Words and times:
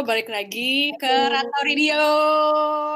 balik 0.00 0.32
lagi 0.32 0.96
ke 0.96 1.12
Rantau 1.28 1.60
Radio. 1.60 2.00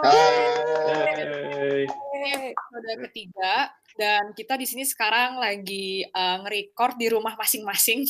Hai. 0.08 1.85
Episode 2.24 2.92
ketiga 3.04 3.69
dan 4.01 4.33
kita 4.33 4.56
di 4.56 4.65
sini 4.65 4.88
sekarang 4.88 5.37
lagi 5.37 6.01
uh, 6.09 6.40
nge-record 6.40 6.96
di 6.96 7.13
rumah 7.13 7.37
masing-masing. 7.37 8.09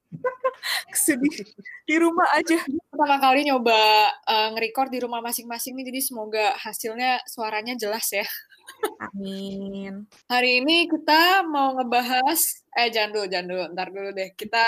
Sedih 0.96 1.36
di 1.84 1.96
rumah 2.00 2.32
aja. 2.32 2.56
Pertama 2.88 3.20
kali 3.20 3.44
nyoba 3.44 3.76
uh, 4.24 4.56
nge-record 4.56 4.88
di 4.88 5.04
rumah 5.04 5.20
masing-masing 5.20 5.76
nih, 5.76 5.92
jadi 5.92 6.00
semoga 6.00 6.56
hasilnya 6.64 7.20
suaranya 7.28 7.76
jelas 7.76 8.08
ya. 8.08 8.24
Amin. 8.98 10.06
Hari 10.30 10.50
ini 10.62 10.86
kita 10.90 11.46
mau 11.46 11.74
ngebahas, 11.74 12.40
eh 12.76 12.88
jangan 12.90 13.10
dulu, 13.14 13.26
jangan 13.30 13.46
dulu, 13.48 13.64
ntar 13.74 13.88
dulu 13.94 14.08
deh. 14.14 14.30
Kita 14.34 14.62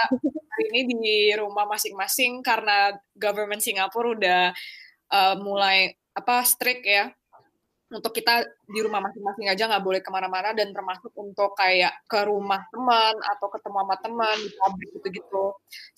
hari 0.50 0.64
ini 0.70 0.80
di 0.90 1.16
rumah 1.38 1.66
masing-masing 1.66 2.42
karena 2.42 2.94
government 3.14 3.62
Singapura 3.62 4.08
udah 4.16 4.42
uh, 5.12 5.34
mulai 5.38 5.94
apa 6.14 6.42
strict 6.42 6.82
ya 6.86 7.10
untuk 7.90 8.14
kita 8.14 8.46
di 8.70 8.80
rumah 8.86 9.02
masing-masing 9.02 9.50
aja 9.50 9.66
nggak 9.66 9.82
boleh 9.82 9.98
ke 9.98 10.10
mana-mana 10.14 10.54
dan 10.54 10.70
termasuk 10.70 11.10
untuk 11.18 11.58
kayak 11.58 11.90
ke 12.06 12.22
rumah 12.22 12.62
teman 12.70 13.14
atau 13.18 13.50
ketemu 13.50 13.78
sama 13.82 13.96
teman 13.98 14.36
di 14.38 14.50
pabrik 14.54 14.90
gitu-gitu. 14.94 15.44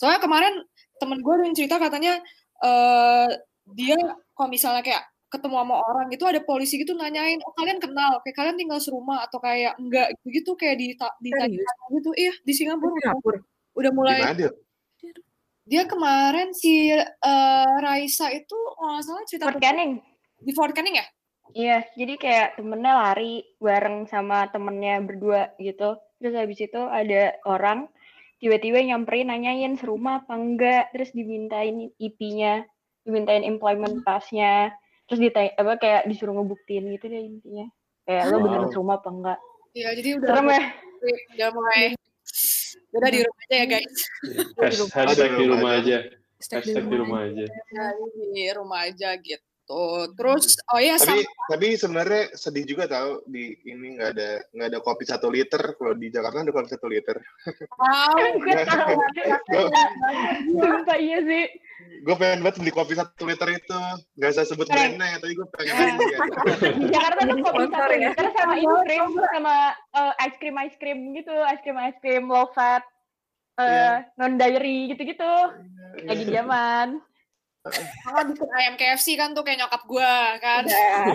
Soalnya 0.01 0.21
kemarin 0.25 0.55
temen 0.97 1.21
gue 1.21 1.35
yang 1.45 1.53
cerita 1.53 1.77
katanya 1.77 2.17
uh, 2.65 3.29
dia 3.77 3.97
kalau 4.33 4.49
misalnya 4.49 4.81
kayak 4.81 5.05
ketemu 5.33 5.57
sama 5.65 5.77
orang 5.81 6.07
gitu 6.13 6.29
ada 6.29 6.45
polisi 6.45 6.77
gitu 6.77 6.93
nanyain 6.93 7.41
oh 7.41 7.53
kalian 7.57 7.81
kenal? 7.81 8.21
Kayak 8.21 8.37
kalian 8.37 8.57
tinggal 8.61 8.79
serumah 8.79 9.25
atau 9.25 9.41
kayak 9.41 9.75
enggak? 9.81 10.13
Gitu 10.29 10.53
kayak 10.55 10.77
di 10.77 10.93
ditanya 10.97 11.65
gitu. 11.97 12.11
Iya 12.13 12.33
di 12.45 12.53
Singapura, 12.53 12.93
Singapura. 13.01 13.39
udah 13.73 13.91
mulai 13.97 14.21
dia 15.63 15.87
kemarin 15.87 16.51
si 16.51 16.91
uh, 16.93 17.75
Raisa 17.79 18.29
itu 18.35 18.59
kalau 18.77 18.99
nggak 18.99 19.05
salah 19.07 19.23
cerita 19.31 19.47
Fort 19.47 19.63
Canning. 19.63 19.93
di 20.43 20.53
Fort 20.53 20.75
Canning 20.75 20.99
ya? 20.99 21.07
Iya, 21.53 21.79
jadi 21.95 22.15
kayak 22.17 22.49
temennya 22.59 22.93
lari 22.97 23.45
bareng 23.61 24.09
sama 24.09 24.49
temennya 24.51 24.99
berdua 25.05 25.53
gitu. 25.61 26.01
Terus 26.19 26.35
habis 26.35 26.59
itu 26.59 26.81
ada 26.81 27.37
orang 27.47 27.87
tiba-tiba 28.43 28.83
nyamperin 28.83 29.31
nanyain 29.31 29.79
serumah 29.79 30.27
apa 30.27 30.35
enggak, 30.35 30.91
terus 30.91 31.15
dimintain 31.15 31.93
IP-nya, 32.01 32.67
dimintain 33.07 33.47
employment 33.47 34.03
pass-nya, 34.03 34.75
terus 35.05 35.21
ditanya 35.21 35.51
apa 35.55 35.73
kayak 35.77 36.03
disuruh 36.07 36.35
ngebuktiin 36.35 36.85
gitu 36.91 37.07
deh 37.07 37.23
intinya. 37.23 37.67
Kayak 38.03 38.23
lo 38.29 38.35
Wow. 38.35 38.45
beneran 38.45 38.69
serumah 38.69 38.97
apa 38.99 39.09
enggak. 39.09 39.39
Iya, 39.73 39.89
jadi 39.97 40.09
udah 40.19 40.29
Serem 40.29 40.47
ya? 40.47 40.63
udah 41.33 41.49
mulai 41.51 41.83
udah 42.93 43.09
di 43.09 43.21
rumah 43.25 43.43
aja 43.43 43.55
ya 43.57 43.67
guys. 43.67 43.97
Has- 44.57 44.93
Hashtag 44.93 45.31
di 45.35 45.45
rumah 45.49 45.71
aja. 45.79 45.97
Stay 46.37 46.57
Hashtag 46.59 46.85
di 46.85 46.97
rumah 46.99 47.21
aja. 47.25 47.45
Ya, 47.47 47.85
di 48.35 48.45
rumah 48.53 48.79
aja 48.85 49.09
gitu. 49.17 49.47
Terus 50.13 50.59
oh 50.69 50.81
iya 50.83 50.99
tapi 50.99 51.23
sama 51.23 51.47
tapi 51.49 51.67
sebenarnya 51.79 52.23
sedih 52.35 52.65
juga 52.67 52.85
tahu 52.91 53.23
di 53.25 53.57
ini 53.63 53.97
nggak 53.97 54.11
ada 54.13 54.31
nggak 54.53 54.69
ada 54.69 54.79
kopi 54.83 55.05
satu 55.07 55.31
liter 55.31 55.63
kalau 55.79 55.95
di 55.95 56.11
Jakarta 56.11 56.43
ada 56.43 56.53
kopi 56.53 56.69
satu 56.69 56.87
liter 56.91 57.17
tahu 57.17 58.27
Gue 58.43 58.55
tahu. 58.67 58.97
Sumpah 60.59 60.99
iya 60.99 61.19
sih. 61.23 61.47
gue 61.83 62.15
pengen 62.15 62.47
banget 62.47 62.63
beli 62.63 62.73
kopi 62.73 62.95
satu 62.95 63.27
liter 63.27 63.49
itu 63.53 63.79
nggak 64.15 64.31
usah 64.35 64.47
sebut 64.47 64.67
brandnya 64.67 65.19
tapi 65.19 65.35
gue 65.35 65.47
pengen 65.51 65.75
banget 65.75 65.95
beli. 65.99 66.15
Di 66.79 66.87
Jakarta 66.95 67.21
tuh 67.23 67.37
kopi 67.43 67.65
satu 67.71 67.87
ya. 67.91 67.99
liter 68.11 68.27
sama 68.35 68.55
ini 68.55 68.77
krim 68.87 69.07
sama 69.35 69.55
eh, 69.95 70.13
ice 70.27 70.37
cream 70.39 70.57
ice 70.59 70.77
cream 70.79 70.99
gitu, 71.15 71.35
ice 71.47 71.63
cream 71.63 71.79
ice 71.79 71.99
cream 71.99 72.25
low 72.27 72.47
fat, 72.51 72.83
eh, 73.59 73.67
Iya. 73.67 73.91
non 74.19 74.35
dairy 74.37 74.95
gitu-gitu. 74.95 75.33
Lagi 76.03 76.25
zaman. 76.27 77.03
Malah 78.09 78.25
bikin 78.27 78.49
ayam 78.51 78.75
KFC 78.75 79.15
kan 79.15 79.31
tuh 79.37 79.47
kayak 79.47 79.63
nyokap 79.63 79.83
gua 79.87 80.35
kan. 80.43 80.67
Udah. 80.67 81.15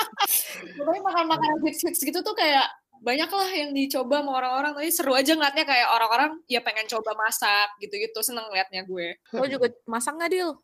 Pokoknya 0.78 1.02
makan 1.02 1.26
makanan 1.26 1.58
hits 1.66 1.82
hits 1.82 2.00
gitu 2.02 2.22
tuh 2.22 2.34
kayak 2.38 2.70
banyak 3.02 3.26
lah 3.26 3.50
yang 3.50 3.70
dicoba 3.74 4.22
sama 4.22 4.30
orang-orang 4.38 4.78
tapi 4.78 4.90
seru 4.94 5.10
aja 5.10 5.34
ngeliatnya 5.34 5.66
kayak 5.66 5.90
orang-orang 5.90 6.38
ya 6.46 6.62
pengen 6.62 6.86
coba 6.86 7.18
masak 7.18 7.74
gitu-gitu 7.82 8.22
seneng 8.22 8.46
ngeliatnya 8.46 8.86
gue 8.86 9.18
Lo 9.34 9.42
juga 9.50 9.74
masak 9.90 10.14
nggak, 10.14 10.30
Dil? 10.30 10.54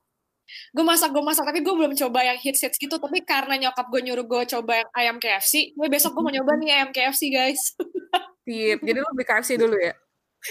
gue 0.49 0.85
masak 0.85 1.13
gue 1.13 1.21
masak 1.21 1.45
tapi 1.45 1.61
gue 1.61 1.75
belum 1.77 1.93
coba 1.93 2.25
yang 2.25 2.39
hits 2.41 2.65
hits 2.65 2.79
gitu 2.81 2.97
tapi 2.97 3.21
karena 3.21 3.61
nyokap 3.61 3.85
gue 3.93 4.01
nyuruh 4.01 4.25
gue 4.25 4.43
coba 4.57 4.81
yang 4.81 4.89
ayam 4.97 5.17
KFC 5.21 5.77
gue 5.77 5.87
besok 5.93 6.17
gue 6.17 6.23
mau 6.25 6.33
nyoba 6.33 6.57
nih 6.57 6.71
ayam 6.73 6.91
KFC 6.95 7.29
guys 7.29 7.77
Tip. 8.49 8.81
Jadi 8.81 8.97
lo 8.97 9.13
beli 9.13 9.29
KFC 9.29 9.61
dulu 9.61 9.77
ya? 9.77 9.93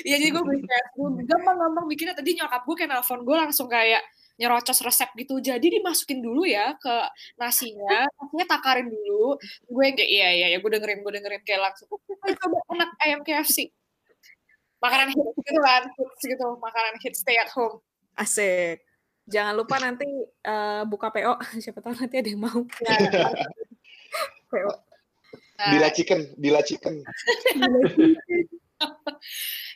Iya 0.06 0.16
jadi 0.22 0.30
gue 0.30 0.44
beli 0.46 0.62
KFC 0.62 0.96
gampang-gampang 1.26 1.86
bikinnya 1.90 2.14
tadi 2.14 2.38
nyokap 2.38 2.62
gue 2.62 2.76
kayak 2.78 2.92
nelfon 2.94 3.22
gue 3.26 3.36
langsung 3.42 3.66
kayak 3.66 4.06
nyerocos 4.38 4.80
resep 4.86 5.10
gitu. 5.18 5.42
Jadi 5.42 5.82
dimasukin 5.82 6.22
dulu 6.22 6.46
ya 6.46 6.78
ke 6.78 6.96
nasinya 7.42 8.06
nasinya 8.22 8.46
takarin 8.48 8.88
dulu. 8.88 9.36
Gue 9.68 9.84
yang 9.90 9.96
kayak 9.98 10.12
iya 10.14 10.30
iya 10.34 10.48
ya 10.56 10.58
gue 10.62 10.72
dengerin 10.72 11.02
gue 11.02 11.14
dengerin. 11.18 11.42
Kayak 11.44 11.74
langsung 11.74 11.90
ayo 11.92 12.34
coba 12.38 12.58
enak 12.74 12.90
ayam 13.04 13.20
KFC 13.26 13.74
makanan 14.78 15.10
hits 15.10 15.38
gitu 15.42 15.60
kan 15.66 15.84
hits 15.90 16.22
gitu 16.22 16.48
makanan 16.62 16.94
hits 17.02 17.20
stay 17.26 17.38
at 17.38 17.50
home. 17.50 17.82
Asik. 18.18 18.82
Jangan 19.28 19.54
lupa 19.60 19.76
nanti 19.82 20.08
eh, 20.24 20.84
buka 20.88 21.12
PO. 21.12 21.34
Siapa 21.64 21.82
tahu 21.82 21.94
nanti 21.98 22.16
ada 22.22 22.30
yang 22.30 22.42
mau. 22.42 22.62
ya, 22.86 22.98
PO. 24.48 24.72
nah, 25.58 25.70
Dila 25.74 25.90
chicken 25.92 26.22
Dila 26.38 26.62
chicken 26.64 27.04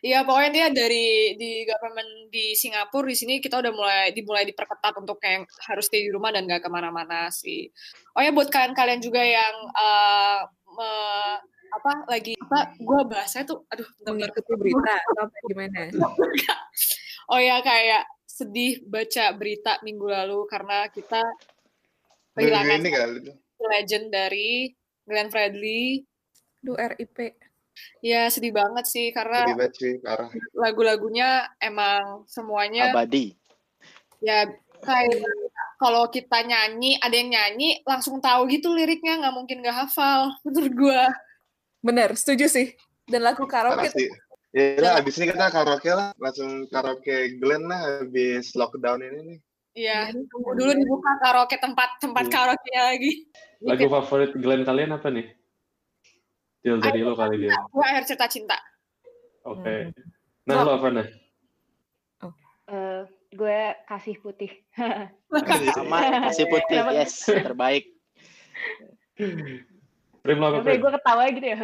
Iya 0.01 0.25
pokoknya 0.25 0.51
dia 0.53 0.67
dari 0.73 1.38
di 1.38 1.62
government 1.66 2.34
di 2.34 2.57
Singapura 2.57 3.06
di 3.06 3.17
sini 3.17 3.34
kita 3.38 3.62
udah 3.62 3.73
mulai 3.73 4.09
dimulai 4.13 4.50
diperketat 4.50 4.97
untuk 4.97 5.22
kayak 5.22 5.45
harus 5.69 5.85
stay 5.85 6.06
di 6.06 6.12
rumah 6.13 6.34
dan 6.34 6.50
gak 6.50 6.66
ke 6.66 6.69
mana-mana 6.73 7.29
sih. 7.29 7.69
Oh 8.17 8.22
ya 8.22 8.34
buat 8.34 8.50
kalian-kalian 8.50 9.01
juga 9.01 9.22
yang 9.22 9.56
eh, 9.78 10.39
me- 10.73 11.41
apa 11.72 12.03
lagi 12.12 12.35
apa 12.35 12.75
gue 12.75 13.00
bahasanya 13.07 13.45
tuh 13.47 13.63
aduh. 13.72 13.88
Mengikuti 14.09 14.53
berita 14.57 14.91
atau 14.91 15.23
apa 15.29 15.38
gimana? 15.47 15.79
oh 17.31 17.39
ya 17.39 17.62
kayak 17.63 18.03
sedih 18.28 18.81
baca 18.83 19.31
berita 19.38 19.78
minggu 19.85 20.07
lalu 20.09 20.50
karena 20.50 20.89
kita 20.89 21.22
kehilangan 22.35 22.81
legend 23.62 24.06
dari 24.09 24.73
Glenn 25.06 25.29
Fredly. 25.29 26.01
Duh, 26.62 26.78
RIP. 26.78 27.50
Ya 28.02 28.28
sedih 28.34 28.53
banget 28.53 28.86
sih 28.90 29.14
karena 29.14 29.46
Sedih 29.46 29.58
banget 29.58 29.74
sih 29.78 29.94
parah 30.02 30.30
lagu-lagunya 30.58 31.46
emang 31.62 32.25
semuanya 32.25 32.92
abadi. 32.94 33.38
ya 34.22 34.46
kayak 34.81 35.22
kalau 35.81 36.06
kita 36.09 36.46
nyanyi 36.46 36.97
ada 37.02 37.14
yang 37.18 37.30
nyanyi 37.34 37.81
langsung 37.86 38.22
tahu 38.22 38.46
gitu 38.50 38.74
liriknya 38.74 39.18
nggak 39.22 39.34
mungkin 39.34 39.62
nggak 39.66 39.78
hafal 39.86 40.34
menurut 40.46 40.74
gua 40.78 41.03
Bener, 41.81 42.14
setuju 42.14 42.46
sih. 42.46 42.78
Dan 43.09 43.25
lagu 43.25 43.50
karaoke 43.50 43.90
ya 44.52 44.75
udah 44.78 44.92
abis 45.00 45.16
ini 45.18 45.31
kita 45.31 45.48
karaoke 45.48 45.90
lah 45.90 46.12
langsung 46.19 46.68
karaoke 46.68 47.40
Glenn 47.40 47.72
lah 47.72 48.03
habis 48.03 48.52
lockdown 48.52 49.00
ini 49.00 49.19
nih 49.24 49.40
Iya, 49.72 50.12
tunggu 50.28 50.52
dulu 50.59 50.72
dibuka 50.75 51.16
karaoke 51.24 51.56
tempat 51.56 51.96
tempat 52.03 52.28
Iya. 52.28 52.34
karaoke 52.36 52.72
lagi. 52.75 53.12
Lagu 53.63 53.88
favorit 53.88 54.36
Glenn 54.36 54.68
kalian 54.68 54.92
apa 54.92 55.08
nih? 55.08 55.31
Dil 56.62 56.78
dari 56.78 57.02
lo 57.02 57.18
kali 57.18 57.42
dia. 57.42 57.58
Gua 57.74 57.86
akhir 57.90 58.06
cerita 58.06 58.30
cinta. 58.30 58.58
Oke. 59.50 59.94
Nah 60.46 60.56
lo 60.62 60.78
apa 60.78 60.88
nah? 60.94 61.08
Eh, 62.72 63.02
gue 63.36 63.60
kasih 63.90 64.16
putih. 64.22 64.52
Sama 65.76 66.30
kasih 66.32 66.46
putih, 66.48 66.78
yes, 66.96 67.28
terbaik. 67.28 67.90
Prim 70.22 70.38
lo 70.38 70.46
apa 70.62 70.78
gue 70.78 70.92
ketawa 71.02 71.24
gitu 71.34 71.48
ya. 71.50 71.58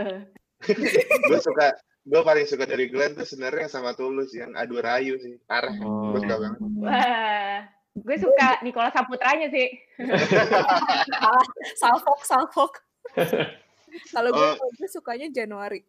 gue 1.29 1.40
suka 1.40 1.78
gue 2.08 2.22
paling 2.26 2.46
suka 2.50 2.66
dari 2.66 2.90
Glenn 2.90 3.14
tuh 3.14 3.29
sebenarnya 3.29 3.70
yang 3.70 3.73
sama 3.78 3.93
Tulus 3.93 4.34
yang 4.34 4.58
adu 4.58 4.82
rayu 4.82 5.22
sih 5.22 5.38
parah 5.46 5.76
Oh. 5.85 6.17
gue 6.17 6.26
suka 6.26 6.35
banget 6.40 6.59
Wah, 6.82 7.59
gue 7.93 8.17
suka 8.17 8.47
Nicola 8.66 8.90
Saputranya 8.90 9.53
sih. 9.53 9.70
Salfok, 11.82 12.26
salfok. 12.26 12.73
Kalau 14.16 14.29
gue, 14.31 14.47
Oh. 14.59 14.69
gue 14.75 14.89
sukanya 14.91 15.28
Januari. 15.31 15.81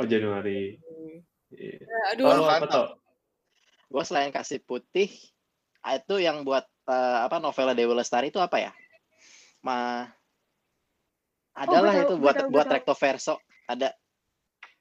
Oh 0.00 0.06
Januari. 0.06 0.78
Iya. 1.54 1.78
Ya, 1.82 2.00
aduh, 2.14 2.24
Kalau 2.26 2.44
apa 2.50 2.66
tuh? 2.66 2.86
Gue 3.92 4.02
selain 4.02 4.34
kasih 4.34 4.58
putih, 4.64 5.06
ah, 5.84 5.94
itu 5.94 6.18
yang 6.18 6.42
buat 6.42 6.66
eh, 6.90 7.18
apa 7.24 7.38
novelnya 7.38 7.78
Dewi 7.78 7.94
Lestari 7.94 8.28
itu 8.34 8.42
apa 8.42 8.58
ya? 8.58 8.72
Ma 9.64 10.04
adalah 11.54 11.94
tahu, 11.94 12.02
itu 12.02 12.14
buat 12.18 12.34
tahu, 12.34 12.46
gue 12.50 12.54
buat 12.58 12.66
recto 12.66 12.94
verso 12.98 13.38
ada 13.70 13.94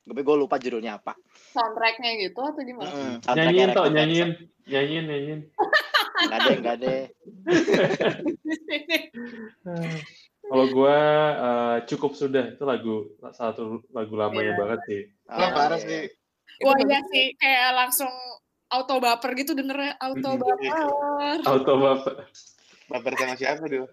gue 0.03 0.19
gue 0.25 0.36
lupa 0.36 0.57
judulnya 0.59 0.97
apa 1.00 1.13
soundtracknya 1.53 2.18
gitu 2.27 2.41
atau 2.41 2.59
gimana? 2.65 2.89
Mm, 2.91 3.15
Nyanyiin 3.24 3.69
nyanyiin, 3.71 4.29
nyanyiin, 4.68 5.06
nyanyiin. 5.07 5.41
nggak 6.27 6.39
ada 6.41 6.51
nggak 6.59 6.75
ada 6.81 6.94
Kalau 10.44 10.66
gue 10.68 10.98
eh, 11.40 11.78
cukup 11.88 12.12
sudah 12.13 12.44
itu 12.51 12.63
lagu 12.63 13.10
salah 13.31 13.56
satu 13.56 13.80
lagu 13.90 14.13
lamanya 14.13 14.54
Iya. 14.54 14.60
banget 14.60 14.80
sih. 14.86 15.01
Ah, 15.25 15.50
parah 15.50 15.80
sih 15.80 16.12
Wah 16.62 16.78
iya 16.80 17.00
sih, 17.10 17.34
kayak 17.42 17.74
langsung 17.74 18.12
auto 18.69 19.01
baper 19.01 19.34
gitu 19.36 19.57
dengernya 19.57 19.98
auto 19.98 20.38
baper. 20.38 20.69
Auto 21.44 21.74
bapak. 21.81 22.16
Baper 22.88 23.12
sama 23.18 23.36
siapa 23.36 23.66
dulu? 23.66 23.88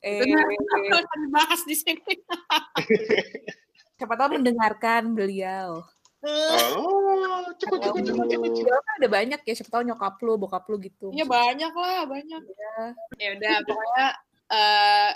Eh, 0.00 0.24
Akan 0.24 1.18
dibahas 1.28 1.60
di 1.68 1.76
sini. 1.76 2.00
siapa 4.00 4.16
tahu 4.16 4.40
mendengarkan 4.40 5.12
beliau. 5.12 5.84
Oh, 6.24 7.44
cukup 7.60 7.78
cukup 7.84 8.00
cukup 8.08 8.24
cukup. 8.28 8.48
Beliau 8.48 8.80
kan 8.80 8.94
ada 8.96 9.08
banyak 9.12 9.40
ya, 9.44 9.52
siapa 9.52 9.68
tahu 9.72 9.82
nyokap 9.84 10.16
lu, 10.24 10.40
bokap 10.40 10.64
lu 10.72 10.80
gitu. 10.80 11.12
Iya 11.12 11.28
banyak 11.28 11.72
lah, 11.72 12.08
banyak. 12.08 12.42
Iya. 12.48 12.76
Ya 13.20 13.28
udah, 13.36 13.54
pokoknya 13.68 14.06
eh 14.50 15.10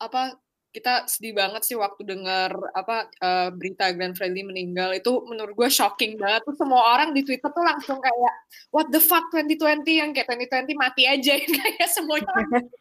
apa 0.00 0.40
kita 0.70 1.10
sedih 1.10 1.34
banget 1.34 1.66
sih 1.66 1.74
waktu 1.74 2.06
dengar 2.06 2.54
apa 2.78 3.10
eh, 3.10 3.50
berita 3.50 3.90
Glenn 3.90 4.14
Fredly 4.14 4.46
meninggal. 4.46 4.94
Itu 4.94 5.26
menurut 5.26 5.54
gue 5.58 5.68
shocking 5.70 6.14
banget. 6.14 6.46
Tuh 6.46 6.54
semua 6.54 6.94
orang 6.94 7.10
di 7.10 7.26
Twitter 7.26 7.50
tuh 7.50 7.66
langsung 7.66 7.98
kayak 7.98 8.34
what 8.70 8.86
the 8.94 9.02
fuck 9.02 9.26
2020 9.34 9.82
yang 9.90 10.10
kayak 10.14 10.30
2020 10.30 10.78
mati 10.78 11.02
aja. 11.10 11.34
Kayak 11.58 11.90
semuanya 11.90 12.30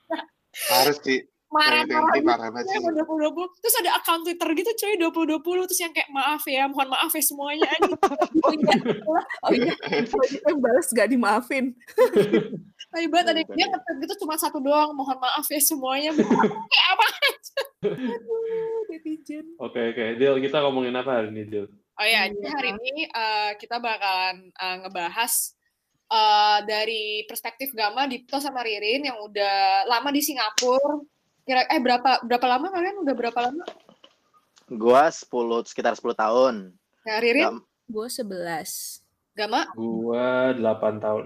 Harus 0.74 0.98
sih. 1.02 1.26
Marah-marah 1.50 2.14
2020 2.14 2.22
gitu 2.22 2.30
parah 2.30 2.50
banget 2.50 2.66
sih. 2.70 2.80
2020 3.26 3.62
terus 3.62 3.76
ada 3.82 3.90
akun 3.98 4.22
Twitter 4.22 4.50
gitu 4.54 4.72
coy 4.78 4.94
2020 5.02 5.68
terus 5.70 5.82
yang 5.82 5.94
kayak 5.94 6.10
maaf 6.10 6.44
ya 6.46 6.64
mohon 6.66 6.88
maaf 6.88 7.12
ya 7.12 7.24
semuanya 7.24 7.70
Oh 8.46 8.54
iya, 8.54 8.74
oh 9.44 9.52
iya, 9.52 9.74
gitu 10.06 10.18
yang 10.46 10.60
balas 10.62 10.88
gak 10.92 11.10
dimaafin. 11.10 11.74
tapi 12.90 13.06
banget 13.06 13.28
ada 13.34 13.42
dia 13.46 13.66
nge 13.68 13.80
gitu 14.02 14.14
cuma 14.26 14.34
satu 14.34 14.58
doang 14.58 14.94
mohon 14.94 15.18
maaf 15.18 15.46
ya 15.46 15.62
semuanya 15.62 16.10
kayak 16.14 16.88
apa 16.94 17.06
Aduh, 17.80 18.84
netizen. 18.92 19.46
Oke 19.56 19.80
oke, 19.94 20.06
Dil 20.18 20.36
kita 20.42 20.60
ngomongin 20.60 20.92
apa 20.94 21.22
hari 21.22 21.32
ini 21.32 21.48
Dil? 21.48 21.66
Oh 21.96 22.04
ya, 22.04 22.28
jadi 22.28 22.44
Iya. 22.44 22.52
hari 22.52 22.70
ini 22.76 23.08
eh, 23.08 23.52
kita 23.56 23.80
bakalan 23.80 24.52
eh, 24.52 24.76
ngebahas 24.84 25.34
eh, 26.10 26.60
dari 26.64 27.04
perspektif 27.24 27.72
Gama, 27.72 28.04
Dipto 28.06 28.40
sama 28.40 28.64
Ririn 28.64 29.08
yang 29.08 29.20
udah 29.22 29.88
lama 29.88 30.10
di 30.12 30.20
Singapura. 30.20 31.00
Kira 31.50 31.66
eh 31.66 31.82
berapa 31.82 32.22
berapa 32.22 32.46
lama 32.46 32.70
kalian 32.70 33.02
udah 33.02 33.16
berapa 33.18 33.40
lama? 33.42 33.66
Gua 34.70 35.10
10 35.10 35.26
sekitar 35.66 35.98
10 35.98 36.14
tahun. 36.14 36.78
Ya, 37.02 37.18
Ririn, 37.18 37.42
Gam- 37.58 37.66
Gue 37.90 38.06
11. 38.06 39.02
Gama, 39.34 39.66
Gua 39.74 40.54
8 40.54 41.02
tahun. 41.02 41.26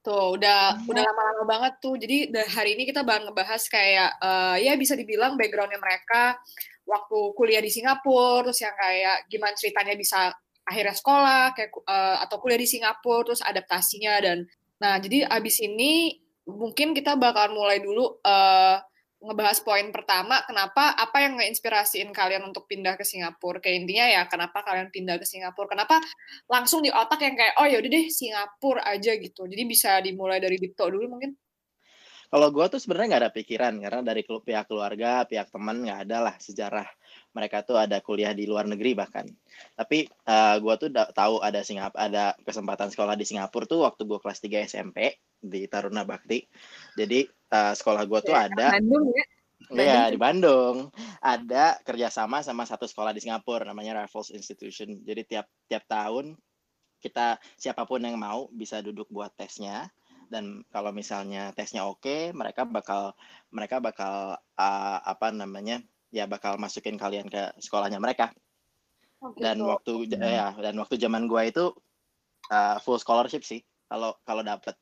tuh 0.00 0.34
udah 0.34 0.80
udah 0.82 1.02
lama-lama 1.04 1.44
banget 1.46 1.78
tuh. 1.78 1.94
Jadi 1.94 2.26
hari 2.50 2.74
ini 2.74 2.88
kita 2.88 3.06
bakal 3.06 3.30
ngebahas 3.30 3.62
kayak 3.70 4.18
eh, 4.18 4.56
ya 4.66 4.74
bisa 4.74 4.98
dibilang 4.98 5.38
backgroundnya 5.38 5.78
mereka 5.78 6.40
waktu 6.82 7.18
kuliah 7.38 7.62
di 7.62 7.70
Singapura, 7.70 8.42
terus 8.42 8.58
yang 8.58 8.74
kayak 8.74 9.30
gimana 9.30 9.54
ceritanya 9.54 9.94
bisa 9.94 10.34
akhirnya 10.66 10.96
sekolah 10.96 11.54
kayak 11.54 11.70
eh, 11.86 12.16
atau 12.26 12.36
kuliah 12.42 12.58
di 12.58 12.66
Singapura, 12.66 13.22
terus 13.22 13.46
adaptasinya 13.46 14.18
dan 14.18 14.42
nah 14.80 14.98
jadi 14.98 15.28
abis 15.28 15.62
ini 15.62 16.18
mungkin 16.48 16.96
kita 16.96 17.14
bakal 17.14 17.52
mulai 17.52 17.78
dulu 17.78 18.18
eh, 18.24 18.76
ngebahas 19.20 19.60
poin 19.60 19.92
pertama 19.92 20.40
kenapa 20.48 20.96
apa 20.96 21.20
yang 21.20 21.36
ngeinspirasiin 21.36 22.08
kalian 22.10 22.40
untuk 22.48 22.64
pindah 22.64 22.96
ke 22.96 23.04
Singapura? 23.04 23.60
Kayak 23.60 23.84
intinya 23.84 24.06
ya 24.08 24.22
kenapa 24.24 24.64
kalian 24.64 24.88
pindah 24.88 25.20
ke 25.20 25.28
Singapura? 25.28 25.68
Kenapa 25.68 26.00
langsung 26.48 26.80
di 26.80 26.88
otak 26.88 27.20
yang 27.20 27.36
kayak 27.36 27.54
oh 27.60 27.68
yaudah 27.68 27.90
deh 27.92 28.06
Singapura 28.08 28.82
aja 28.88 29.12
gitu. 29.20 29.44
Jadi 29.44 29.62
bisa 29.68 30.00
dimulai 30.00 30.40
dari 30.40 30.56
Dipto 30.56 30.88
dulu 30.88 31.16
mungkin. 31.16 31.36
Kalau 32.30 32.48
gua 32.54 32.70
tuh 32.70 32.78
sebenarnya 32.78 33.06
nggak 33.16 33.22
ada 33.26 33.34
pikiran 33.34 33.74
karena 33.82 34.00
dari 34.06 34.22
pihak 34.22 34.66
keluarga, 34.70 35.26
pihak 35.26 35.50
teman 35.50 35.82
nggak 35.82 36.00
ada 36.08 36.18
lah 36.30 36.34
sejarah 36.38 36.86
mereka 37.30 37.62
tuh 37.62 37.78
ada 37.78 38.02
kuliah 38.02 38.34
di 38.34 38.46
luar 38.46 38.66
negeri 38.66 38.94
bahkan. 38.94 39.26
Tapi 39.78 40.06
eh, 40.06 40.56
gua 40.58 40.74
tuh 40.76 40.90
da- 40.90 41.10
tahu 41.10 41.38
ada 41.42 41.62
Singap 41.62 41.94
ada 41.94 42.34
kesempatan 42.42 42.90
sekolah 42.90 43.14
di 43.14 43.26
Singapura 43.26 43.66
tuh 43.66 43.86
waktu 43.86 44.02
gua 44.06 44.18
kelas 44.18 44.42
3 44.42 44.66
SMP 44.66 45.18
di 45.40 45.66
Taruna 45.70 46.02
Bakti. 46.02 46.42
Jadi 46.98 47.26
eh, 47.28 47.74
sekolah 47.74 48.02
gua 48.06 48.20
tuh 48.22 48.34
ada 48.34 48.74
Bandung 48.74 49.10
ya. 49.14 49.24
Iya 49.70 50.10
di 50.10 50.18
Bandung 50.18 50.90
ada 51.22 51.78
kerjasama 51.86 52.42
sama 52.42 52.66
satu 52.66 52.90
sekolah 52.90 53.14
di 53.14 53.22
Singapura 53.22 53.62
namanya 53.62 54.02
Raffles 54.02 54.34
Institution. 54.34 55.04
Jadi 55.06 55.22
tiap 55.36 55.46
tiap 55.70 55.86
tahun 55.86 56.34
kita 57.00 57.40
siapa 57.56 57.88
pun 57.88 58.02
yang 58.04 58.18
mau 58.20 58.50
bisa 58.52 58.82
duduk 58.84 59.08
buat 59.08 59.32
tesnya 59.32 59.88
dan 60.30 60.62
kalau 60.70 60.94
misalnya 60.94 61.50
tesnya 61.56 61.88
oke 61.88 62.30
mereka 62.36 62.62
bakal 62.68 63.16
mereka 63.50 63.82
bakal 63.82 64.38
uh, 64.38 64.98
apa 65.02 65.34
namanya 65.34 65.82
ya 66.10 66.26
bakal 66.26 66.58
masukin 66.58 66.98
kalian 66.98 67.26
ke 67.30 67.54
sekolahnya 67.62 68.02
mereka 68.02 68.34
Oh, 69.20 69.36
dan 69.36 69.60
gitu. 69.60 69.68
waktu 69.68 69.92
ya 70.16 70.56
dan 70.56 70.80
waktu 70.80 70.96
zaman 70.96 71.28
gua 71.28 71.44
itu 71.44 71.76
uh, 72.48 72.80
full 72.80 72.96
scholarship 72.96 73.44
sih 73.44 73.60
kalau 73.84 74.16
kalau 74.24 74.40
dapet 74.40 74.72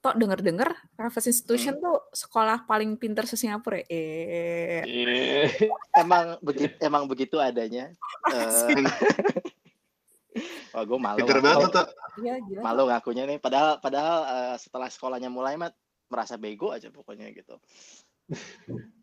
Tok 0.00 0.16
denger-denger 0.16 0.96
Raffles 0.96 1.28
Institution 1.28 1.76
tuh 1.76 2.08
sekolah 2.10 2.64
paling 2.64 2.96
pinter 2.96 3.28
se 3.28 3.36
Singapura 3.36 3.84
ya. 3.84 3.86
Eh. 3.86 4.82
Iya. 4.82 5.68
emang 5.92 6.40
begitu 6.40 6.74
emang 6.80 7.04
begitu 7.04 7.36
adanya 7.36 7.92
Eh, 8.32 8.80
Wah, 10.72 10.86
gue 10.86 10.98
malu. 11.02 11.18
Pinter 11.20 11.42
banget 11.42 11.68
tuh. 11.74 11.86
Iya, 12.22 12.34
gila. 12.46 12.60
Malu 12.62 12.82
ngakunya 12.86 13.26
nih. 13.26 13.38
Padahal 13.42 13.82
padahal 13.82 14.18
eh, 14.24 14.56
setelah 14.62 14.86
sekolahnya 14.86 15.26
mulai 15.26 15.58
mah 15.58 15.74
merasa 16.06 16.38
bego 16.38 16.70
aja 16.70 16.88
pokoknya 16.88 17.28
gitu. 17.34 17.58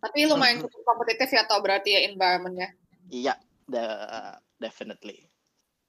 Tapi 0.03 0.17
lumayan 0.27 0.63
cukup 0.63 0.81
kompetitif 0.87 1.29
ya 1.33 1.43
atau 1.43 1.59
berarti 1.59 1.95
ya 1.95 2.01
environmentnya 2.07 2.71
Iya, 3.07 3.39
the- 3.71 4.35
definitely. 4.59 5.31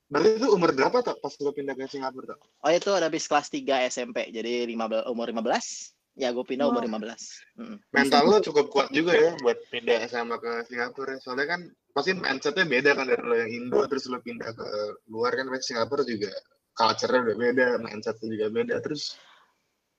Berarti 0.09 0.41
itu 0.41 0.49
umur 0.49 0.73
berapa 0.73 1.05
tuh 1.05 1.21
pas 1.21 1.35
lu 1.43 1.53
pindah 1.53 1.77
ke 1.77 1.85
Singapura 1.85 2.33
tuh? 2.33 2.49
Oh 2.65 2.71
itu 2.73 2.89
udah 2.89 3.11
habis 3.11 3.29
kelas 3.29 3.53
3 3.53 3.91
SMP, 3.93 4.33
jadi 4.33 4.65
15, 4.65 5.05
umur 5.11 5.29
15. 5.29 5.93
Ya 6.19 6.35
gue 6.35 6.43
pindah 6.43 6.67
umur 6.67 6.83
15. 6.83 7.61
Mm. 7.61 7.77
Mental 7.95 8.23
lu 8.27 8.39
cukup 8.43 8.67
kuat 8.75 8.89
juga 8.91 9.15
ya 9.15 9.39
buat 9.39 9.59
pindah 9.71 10.03
SMA 10.09 10.37
ke 10.41 10.53
Singapura. 10.67 11.15
Soalnya 11.23 11.47
kan 11.47 11.61
pasti 11.95 12.11
mindsetnya 12.17 12.67
beda 12.67 12.91
kan 12.97 13.07
dari 13.07 13.23
lo 13.23 13.35
yang 13.39 13.51
Indo 13.55 13.83
terus 13.87 14.11
lo 14.11 14.19
pindah 14.19 14.51
ke 14.51 14.69
luar 15.13 15.37
kan 15.39 15.47
pasti 15.53 15.75
Singapura 15.75 16.03
juga 16.03 16.33
culture-nya 16.75 17.21
udah 17.23 17.37
beda, 17.39 17.67
mindsetnya 17.83 18.27
juga 18.35 18.47
beda. 18.51 18.75
Terus 18.83 19.15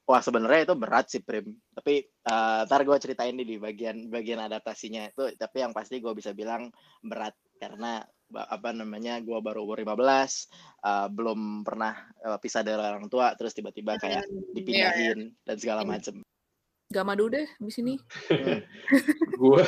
Wah 0.09 0.25
sebenarnya 0.25 0.65
itu 0.65 0.73
berat 0.73 1.05
sih 1.13 1.21
Prim. 1.21 1.53
Tapi 1.69 2.01
eh, 2.01 2.59
ntar 2.65 2.81
gue 2.81 2.97
ceritain 2.97 3.29
nih 3.37 3.45
di 3.45 3.55
bagian 3.61 4.09
bagian 4.09 4.41
adaptasinya 4.41 5.05
itu. 5.05 5.37
Tapi 5.37 5.61
yang 5.61 5.69
pasti 5.69 6.01
gue 6.01 6.09
bisa 6.17 6.33
bilang 6.33 6.73
berat 7.05 7.37
karena 7.61 8.01
apa 8.29 8.69
namanya 8.73 9.21
gue 9.21 9.37
baru 9.37 9.69
umur 9.69 9.77
15 9.77 9.93
eh, 10.81 11.07
belum 11.13 11.61
pernah 11.61 11.93
eh, 12.25 12.37
pisah 12.41 12.65
dari 12.65 12.81
orang 12.81 13.05
tua 13.05 13.37
terus 13.37 13.53
tiba-tiba 13.53 14.01
kayak 14.01 14.25
dipindahin 14.57 15.37
dan 15.45 15.57
segala 15.61 15.85
Iya. 15.85 15.89
macem. 15.93 16.15
Gak 16.89 17.05
madu 17.05 17.29
deh 17.29 17.45
di 17.61 17.69
sini. 17.69 17.93
Gua 19.37 19.61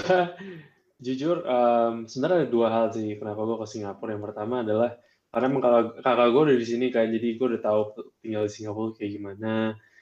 jujur 0.98 1.46
em, 1.46 2.10
sebenarnya 2.10 2.46
ada 2.46 2.50
dua 2.50 2.68
hal 2.74 2.86
sih 2.90 3.14
kenapa 3.14 3.46
gua 3.46 3.62
ke 3.62 3.68
Singapura. 3.70 4.18
Yang 4.18 4.26
pertama 4.34 4.56
adalah 4.66 4.98
karena 5.30 5.48
kakak, 5.62 5.86
kakak 6.02 6.28
gue 6.34 6.42
udah 6.50 6.58
di 6.58 6.68
sini 6.68 6.86
kan, 6.92 7.08
jadi 7.08 7.28
gue 7.40 7.48
udah 7.56 7.62
tahu 7.62 7.82
tinggal 8.20 8.50
di 8.50 8.52
Singapura 8.52 8.92
kayak 8.98 9.12
gimana. 9.16 9.54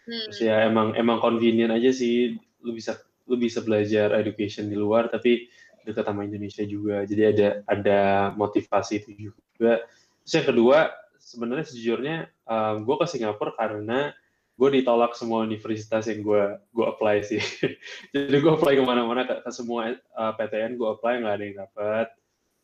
Hmm. 0.10 0.26
Terus 0.34 0.42
ya 0.42 0.66
emang 0.66 0.98
emang 0.98 1.22
convenient 1.22 1.70
aja 1.70 1.94
sih, 1.94 2.34
lu 2.66 2.74
bisa 2.74 2.98
lu 3.30 3.38
bisa 3.38 3.62
belajar 3.62 4.18
education 4.18 4.66
di 4.66 4.74
luar 4.74 5.06
tapi 5.14 5.46
dekat 5.86 6.02
sama 6.02 6.26
Indonesia 6.26 6.66
juga. 6.66 7.06
Jadi 7.06 7.22
ada 7.30 7.48
ada 7.70 8.00
motivasi 8.34 9.06
itu 9.06 9.30
juga. 9.30 9.86
Terus 10.26 10.34
yang 10.34 10.48
kedua 10.50 10.78
sebenarnya 11.22 11.66
sejujurnya 11.70 12.18
gue 12.82 12.96
ke 12.98 13.06
Singapura 13.06 13.54
karena 13.54 14.10
gue 14.60 14.70
ditolak 14.76 15.16
semua 15.16 15.48
universitas 15.48 16.04
yang 16.12 16.20
gue 16.26 16.44
gue 16.76 16.86
apply 16.90 17.24
sih. 17.24 17.40
Jadi 18.12 18.38
gue 18.42 18.52
apply 18.52 18.76
ke 18.76 18.84
mana-mana 18.84 19.24
ke, 19.24 19.40
ke 19.40 19.52
semua 19.56 19.96
uh, 20.18 20.34
PTN 20.36 20.76
gue 20.76 20.90
apply 20.90 21.24
nggak 21.24 21.36
ada 21.38 21.44
yang 21.46 21.58
dapat. 21.64 22.08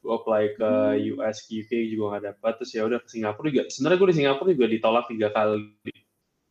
Gue 0.04 0.14
apply 0.22 0.44
ke 0.60 0.72
US, 1.16 1.48
ke 1.48 1.64
UK 1.64 1.72
juga 1.96 2.04
nggak 2.18 2.26
dapat. 2.36 2.52
Terus 2.60 2.72
ya 2.76 2.84
udah 2.84 3.00
ke 3.00 3.08
Singapura 3.08 3.48
juga. 3.48 3.66
Sebenarnya 3.72 3.98
gue 4.02 4.10
di 4.12 4.18
Singapura 4.20 4.50
juga 4.52 4.68
ditolak 4.68 5.06
tiga 5.08 5.28
kali, 5.32 5.96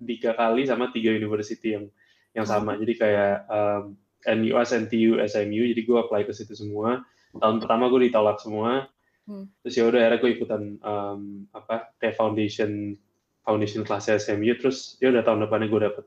tiga 0.04 0.36
kali 0.36 0.68
sama 0.68 0.92
tiga 0.92 1.10
university 1.12 1.74
yang 1.76 1.88
yang 2.36 2.46
sama. 2.46 2.76
Jadi 2.76 2.94
kayak 2.98 3.48
um, 3.48 3.96
NUS, 4.24 4.72
NTU, 4.72 5.20
SMU. 5.24 5.62
Jadi 5.70 5.80
gue 5.84 5.96
apply 5.96 6.24
ke 6.24 6.32
situ 6.32 6.56
semua. 6.56 7.04
Tahun 7.34 7.58
pertama 7.60 7.90
gue 7.90 8.08
ditolak 8.10 8.40
semua. 8.40 8.88
Hmm. 9.24 9.48
Terus 9.64 9.74
ya 9.80 9.84
udah 9.88 10.00
akhirnya 10.04 10.20
gue 10.20 10.30
ikutan 10.36 10.62
um, 10.84 11.48
apa 11.56 11.94
kayak 11.96 12.16
foundation 12.16 12.98
foundation 13.44 13.82
kelas 13.84 14.08
SMU. 14.08 14.52
Terus 14.60 14.96
ya 15.00 15.12
udah 15.12 15.22
tahun 15.24 15.44
depannya 15.46 15.68
gue 15.68 15.80
dapet. 15.80 16.04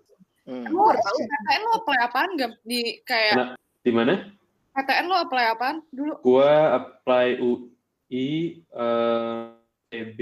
Hmm. 0.47 0.63
Lo 0.71 0.95
PTN 0.95 1.61
lo 1.67 1.71
apply 1.83 1.99
apaan 2.07 2.29
gak 2.39 2.51
di 2.63 3.03
kayak 3.03 3.33
Nah. 3.35 3.49
Di 3.83 3.91
mana? 3.91 4.31
PTN 4.75 5.05
lo 5.11 5.15
apply 5.19 5.45
apaan 5.57 5.77
dulu? 5.91 6.13
Gue 6.23 6.51
apply 6.51 7.27
UI, 7.39 8.61
eh, 8.63 9.43
ITB, 9.91 10.19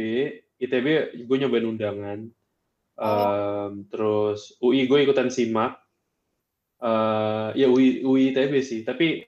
ITB 0.62 0.88
gue 1.25 1.38
nyobain 1.38 1.70
undangan. 1.70 2.20
Um, 2.95 3.83
terus 3.91 4.55
UI 4.59 4.87
gue 4.87 5.03
ikutan 5.03 5.27
SIMAK. 5.27 5.73
Eh, 6.75 7.47
ya 7.55 7.67
UI, 7.67 8.03
UI 8.03 8.31
ITB 8.31 8.53
sih. 8.61 8.81
Tapi 8.81 9.27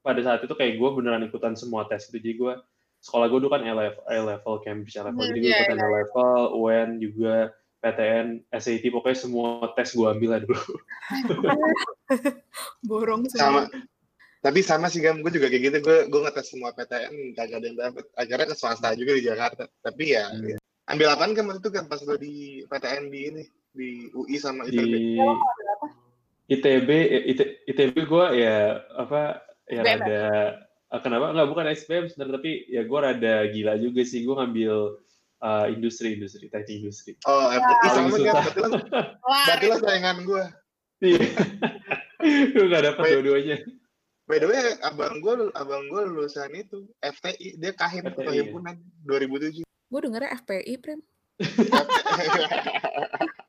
pada 0.00 0.20
saat 0.20 0.40
itu 0.44 0.52
kayak 0.52 0.80
gue 0.80 0.88
beneran 0.92 1.24
ikutan 1.24 1.56
semua 1.56 1.88
tes 1.88 2.08
gitu. 2.08 2.16
Jadi 2.16 2.34
gue 2.36 2.52
sekolah 3.00 3.32
gue 3.32 3.38
dulu 3.40 3.52
kan 3.52 3.64
A 3.64 3.72
level, 3.72 4.04
A 4.04 4.16
level 4.20 4.54
Cambridge 4.60 4.96
A 4.96 5.08
level. 5.08 5.24
Jadi 5.24 5.38
gue 5.40 5.48
iya, 5.48 5.58
ikutan 5.64 5.78
iya. 5.78 5.86
A 5.86 5.90
level, 5.96 6.38
UN 6.60 6.88
juga. 7.00 7.36
PTN, 7.80 8.44
SAT, 8.52 8.92
pokoknya 8.92 9.16
semua 9.16 9.72
tes 9.72 9.96
gue 9.96 10.04
ambil 10.04 10.36
lah 10.36 10.40
dulu. 10.44 10.60
Borong 12.84 13.24
sama 13.32 13.64
semua. 13.64 13.88
tapi 14.44 14.60
sama 14.60 14.92
sih 14.92 15.00
gam 15.00 15.24
gue 15.24 15.32
juga 15.32 15.48
kayak 15.48 15.64
gitu 15.64 15.78
gue 15.80 15.98
gue 16.12 16.20
ngetes 16.20 16.52
semua 16.52 16.76
PTN 16.76 17.32
kagak 17.32 17.56
ada 17.56 17.66
yang 17.72 17.76
dapet 17.80 18.04
akhirnya 18.12 18.46
ke 18.52 18.56
swasta 18.56 18.92
juga 18.92 19.16
di 19.16 19.24
Jakarta 19.24 19.64
tapi 19.80 20.12
ya, 20.12 20.28
Hmm. 20.28 20.44
ya. 20.44 20.59
Ambil 20.90 21.08
apaan 21.08 21.32
kan 21.32 21.46
waktu 21.46 21.60
itu 21.60 21.70
kan 21.70 21.84
pas 21.86 22.02
lo 22.02 22.14
di 22.14 22.34
PTN 22.66 23.04
di 23.06 23.20
ini 23.24 23.44
di 23.70 23.88
UI 24.10 24.36
sama 24.36 24.66
ITB 24.66 24.90
Di 24.90 25.18
ITB, 26.50 26.90
IT- 27.30 27.56
ITB 27.64 27.96
gue 28.04 28.24
ya 28.36 28.56
apa 28.92 29.38
ya 29.66 29.80
SBM. 29.80 30.02
rada 30.02 30.22
eh, 30.90 31.00
kenapa 31.00 31.30
nggak 31.30 31.48
bukan 31.48 31.66
SPM 31.70 32.04
sebenarnya 32.04 32.34
tapi 32.36 32.50
ya 32.66 32.82
gue 32.82 32.98
rada 32.98 33.34
gila 33.46 33.78
juga 33.78 34.02
sih 34.02 34.20
gue 34.20 34.34
ngambil 34.34 34.74
eh, 35.40 35.66
industri 35.70 36.18
industri 36.18 36.50
teknik 36.50 36.82
industri. 36.82 37.14
oh 37.24 37.54
Paling 37.54 38.10
sama 38.10 38.18
kan 38.18 38.70
berarti 39.22 39.66
lo 39.66 39.78
saingan 39.78 40.18
gue 40.22 40.44
Iya. 41.00 41.22
gue 42.52 42.66
nggak 42.66 42.84
dapet 42.84 43.00
Wait. 43.00 43.12
dua-duanya. 43.16 43.56
by 44.26 44.36
the 44.36 44.46
way 44.46 44.58
abang 44.82 45.16
gue 45.18 45.34
abang 45.54 45.86
gue 45.86 46.02
lulusan 46.04 46.50
itu 46.52 46.84
FTI 47.00 47.56
dia 47.56 47.72
kahim 47.72 48.04
FTI, 48.04 48.26
kehimpunan 48.26 48.74
2007 49.06 49.62
Gue 49.90 50.00
dengernya 50.06 50.30
FPI, 50.38 50.74
Prem. 50.78 51.02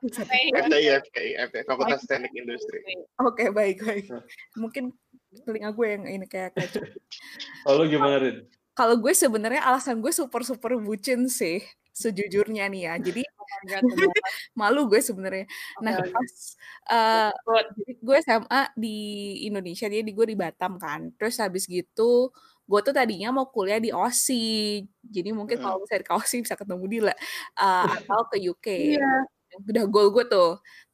FTI 0.01 0.85
FTI 1.05 1.29
FTI 1.37 1.63
Fakultas 1.67 2.07
Teknik 2.07 2.33
Industri 2.33 2.79
Oke, 3.21 3.53
baik, 3.53 3.83
baik. 3.85 4.09
Mungkin 4.57 4.95
telinga 5.45 5.69
gue 5.75 5.87
yang 5.87 6.03
ini 6.07 6.25
kayak 6.25 6.55
kayak 6.57 6.97
Oh 7.67 7.77
lu 7.77 7.85
gimana 7.91 8.17
Rin? 8.17 8.47
Kalau 8.73 8.95
gue 8.97 9.13
sebenarnya 9.13 9.61
alasan 9.67 9.99
gue 9.99 10.09
super 10.09 10.41
super 10.41 10.79
bucin 10.79 11.27
sih 11.29 11.61
sejujurnya 11.91 12.65
nih 12.71 12.81
ya. 12.87 12.93
Jadi 12.97 13.21
malu 14.59 14.87
gue 14.87 15.03
sebenarnya. 15.03 15.45
Nah 15.83 15.99
pas 15.99 16.33
eh, 16.89 17.31
jadi 17.75 17.93
gue 17.99 18.17
SMA 18.23 18.61
di 18.73 18.97
Indonesia 19.45 19.85
dia 19.91 20.01
di 20.01 20.15
gue 20.15 20.25
di 20.31 20.37
Batam 20.39 20.79
kan. 20.79 21.11
Terus 21.19 21.37
habis 21.37 21.67
gitu 21.67 22.31
gue 22.69 22.79
tuh 22.85 22.93
tadinya 22.95 23.29
mau 23.35 23.47
kuliah 23.51 23.79
di 23.81 23.89
OSI. 23.93 24.81
Jadi 25.03 25.29
mungkin 25.35 25.57
Mm. 25.59 25.63
kalau 25.65 25.77
misalnya 25.83 26.05
ke 26.07 26.13
OSI 26.17 26.37
bisa 26.45 26.55
ketemu 26.59 26.85
Dila 26.89 27.13
Eh, 27.59 27.85
atau 28.01 28.19
ke 28.31 28.37
UK. 28.41 28.67
Iya. 28.97 29.07
Udah 29.69 29.83
goal 29.91 30.09
gue 30.15 30.25
tuh. 30.31 30.49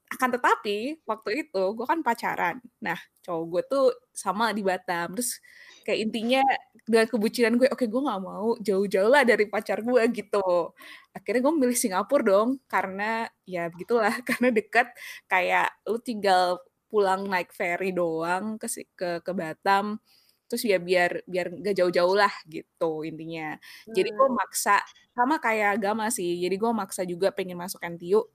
Akan 0.08 0.32
tetapi 0.32 1.04
waktu 1.04 1.30
itu 1.48 1.62
gue 1.78 1.86
kan 1.88 2.00
pacaran. 2.06 2.58
Nah 2.84 2.96
cowok 3.26 3.44
gue 3.52 3.62
tuh 3.72 3.86
sama 4.16 4.52
di 4.56 4.64
Batam. 4.66 5.14
Terus 5.20 5.40
kayak 5.86 6.00
intinya 6.10 6.42
dengan 6.88 7.06
kebucinan 7.12 7.54
gue, 7.60 7.68
oke 7.72 7.86
gue 7.92 8.02
nggak 8.08 8.22
mau 8.24 8.56
jauh-jauh 8.64 9.12
lah 9.12 9.24
dari 9.28 9.46
pacar 9.52 9.84
gue 9.84 10.02
gitu. 10.16 10.72
Akhirnya 11.16 11.42
gue 11.46 11.54
milih 11.60 11.78
Singapura 11.78 12.24
dong, 12.24 12.50
karena 12.72 13.28
ya 13.44 13.68
begitulah, 13.72 14.16
karena 14.30 14.50
dekat 14.56 14.88
kayak 15.32 15.68
lu 15.90 16.00
tinggal 16.00 16.60
pulang 16.92 17.28
naik 17.28 17.52
ferry 17.52 17.92
doang 17.92 18.56
ke 18.62 18.68
ke 18.96 19.20
ke 19.26 19.32
Batam, 19.36 20.00
terus 20.50 20.64
ya 20.68 20.78
biar 20.82 21.24
biar 21.28 21.52
nggak 21.54 21.76
jauh-jauh 21.80 22.16
lah 22.18 22.34
gitu 22.48 23.04
intinya. 23.08 23.56
Jadi 23.96 24.10
gue 24.16 24.28
maksa 24.32 24.80
sama 25.16 25.38
kayak 25.44 25.80
agama 25.82 26.08
sih, 26.14 26.40
jadi 26.44 26.56
gue 26.56 26.72
maksa 26.74 27.02
juga 27.08 27.30
pengen 27.36 27.58
masuk 27.60 27.80
NTU. 27.84 28.26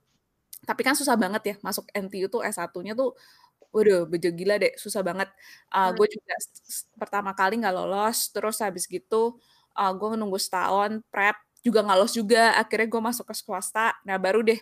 Tapi 0.63 0.81
kan 0.87 0.95
susah 0.95 1.15
banget 1.19 1.43
ya 1.43 1.55
masuk 1.65 1.85
NTU 1.91 2.27
tuh 2.31 2.41
S1-nya 2.45 2.93
tuh 2.95 3.15
Waduh, 3.73 4.05
bejo 4.05 4.29
gila 4.29 4.61
deh, 4.61 4.69
susah 4.77 5.01
banget. 5.01 5.29
Uh, 5.73 5.89
Hmm. 5.89 5.97
gue 5.97 6.07
juga 6.13 6.33
pertama 7.01 7.33
kali 7.33 7.57
nggak 7.57 7.73
lolos, 7.73 8.29
terus 8.29 8.61
habis 8.61 8.85
gitu 8.85 9.41
uh, 9.73 9.91
gue 9.97 10.13
nunggu 10.13 10.37
setahun 10.37 11.01
prep 11.09 11.33
juga 11.65 11.81
nggak 11.81 11.97
lolos 11.97 12.13
juga. 12.13 12.53
Akhirnya 12.61 12.87
gue 12.93 13.01
masuk 13.01 13.25
ke 13.29 13.33
swasta. 13.33 13.97
Nah 14.05 14.21
baru 14.21 14.45
deh 14.45 14.61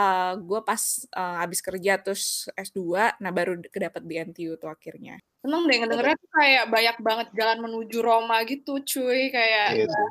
uh, 0.00 0.32
gue 0.40 0.60
pas 0.64 0.82
uh, 1.16 1.36
habis 1.44 1.60
kerja 1.60 2.00
terus 2.00 2.48
S2, 2.56 3.12
nah 3.20 3.28
baru 3.28 3.60
kedapet 3.68 4.02
di 4.08 4.14
NTU 4.24 4.56
tuh 4.56 4.72
akhirnya. 4.72 5.20
Emang 5.46 5.62
deh 5.70 5.78
ngedengernya 5.78 6.16
tuh 6.18 6.30
kayak 6.34 6.64
banyak 6.66 6.96
banget 6.98 7.28
jalan 7.38 7.58
menuju 7.62 7.98
Roma 8.02 8.42
gitu 8.42 8.82
cuy 8.82 9.30
kayak 9.30 9.78
Iya 9.78 9.86
sih. 9.86 10.06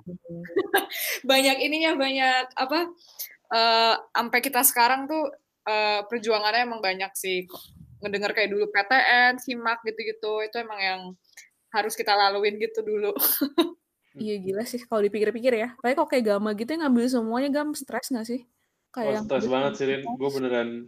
banyak 1.29 1.57
ininya 1.59 1.91
banyak 1.99 2.45
apa 2.55 2.79
eh 3.45 3.95
sampai 4.15 4.39
kita 4.39 4.63
sekarang 4.63 5.11
tuh 5.11 5.27
eh, 5.67 6.01
perjuangannya 6.07 6.65
emang 6.65 6.79
banyak 6.79 7.11
sih 7.13 7.43
ngedenger 7.99 8.31
kayak 8.37 8.49
dulu 8.53 8.65
PTN, 8.69 9.41
SIMAK 9.41 9.79
gitu-gitu 9.91 10.33
itu 10.45 10.55
emang 10.61 10.79
yang 10.79 11.01
harus 11.73 11.93
kita 11.97 12.15
laluin 12.15 12.55
gitu 12.61 12.85
dulu. 12.85 13.11
Iya 14.15 14.39
gila 14.39 14.63
sih 14.63 14.79
kalau 14.87 15.03
dipikir-pikir 15.03 15.59
ya. 15.59 15.75
Tapi 15.75 15.91
kok 15.91 16.07
kayak 16.07 16.23
Gama 16.23 16.55
gitu 16.55 16.71
yang 16.71 16.87
ngambil 16.87 17.03
semuanya 17.11 17.49
Gam 17.51 17.75
stres 17.75 18.07
nggak 18.07 18.23
sih? 18.23 18.47
Oh, 18.47 19.03
Kayak 19.03 19.27
stres 19.27 19.43
banget 19.51 19.71
sih 19.75 19.85
Rin. 19.91 20.07
Gue 20.07 20.29
beneran 20.31 20.87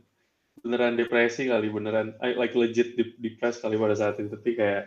beneran 0.62 0.98
depresi 0.98 1.50
kali 1.50 1.68
beneran 1.70 2.18
I, 2.22 2.38
like 2.38 2.58
legit 2.58 2.98
de- 2.98 3.18
depressed 3.18 3.62
kali 3.62 3.78
pada 3.78 3.96
saat 3.98 4.18
itu. 4.18 4.34
Tapi 4.34 4.52
kayak 4.58 4.84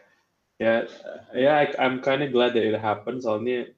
ya 0.60 0.84
ya 1.32 1.50
I- 1.64 1.78
I'm 1.80 2.04
kind 2.04 2.20
of 2.20 2.34
glad 2.34 2.52
that 2.54 2.66
it 2.66 2.76
happened 2.76 3.24
soalnya 3.24 3.70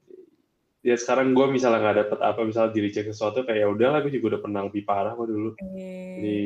ya 0.83 0.99
sekarang 0.99 1.31
gue 1.31 1.47
misalnya 1.47 1.79
nggak 1.79 1.99
dapet 2.07 2.19
apa 2.27 2.41
misalnya 2.43 2.75
diri 2.75 2.91
cek 2.91 3.15
sesuatu 3.15 3.47
kayak 3.47 3.61
ya 3.63 3.69
udahlah 3.71 4.03
gue 4.03 4.19
juga 4.19 4.35
udah 4.35 4.41
pernah 4.43 4.61
lebih 4.67 4.83
parah 4.83 5.15
kok 5.15 5.29
dulu. 5.31 5.51
Eh, 5.63 6.15
jadi 6.19 6.41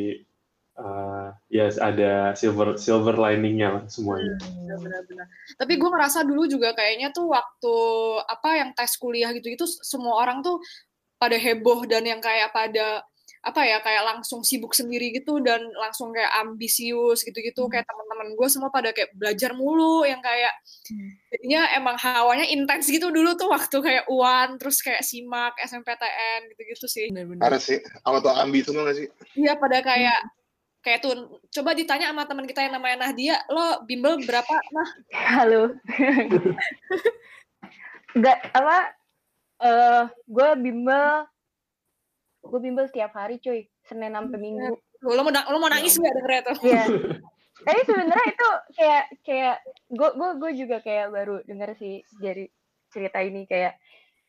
uh, 0.76 1.28
ya 1.48 1.72
ada 1.80 2.36
silver 2.36 2.76
silver 2.76 3.16
liningnya 3.16 3.68
lah 3.80 3.82
semuanya. 3.88 4.36
Benar-benar. 4.76 5.26
Tapi 5.56 5.72
gue 5.80 5.88
ngerasa 5.88 6.28
dulu 6.28 6.44
juga 6.44 6.76
kayaknya 6.76 7.10
tuh 7.16 7.32
waktu 7.32 7.76
apa 8.28 8.48
yang 8.60 8.70
tes 8.76 8.92
kuliah 9.00 9.32
gitu-gitu 9.32 9.64
semua 9.64 10.20
orang 10.20 10.44
tuh 10.44 10.60
pada 11.16 11.40
heboh 11.40 11.88
dan 11.88 12.04
yang 12.04 12.20
kayak 12.20 12.52
pada 12.52 13.00
apa 13.46 13.62
ya 13.62 13.78
kayak 13.78 14.02
langsung 14.02 14.42
sibuk 14.42 14.74
sendiri 14.74 15.14
gitu 15.14 15.38
dan 15.38 15.62
langsung 15.78 16.10
kayak 16.10 16.34
ambisius 16.42 17.22
gitu-gitu 17.22 17.62
Hmm. 17.62 17.70
kayak 17.70 17.86
teman-teman 17.86 18.34
gue 18.34 18.48
semua 18.50 18.74
pada 18.74 18.90
kayak 18.90 19.14
belajar 19.14 19.54
mulu 19.54 20.02
yang 20.02 20.18
kayak 20.18 20.50
Hmm. 20.90 21.14
jadinya 21.30 21.62
emang 21.78 21.94
hawanya 21.94 22.42
intens 22.42 22.90
gitu 22.90 23.14
dulu 23.14 23.38
tuh 23.38 23.46
waktu 23.46 23.78
kayak 23.78 24.10
UAN 24.10 24.58
terus 24.58 24.82
kayak 24.82 25.06
SIMAK, 25.06 25.62
SMPTN 25.62 26.50
gitu-gitu 26.50 26.86
sih. 26.90 27.06
Harus 27.38 27.62
sih 27.62 27.78
auto 28.02 28.34
ambi 28.34 28.66
semua 28.66 28.90
gak 28.90 28.98
sih? 28.98 29.06
Iya 29.38 29.54
pada 29.54 29.78
kayak 29.78 30.26
kayak 30.82 31.02
tuh 31.02 31.14
coba 31.50 31.74
ditanya 31.74 32.10
sama 32.10 32.26
teman 32.26 32.46
kita 32.46 32.66
yang 32.66 32.78
namanya 32.78 33.06
Nahdia, 33.06 33.38
lo 33.50 33.82
bimbel 33.86 34.18
berapa? 34.22 34.54
Nah, 34.70 34.88
Halo. 35.10 35.74
Enggak 38.16 38.38
apa 38.54 38.76
eh 39.56 40.02
gue 40.24 40.48
bimbel 40.60 41.24
gue 42.50 42.60
bimbel 42.62 42.86
setiap 42.88 43.12
hari 43.14 43.42
cuy 43.42 43.66
senin 43.86 44.14
sampai 44.14 44.38
minggu 44.38 44.78
lo 45.04 45.22
mau 45.22 45.32
lo 45.32 45.56
mau 45.60 45.70
nangis 45.70 45.98
nggak 46.00 46.14
dengernya 46.16 46.42
tuh? 46.42 46.56
Iya. 46.64 46.84
Tapi 47.66 47.80
sebenarnya 47.88 48.26
itu 48.30 48.48
kayak 48.78 49.04
kayak 49.26 49.56
gue 49.90 50.08
gue 50.14 50.30
gue 50.38 50.50
juga 50.54 50.76
kayak 50.84 51.06
baru 51.10 51.36
denger 51.44 51.70
sih 51.76 52.04
dari 52.20 52.46
cerita 52.92 53.18
ini 53.24 53.48
kayak 53.48 53.74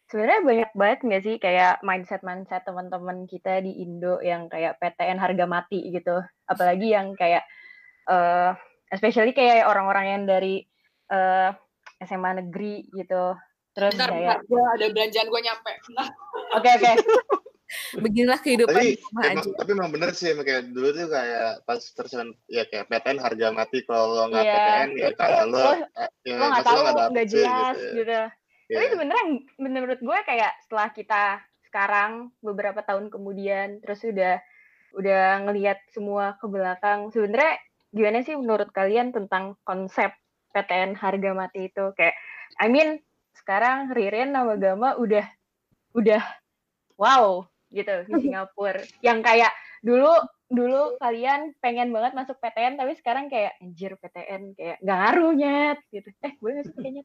sebenarnya 0.08 0.42
banyak 0.42 0.72
banget 0.74 1.00
nggak 1.04 1.24
sih 1.24 1.36
kayak 1.38 1.84
mindset 1.84 2.24
mindset 2.24 2.64
teman-teman 2.64 3.28
kita 3.28 3.62
di 3.62 3.84
Indo 3.84 4.24
yang 4.24 4.48
kayak 4.48 4.80
PTN 4.80 5.20
harga 5.22 5.46
mati 5.46 5.92
gitu. 5.92 6.18
Apalagi 6.50 6.88
yang 6.92 7.14
kayak 7.14 7.46
eh 8.08 8.52
especially 8.90 9.36
kayak 9.36 9.68
orang-orang 9.68 10.06
yang 10.18 10.24
dari 10.26 10.64
eh 11.12 11.52
SMA 12.04 12.42
negeri 12.42 12.88
gitu. 12.96 13.36
Terus 13.78 13.94
Bentar, 13.94 14.10
kayak 14.10 14.42
bentar, 14.42 14.50
gue 14.50 14.64
ada 14.74 14.86
belanjaan 14.90 15.28
gue 15.30 15.42
nyampe. 15.46 15.74
Oke 16.58 16.70
oke 16.74 16.92
Beginilah 17.96 18.40
kehidupan 18.40 18.72
Tapi 18.72 18.96
rumah 18.96 19.24
emang, 19.28 19.44
aja. 19.44 19.58
tapi 19.60 19.70
emang 19.76 19.90
bener 19.92 20.10
sih 20.12 20.32
kayak 20.32 20.72
dulu 20.72 20.88
tuh 20.92 21.08
kayak 21.12 21.68
pas 21.68 21.82
persen 21.84 22.26
ya 22.48 22.64
kayak 22.64 22.88
PTN 22.88 23.20
harga 23.20 23.48
mati 23.52 23.84
kalau 23.84 24.06
lo 24.16 24.24
nggak 24.32 24.44
Iya. 24.44 24.54
PTN 24.56 24.90
ya 24.96 25.10
kalau 25.14 25.42
lo 25.48 25.60
Lo- 25.60 25.76
eh, 25.76 26.10
ya, 26.24 26.34
lo 26.34 26.46
nggak 26.48 26.64
tahu 26.64 26.80
nggak 27.12 27.28
sih, 27.28 27.44
jelas 27.44 27.76
gitu. 27.76 27.96
gitu. 28.00 28.12
ya. 28.12 28.26
Tapi 28.68 28.84
Iya. 28.84 28.92
sebenarnya 28.92 29.26
menurut 29.58 30.00
gue 30.00 30.20
kayak 30.24 30.52
setelah 30.64 30.90
kita 30.92 31.24
sekarang 31.64 32.12
beberapa 32.40 32.80
tahun 32.82 33.12
kemudian 33.12 33.84
terus 33.84 34.00
udah 34.02 34.40
udah 34.96 35.24
ngelihat 35.44 35.84
semua 35.92 36.40
ke 36.40 36.48
belakang 36.48 37.12
sebenarnya 37.12 37.60
gimana 37.92 38.24
sih 38.24 38.36
menurut 38.36 38.72
kalian 38.72 39.12
tentang 39.12 39.60
konsep 39.62 40.16
PTN 40.56 40.96
harga 40.96 41.32
mati 41.32 41.68
itu 41.68 41.92
kayak 41.94 42.16
I 42.58 42.72
mean 42.72 43.04
sekarang 43.36 43.92
Ririn 43.92 44.32
sama 44.32 44.56
Gama 44.56 44.96
udah 44.96 45.28
udah 45.94 46.24
wow 46.96 47.44
gitu 47.78 47.94
di 48.10 48.14
Singapura. 48.26 48.82
Yang 49.06 49.20
kayak 49.22 49.52
dulu 49.86 50.14
dulu 50.48 50.96
kalian 50.98 51.54
pengen 51.60 51.92
banget 51.92 52.16
masuk 52.16 52.40
PTN 52.40 52.80
tapi 52.80 52.96
sekarang 52.98 53.28
kayak 53.28 53.60
anjir 53.60 53.94
PTN 54.00 54.58
kayak 54.58 54.78
nggak 54.82 54.98
ngaruhnya 54.98 55.58
gitu. 55.94 56.10
Eh 56.26 56.34
gue 56.40 56.50
nggak 56.50 56.66
sih 56.66 56.76
kayaknya 56.82 57.04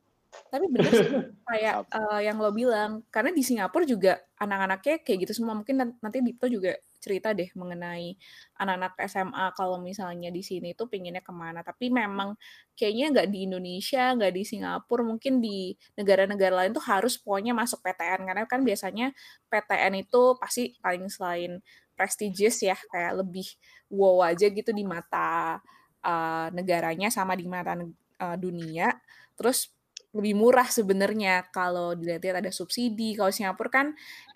Tapi 0.53 0.65
bener 0.69 0.93
sih 0.93 1.09
kayak 1.49 1.75
eh, 1.89 2.21
yang 2.29 2.37
lo 2.41 2.53
bilang, 2.53 3.05
karena 3.12 3.31
di 3.33 3.43
Singapura 3.45 3.85
juga 3.85 4.21
anak-anaknya 4.41 5.05
kayak 5.05 5.19
gitu 5.29 5.33
semua. 5.43 5.57
Mungkin 5.57 5.77
nan- 5.77 5.97
nanti 6.01 6.21
Dipto 6.25 6.49
juga 6.49 6.77
cerita 7.03 7.35
deh 7.35 7.51
mengenai 7.59 8.15
anak-anak 8.62 8.95
SMA 9.11 9.51
kalau 9.59 9.83
misalnya 9.83 10.31
di 10.31 10.39
sini 10.39 10.71
tuh 10.79 10.87
pinginnya 10.87 11.21
ke 11.21 11.35
mana. 11.35 11.67
Tapi 11.67 11.91
memang 11.91 12.39
kayaknya 12.79 13.11
nggak 13.11 13.29
di 13.29 13.39
Indonesia, 13.51 14.15
nggak 14.15 14.33
di 14.33 14.43
Singapura, 14.47 15.03
mungkin 15.03 15.43
di 15.43 15.75
negara-negara 15.99 16.62
lain 16.65 16.73
tuh 16.73 16.85
harus 16.87 17.19
pokoknya 17.19 17.53
masuk 17.59 17.83
PTN. 17.83 18.23
Karena 18.29 18.45
kan 18.47 18.61
biasanya 18.62 19.11
PTN 19.51 19.95
itu 19.99 20.23
pasti 20.39 20.79
paling 20.79 21.11
selain 21.11 21.59
prestigious 21.99 22.62
ya, 22.62 22.77
kayak 22.93 23.21
lebih 23.27 23.47
wow 23.93 24.25
aja 24.33 24.49
gitu 24.49 24.71
di 24.73 24.87
mata 24.87 25.61
uh, 26.07 26.49
negaranya 26.55 27.11
sama 27.12 27.35
di 27.35 27.45
mata 27.51 27.77
uh, 27.77 28.37
dunia. 28.39 28.95
Terus 29.37 29.69
lebih 30.12 30.37
murah 30.37 30.69
sebenarnya 30.69 31.49
kalau 31.49 31.97
dilihat-lihat 31.97 32.45
ada 32.45 32.52
subsidi. 32.52 33.16
Kalau 33.16 33.33
Singapura 33.33 33.73
kan 33.73 33.87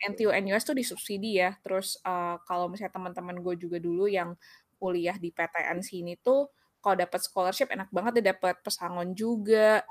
NTU 0.09 0.33
NUS 0.33 0.65
tuh 0.65 0.77
disubsidi 0.77 1.37
ya. 1.41 1.53
Terus 1.61 2.01
uh, 2.01 2.41
kalau 2.49 2.73
misalnya 2.73 2.97
teman-teman 2.97 3.45
gue 3.45 3.55
juga 3.61 3.77
dulu 3.77 4.09
yang 4.09 4.33
kuliah 4.81 5.17
di 5.21 5.33
PTN 5.33 5.85
sini 5.85 6.17
tuh 6.21 6.49
kalau 6.81 6.97
dapat 6.97 7.21
scholarship 7.25 7.69
enak 7.73 7.93
banget 7.93 8.21
dia 8.21 8.33
dapat 8.33 8.57
pesangon 8.65 9.13
juga. 9.13 9.85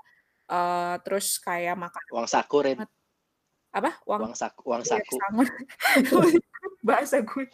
Uh, 0.45 1.01
terus 1.01 1.41
kayak 1.41 1.73
makan 1.73 2.01
uang 2.13 2.29
saku 2.29 2.57
Rin. 2.61 2.77
apa 3.73 3.97
uang, 4.05 4.29
uang 4.29 4.37
saku 4.37 4.61
uang 4.69 4.85
iya, 4.85 4.91
saku 4.93 5.15
bahasa 6.87 7.17
gue 7.25 7.49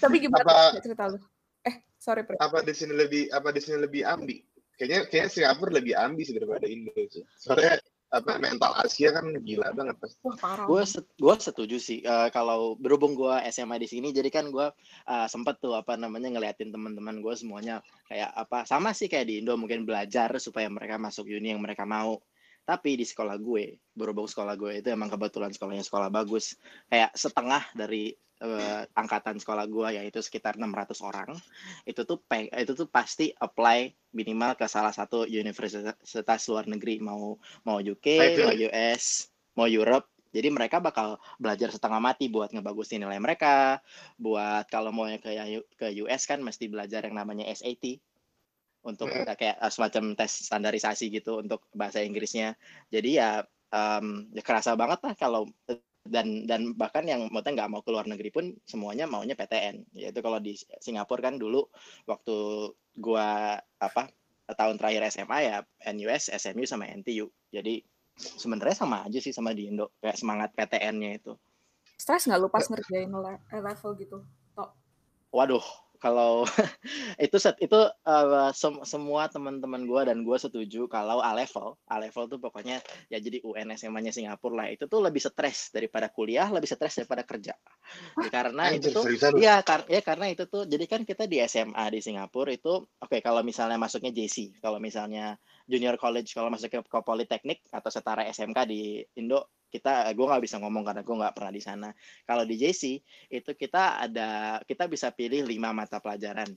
tapi 0.00 0.16
gimana 0.24 0.40
apa, 0.40 0.80
cerita 0.80 1.04
lu 1.04 1.20
eh 1.68 1.84
sorry 2.00 2.24
Pre. 2.24 2.40
apa 2.40 2.64
di 2.64 2.72
sini 2.72 2.96
lebih 2.96 3.28
apa 3.28 3.52
di 3.52 3.60
sini 3.60 3.76
lebih 3.76 4.08
ambi 4.08 4.40
kayaknya 4.78 5.10
kayaknya 5.10 5.30
Singapura 5.34 5.82
lebih 5.82 5.98
ambi 5.98 6.22
sih 6.22 6.38
daripada 6.38 6.64
Indo 6.70 6.94
sih 6.94 7.26
soalnya 7.36 7.82
apa 8.08 8.40
mental 8.40 8.72
Asia 8.80 9.12
kan 9.12 9.36
gila 9.44 9.68
banget 9.76 10.00
pasti. 10.00 10.16
Gue 10.64 10.82
gue 11.20 11.34
setuju 11.36 11.76
sih 11.76 12.00
uh, 12.08 12.32
kalau 12.32 12.72
berhubung 12.80 13.12
gue 13.12 13.36
SMA 13.52 13.76
di 13.76 13.88
sini 13.88 14.16
jadi 14.16 14.32
kan 14.32 14.48
gue 14.48 14.72
uh, 15.04 15.26
sempet 15.28 15.60
tuh 15.60 15.76
apa 15.76 16.00
namanya 16.00 16.32
ngeliatin 16.32 16.72
teman-teman 16.72 17.20
gue 17.20 17.34
semuanya 17.36 17.84
kayak 18.08 18.32
apa 18.32 18.64
sama 18.64 18.96
sih 18.96 19.12
kayak 19.12 19.28
di 19.28 19.44
Indo 19.44 19.60
mungkin 19.60 19.84
belajar 19.84 20.32
supaya 20.40 20.72
mereka 20.72 20.96
masuk 20.96 21.28
uni 21.28 21.52
yang 21.52 21.60
mereka 21.60 21.84
mau. 21.84 22.16
Tapi 22.64 23.00
di 23.00 23.04
sekolah 23.04 23.36
gue 23.40 23.80
berhubung 23.92 24.28
sekolah 24.28 24.56
gue 24.56 24.80
itu 24.80 24.88
emang 24.88 25.12
kebetulan 25.12 25.52
sekolahnya 25.52 25.84
sekolah 25.84 26.08
bagus 26.08 26.56
kayak 26.88 27.12
setengah 27.12 27.64
dari 27.76 28.12
uh, 28.42 28.82
angkatan 28.94 29.38
sekolah 29.38 29.66
gue 29.66 29.98
yaitu 29.98 30.22
sekitar 30.22 30.54
600 30.58 30.94
orang 31.02 31.30
itu 31.84 32.02
tuh 32.06 32.18
peng, 32.26 32.46
itu 32.52 32.72
tuh 32.74 32.86
pasti 32.86 33.34
apply 33.34 33.90
minimal 34.14 34.54
ke 34.54 34.66
salah 34.70 34.94
satu 34.94 35.26
universitas 35.28 36.42
luar 36.48 36.64
negeri. 36.70 37.02
Mau 37.02 37.36
mau 37.66 37.78
UK 37.82 38.06
mau 38.42 38.52
US 38.54 39.28
mau 39.58 39.66
Europe. 39.66 40.06
Jadi 40.28 40.52
mereka 40.52 40.76
bakal 40.76 41.16
belajar 41.40 41.72
setengah 41.72 42.04
mati 42.04 42.28
buat 42.28 42.52
ngebagusin 42.52 43.00
nilai 43.00 43.16
mereka. 43.16 43.80
Buat 44.20 44.68
kalau 44.68 44.92
mau 44.92 45.08
ke 45.08 45.32
ke 45.74 45.86
US 46.04 46.28
kan 46.28 46.44
mesti 46.44 46.68
belajar 46.68 47.00
yang 47.08 47.16
namanya 47.16 47.48
SAT 47.48 47.98
untuk 48.84 49.10
kita 49.10 49.34
kayak 49.34 49.56
uh, 49.58 49.72
semacam 49.72 50.14
tes 50.14 50.30
standarisasi 50.48 51.10
gitu 51.10 51.42
untuk 51.42 51.64
bahasa 51.72 52.04
Inggrisnya. 52.04 52.54
Jadi 52.92 53.18
ya 53.18 53.42
um, 53.72 54.28
ya 54.32 54.42
kerasa 54.44 54.76
banget 54.76 55.00
lah 55.02 55.14
kalau 55.16 55.48
dan 56.08 56.48
dan 56.48 56.74
bahkan 56.74 57.04
yang 57.04 57.28
mau 57.28 57.44
nggak 57.44 57.70
mau 57.70 57.84
keluar 57.84 58.08
negeri 58.08 58.32
pun 58.32 58.44
semuanya 58.64 59.04
maunya 59.04 59.36
PTN 59.36 59.92
yaitu 59.94 60.20
kalau 60.24 60.40
di 60.40 60.56
Singapura 60.80 61.30
kan 61.30 61.36
dulu 61.36 61.68
waktu 62.08 62.36
gua 62.98 63.60
apa 63.78 64.10
tahun 64.48 64.80
terakhir 64.80 65.12
SMA 65.12 65.38
ya 65.44 65.56
NUS, 65.92 66.32
SMU 66.32 66.64
sama 66.64 66.88
NTU 66.88 67.28
jadi 67.52 67.84
sebenarnya 68.18 68.76
sama 68.76 69.04
aja 69.06 69.20
sih 69.20 69.30
sama 69.30 69.54
di 69.54 69.68
Indo 69.70 69.94
kayak 70.02 70.18
semangat 70.18 70.50
PTN-nya 70.56 71.22
itu. 71.22 71.32
Stres 71.98 72.26
nggak 72.26 72.40
lu 72.40 72.48
pas 72.50 72.66
ngerjain 72.66 73.10
level 73.52 73.90
gitu 73.98 74.18
Tok? 74.54 74.70
waduh 75.34 75.64
kalau 75.98 76.46
itu 77.24 77.36
set 77.36 77.58
itu 77.58 77.76
uh, 78.06 78.50
sem 78.54 78.74
semua 78.86 79.26
teman-teman 79.26 79.84
gue 79.84 80.02
dan 80.06 80.22
gue 80.22 80.38
setuju 80.38 80.86
kalau 80.86 81.18
A 81.18 81.34
level 81.34 81.74
A 81.90 81.98
level 81.98 82.30
tuh 82.30 82.38
pokoknya 82.38 82.78
ya 83.10 83.18
jadi 83.18 83.42
UN 83.42 83.74
SMA-nya 83.74 84.14
Singapura 84.14 84.64
lah. 84.64 84.66
Itu 84.70 84.86
tuh 84.86 85.02
lebih 85.02 85.18
stres 85.18 85.74
daripada 85.74 86.08
kuliah 86.08 86.46
lebih 86.48 86.70
stres 86.70 87.02
daripada 87.02 87.26
kerja. 87.26 87.54
Ya, 88.18 88.30
karena 88.30 88.70
itu 88.72 88.94
tuh 88.94 89.04
ya, 89.38 89.60
kar 89.66 89.84
ya 89.90 90.00
karena 90.00 90.30
itu 90.30 90.46
tuh 90.46 90.64
jadi 90.64 90.84
kan 90.86 91.02
kita 91.02 91.26
di 91.26 91.42
SMA 91.44 91.84
di 91.90 92.00
Singapura 92.00 92.54
itu 92.54 92.84
oke 92.84 93.10
okay, 93.10 93.20
kalau 93.20 93.42
misalnya 93.42 93.76
masuknya 93.76 94.14
JC 94.14 94.60
kalau 94.62 94.78
misalnya 94.78 95.36
junior 95.68 96.00
college 96.00 96.32
kalau 96.32 96.48
masuk 96.48 96.72
ke, 96.72 96.80
ke 96.80 96.98
politeknik 97.04 97.60
atau 97.68 97.92
setara 97.92 98.24
SMK 98.32 98.58
di 98.64 99.04
Indo 99.20 99.52
kita 99.68 100.08
gue 100.16 100.24
nggak 100.24 100.42
bisa 100.42 100.56
ngomong 100.58 100.80
karena 100.80 101.04
gue 101.04 101.16
nggak 101.20 101.34
pernah 101.36 101.52
di 101.52 101.62
sana. 101.62 101.88
Kalau 102.24 102.48
di 102.48 102.56
JC 102.56 102.96
itu 103.28 103.50
kita 103.52 104.00
ada 104.08 104.58
kita 104.64 104.88
bisa 104.88 105.12
pilih 105.12 105.44
lima 105.44 105.76
mata 105.76 106.00
pelajaran 106.00 106.48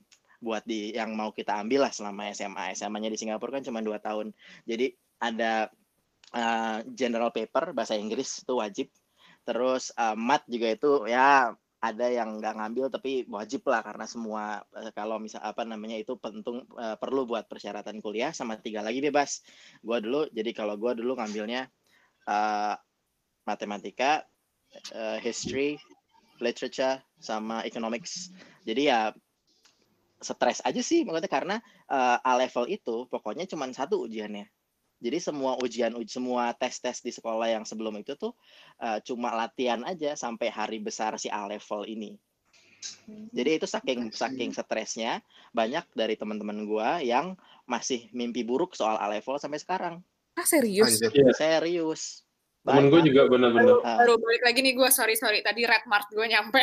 buat 0.41 0.63
di 0.65 0.95
yang 0.95 1.13
mau 1.13 1.29
kita 1.35 1.59
ambil 1.59 1.85
lah 1.85 1.93
selama 1.93 2.31
SMA 2.33 2.73
SMA-nya 2.73 3.11
di 3.11 3.19
Singapura 3.19 3.59
kan 3.59 3.63
cuma 3.67 3.83
dua 3.83 3.99
tahun. 3.99 4.31
Jadi 4.63 4.95
ada 5.21 5.69
uh, 6.33 6.79
general 6.95 7.29
paper 7.29 7.75
bahasa 7.75 7.99
Inggris 7.99 8.41
itu 8.41 8.57
wajib. 8.57 8.87
Terus 9.43 9.91
uh, 9.99 10.15
mat 10.15 10.47
juga 10.47 10.71
itu 10.71 11.05
ya 11.05 11.51
ada 11.81 12.07
yang 12.13 12.37
nggak 12.37 12.61
ngambil 12.61 12.93
tapi 12.93 13.25
wajib 13.25 13.65
lah 13.65 13.81
karena 13.81 14.05
semua 14.05 14.61
uh, 14.77 14.91
kalau 14.93 15.17
misal 15.17 15.41
apa 15.41 15.65
namanya 15.65 15.97
itu 15.97 16.13
penting 16.15 16.61
uh, 16.77 16.93
perlu 17.01 17.25
buat 17.25 17.49
persyaratan 17.49 17.99
kuliah 18.05 18.29
sama 18.29 18.61
tiga 18.61 18.85
lagi 18.85 19.01
bebas 19.01 19.41
gue 19.81 19.97
dulu 19.97 20.29
jadi 20.29 20.53
kalau 20.53 20.77
gue 20.77 20.93
dulu 21.01 21.17
ngambilnya 21.17 21.65
uh, 22.29 22.75
matematika, 23.45 24.25
uh, 24.93 25.17
history, 25.21 25.77
literature, 26.41 27.01
sama 27.21 27.65
economics. 27.65 28.29
Jadi 28.65 28.89
ya 28.89 29.13
stres 30.21 30.61
aja 30.61 30.81
sih 30.85 31.01
maksudnya 31.01 31.31
karena 31.31 31.55
uh, 31.89 32.21
A 32.21 32.37
level 32.37 32.69
itu 32.69 33.09
pokoknya 33.09 33.49
cuma 33.49 33.65
satu 33.73 34.05
ujiannya. 34.05 34.45
Jadi 35.01 35.17
semua 35.17 35.57
ujian 35.57 35.91
semua 36.05 36.53
tes-tes 36.53 37.01
di 37.01 37.09
sekolah 37.09 37.49
yang 37.49 37.65
sebelum 37.65 37.97
itu 37.97 38.13
tuh 38.13 38.37
uh, 38.77 39.01
cuma 39.01 39.33
latihan 39.33 39.81
aja 39.81 40.13
sampai 40.13 40.53
hari 40.53 40.77
besar 40.77 41.17
si 41.17 41.25
A 41.27 41.49
level 41.49 41.89
ini. 41.89 42.21
Jadi 43.33 43.61
itu 43.61 43.67
saking 43.69 44.09
saking 44.09 44.53
stresnya 44.53 45.21
banyak 45.53 45.85
dari 45.93 46.17
teman-teman 46.17 46.65
gua 46.65 46.97
yang 47.01 47.37
masih 47.69 48.09
mimpi 48.13 48.41
buruk 48.45 48.73
soal 48.73 48.97
A 48.97 49.09
level 49.09 49.37
sampai 49.37 49.61
sekarang. 49.61 49.95
Ah 50.37 50.45
serius? 50.45 51.01
Serius. 51.37 52.25
Temen 52.61 52.93
gue 52.93 53.01
juga 53.09 53.25
bener-bener. 53.25 53.81
Baru, 53.81 53.81
baru 53.81 54.13
balik 54.21 54.43
lagi 54.45 54.59
nih 54.61 54.73
gue, 54.77 54.89
sorry 54.93 55.17
sorry. 55.17 55.41
Tadi 55.41 55.65
Red 55.65 55.89
Mart 55.89 56.05
gue 56.13 56.25
nyampe. 56.29 56.61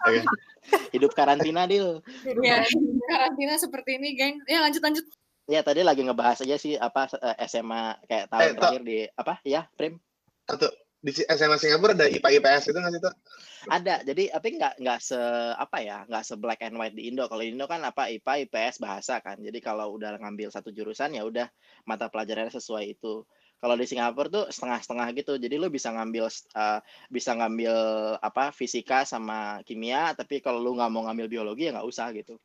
Hidup 0.96 1.12
karantina, 1.12 1.68
Dil. 1.68 2.00
Iya, 2.24 2.64
karantina 3.04 3.60
seperti 3.60 4.00
ini, 4.00 4.16
geng. 4.16 4.40
Ya 4.48 4.64
lanjut 4.64 4.80
lanjut. 4.80 5.04
Ya 5.48 5.60
tadi 5.64 5.80
lagi 5.80 6.04
ngebahas 6.04 6.44
aja 6.44 6.56
sih 6.60 6.76
apa 6.76 7.08
SMA 7.48 8.02
kayak 8.06 8.26
tahun 8.30 8.42
eh, 8.44 8.54
terakhir 8.58 8.82
di 8.84 8.98
apa 9.16 9.34
ya, 9.42 9.66
Prim? 9.74 9.98
Atau 10.46 10.68
di 11.00 11.16
SMA 11.16 11.56
Singapura 11.56 11.96
ada 11.96 12.04
IPA 12.12 12.28
IPS 12.28 12.64
itu 12.68 12.76
nggak 12.76 12.92
sih 12.92 13.00
tuh? 13.00 13.14
Ada, 13.72 14.04
jadi 14.04 14.36
tapi 14.36 14.48
nggak 14.60 14.74
nggak 14.84 15.00
se 15.00 15.20
apa 15.56 15.80
ya, 15.80 16.04
nggak 16.04 16.24
se 16.28 16.34
black 16.36 16.60
and 16.60 16.76
white 16.76 16.92
di 16.92 17.08
Indo. 17.08 17.24
Kalau 17.24 17.40
di 17.40 17.56
Indo 17.56 17.64
kan 17.64 17.80
apa 17.88 18.12
IPA 18.12 18.44
IPS 18.44 18.84
bahasa 18.84 19.16
kan. 19.24 19.40
Jadi 19.40 19.64
kalau 19.64 19.96
udah 19.96 20.20
ngambil 20.20 20.52
satu 20.52 20.68
jurusan 20.68 21.16
ya 21.16 21.24
udah 21.24 21.48
mata 21.88 22.12
pelajarannya 22.12 22.52
sesuai 22.52 23.00
itu. 23.00 23.24
Kalau 23.60 23.76
di 23.80 23.88
Singapura 23.88 24.28
tuh 24.28 24.44
setengah-setengah 24.52 25.08
gitu. 25.16 25.32
Jadi 25.40 25.56
lu 25.56 25.72
bisa 25.72 25.88
ngambil 25.92 26.28
uh, 26.56 26.80
bisa 27.08 27.32
ngambil 27.32 27.74
apa 28.20 28.52
fisika 28.52 29.08
sama 29.08 29.64
kimia, 29.64 30.12
tapi 30.12 30.44
kalau 30.44 30.60
lu 30.60 30.76
nggak 30.76 30.92
mau 30.92 31.08
ngambil 31.08 31.32
biologi 31.32 31.68
ya 31.68 31.80
nggak 31.80 31.88
usah 31.88 32.12
gitu. 32.12 32.36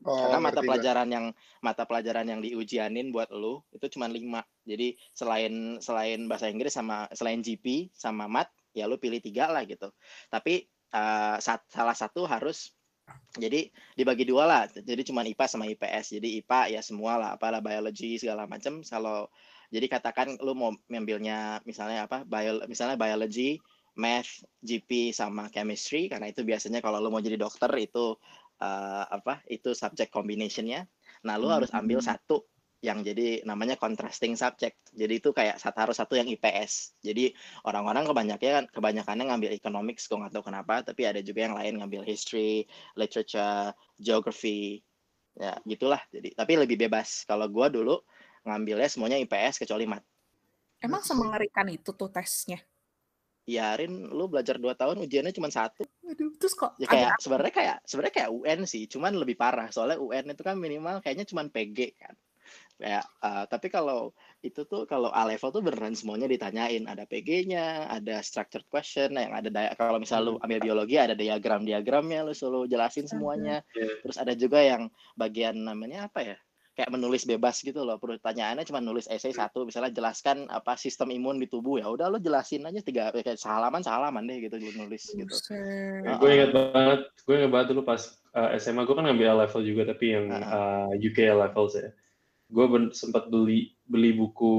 Oh, 0.00 0.16
Karena 0.16 0.40
mata 0.40 0.64
pelajaran 0.64 1.08
yang 1.12 1.26
mata 1.60 1.84
pelajaran 1.84 2.24
yang 2.24 2.40
diujianin 2.40 3.12
buat 3.12 3.28
lu 3.28 3.60
itu 3.76 3.84
cuma 3.92 4.08
lima. 4.08 4.40
Jadi 4.64 4.96
selain 5.12 5.76
selain 5.84 6.24
bahasa 6.24 6.48
Inggris 6.48 6.72
sama 6.72 7.04
selain 7.12 7.44
GP 7.44 7.92
sama 7.92 8.24
mat 8.24 8.48
ya 8.72 8.88
lu 8.88 8.96
pilih 8.96 9.20
tiga 9.20 9.52
lah 9.52 9.60
gitu. 9.68 9.92
Tapi 10.32 10.64
uh, 10.96 11.36
salah 11.44 11.96
satu 11.96 12.24
harus 12.24 12.72
jadi 13.36 13.68
dibagi 13.92 14.24
dua 14.24 14.48
lah. 14.48 14.62
Jadi 14.72 15.04
cuma 15.04 15.20
IPA 15.20 15.46
sama 15.46 15.68
IPS. 15.68 16.16
Jadi 16.16 16.40
IPA 16.40 16.60
ya 16.74 16.80
semua 16.80 17.20
lah, 17.20 17.30
apalah 17.36 17.60
biologi 17.60 18.16
segala 18.16 18.48
macam. 18.48 18.80
Kalau 18.80 19.28
jadi 19.68 19.86
katakan 19.86 20.40
lu 20.40 20.56
mau 20.56 20.72
ngambilnya 20.88 21.60
misalnya 21.68 22.08
apa? 22.08 22.26
Bio, 22.26 22.64
misalnya 22.66 22.96
biology, 22.96 23.60
math, 23.94 24.42
GP 24.64 25.14
sama 25.14 25.52
chemistry 25.52 26.10
karena 26.10 26.30
itu 26.30 26.42
biasanya 26.42 26.80
kalau 26.82 26.98
lu 26.98 27.12
mau 27.12 27.22
jadi 27.22 27.38
dokter 27.38 27.70
itu 27.78 28.18
uh, 28.60 29.04
apa? 29.08 29.42
Itu 29.48 29.72
subject 29.72 30.12
combinationnya. 30.14 30.86
Nah, 31.26 31.34
lu 31.40 31.48
hmm. 31.48 31.56
harus 31.60 31.70
ambil 31.72 31.98
satu 32.04 32.44
yang 32.80 33.04
jadi 33.04 33.44
namanya 33.44 33.76
contrasting 33.76 34.32
subject. 34.32 34.80
Jadi 34.96 35.20
itu 35.20 35.36
kayak 35.36 35.60
satu 35.60 35.84
harus 35.84 35.96
satu 36.00 36.16
yang 36.16 36.24
IPS. 36.24 36.96
Jadi 37.04 37.32
orang-orang 37.68 38.08
kebanyakan 38.08 38.40
kan 38.40 38.64
kebanyakannya 38.72 39.24
ngambil 39.28 39.50
economics, 39.52 40.08
gue 40.08 40.16
nggak 40.16 40.32
tahu 40.32 40.48
kenapa, 40.48 40.80
tapi 40.80 41.04
ada 41.04 41.20
juga 41.20 41.44
yang 41.44 41.54
lain 41.60 41.76
ngambil 41.76 42.08
history, 42.08 42.64
literature, 42.96 43.76
geography, 44.00 44.80
ya 45.36 45.60
gitulah. 45.68 46.00
Jadi 46.08 46.32
tapi 46.32 46.56
lebih 46.56 46.80
bebas. 46.80 47.28
Kalau 47.28 47.52
gue 47.52 47.66
dulu 47.68 48.00
ngambilnya 48.48 48.88
semuanya 48.88 49.20
IPS 49.20 49.60
kecuali 49.60 49.84
mat. 49.84 50.00
Emang 50.80 51.04
semengerikan 51.04 51.68
itu 51.68 51.92
tuh 51.92 52.08
tesnya? 52.08 52.64
Ya, 53.50 53.74
Rin, 53.74 54.06
lu 54.06 54.30
belajar 54.30 54.62
dua 54.62 54.78
tahun 54.78 55.02
ujiannya 55.02 55.34
cuma 55.34 55.50
satu. 55.50 55.82
Aduh, 56.06 56.30
terus 56.38 56.54
kok 56.54 56.78
ya 56.78 56.86
kayak 56.86 57.18
sebenarnya 57.18 57.54
kayak 57.54 57.76
sebenarnya 57.82 58.14
kayak 58.14 58.30
UN 58.30 58.60
sih, 58.62 58.86
cuman 58.86 59.18
lebih 59.18 59.34
parah. 59.34 59.66
Soalnya 59.74 59.98
UN 59.98 60.30
itu 60.30 60.42
kan 60.46 60.54
minimal 60.54 61.02
kayaknya 61.02 61.26
cuma 61.26 61.42
PG 61.50 61.78
kan. 61.98 62.14
kayak 62.80 63.04
uh, 63.20 63.44
tapi 63.44 63.68
kalau 63.68 64.08
itu 64.40 64.64
tuh 64.64 64.88
kalau 64.88 65.12
A 65.12 65.28
level 65.28 65.52
tuh 65.52 65.60
beneran 65.60 65.92
semuanya 65.92 66.24
ditanyain 66.24 66.88
ada 66.88 67.04
PG-nya 67.04 67.92
ada 67.92 68.24
structured 68.24 68.64
question 68.72 69.20
yang 69.20 69.36
ada 69.36 69.52
kalau 69.76 70.00
misal 70.00 70.24
lu 70.24 70.32
ambil 70.40 70.64
biologi 70.64 70.96
ada 70.96 71.12
diagram 71.12 71.68
diagramnya 71.68 72.24
lu 72.24 72.32
selalu 72.32 72.72
jelasin 72.72 73.04
semuanya 73.04 73.60
yeah. 73.76 74.00
terus 74.00 74.16
ada 74.16 74.32
juga 74.32 74.64
yang 74.64 74.88
bagian 75.12 75.60
namanya 75.60 76.08
apa 76.08 76.24
ya 76.24 76.36
kayak 76.80 76.96
menulis 76.96 77.28
bebas 77.28 77.60
gitu 77.60 77.84
loh 77.84 78.00
pertanyaannya 78.00 78.64
cuma 78.64 78.80
nulis 78.80 79.04
essay 79.12 79.36
satu 79.36 79.68
misalnya 79.68 79.92
jelaskan 79.92 80.48
apa 80.48 80.80
sistem 80.80 81.12
imun 81.12 81.36
di 81.36 81.44
tubuh 81.44 81.76
ya 81.76 81.92
udah 81.92 82.08
lo 82.08 82.16
jelasin 82.16 82.64
aja 82.64 82.80
tiga 82.80 83.12
kayak 83.12 83.36
sehalaman 83.36 83.84
sehalaman 83.84 84.24
deh 84.24 84.40
gitu 84.40 84.56
nulis 84.56 85.04
gitu. 85.12 85.28
Uh, 85.52 86.16
gue 86.16 86.30
ingat 86.32 86.50
banget 86.56 87.00
gue 87.12 87.34
ingat 87.36 87.52
banget 87.52 87.66
dulu 87.76 87.84
pas 87.84 88.00
uh, 88.32 88.56
eh, 88.56 88.56
SMA 88.56 88.88
gue 88.88 88.96
kan 88.96 89.04
ngambil 89.04 89.28
A 89.28 89.36
level 89.44 89.60
juga 89.60 89.92
tapi 89.92 90.16
yang 90.16 90.32
uh, 90.32 90.88
uh, 90.88 90.90
UK 90.96 91.28
A 91.28 91.36
level 91.36 91.68
sih. 91.68 91.84
Gue 92.48 92.64
sempat 92.96 93.28
beli 93.28 93.76
beli 93.84 94.16
buku 94.16 94.56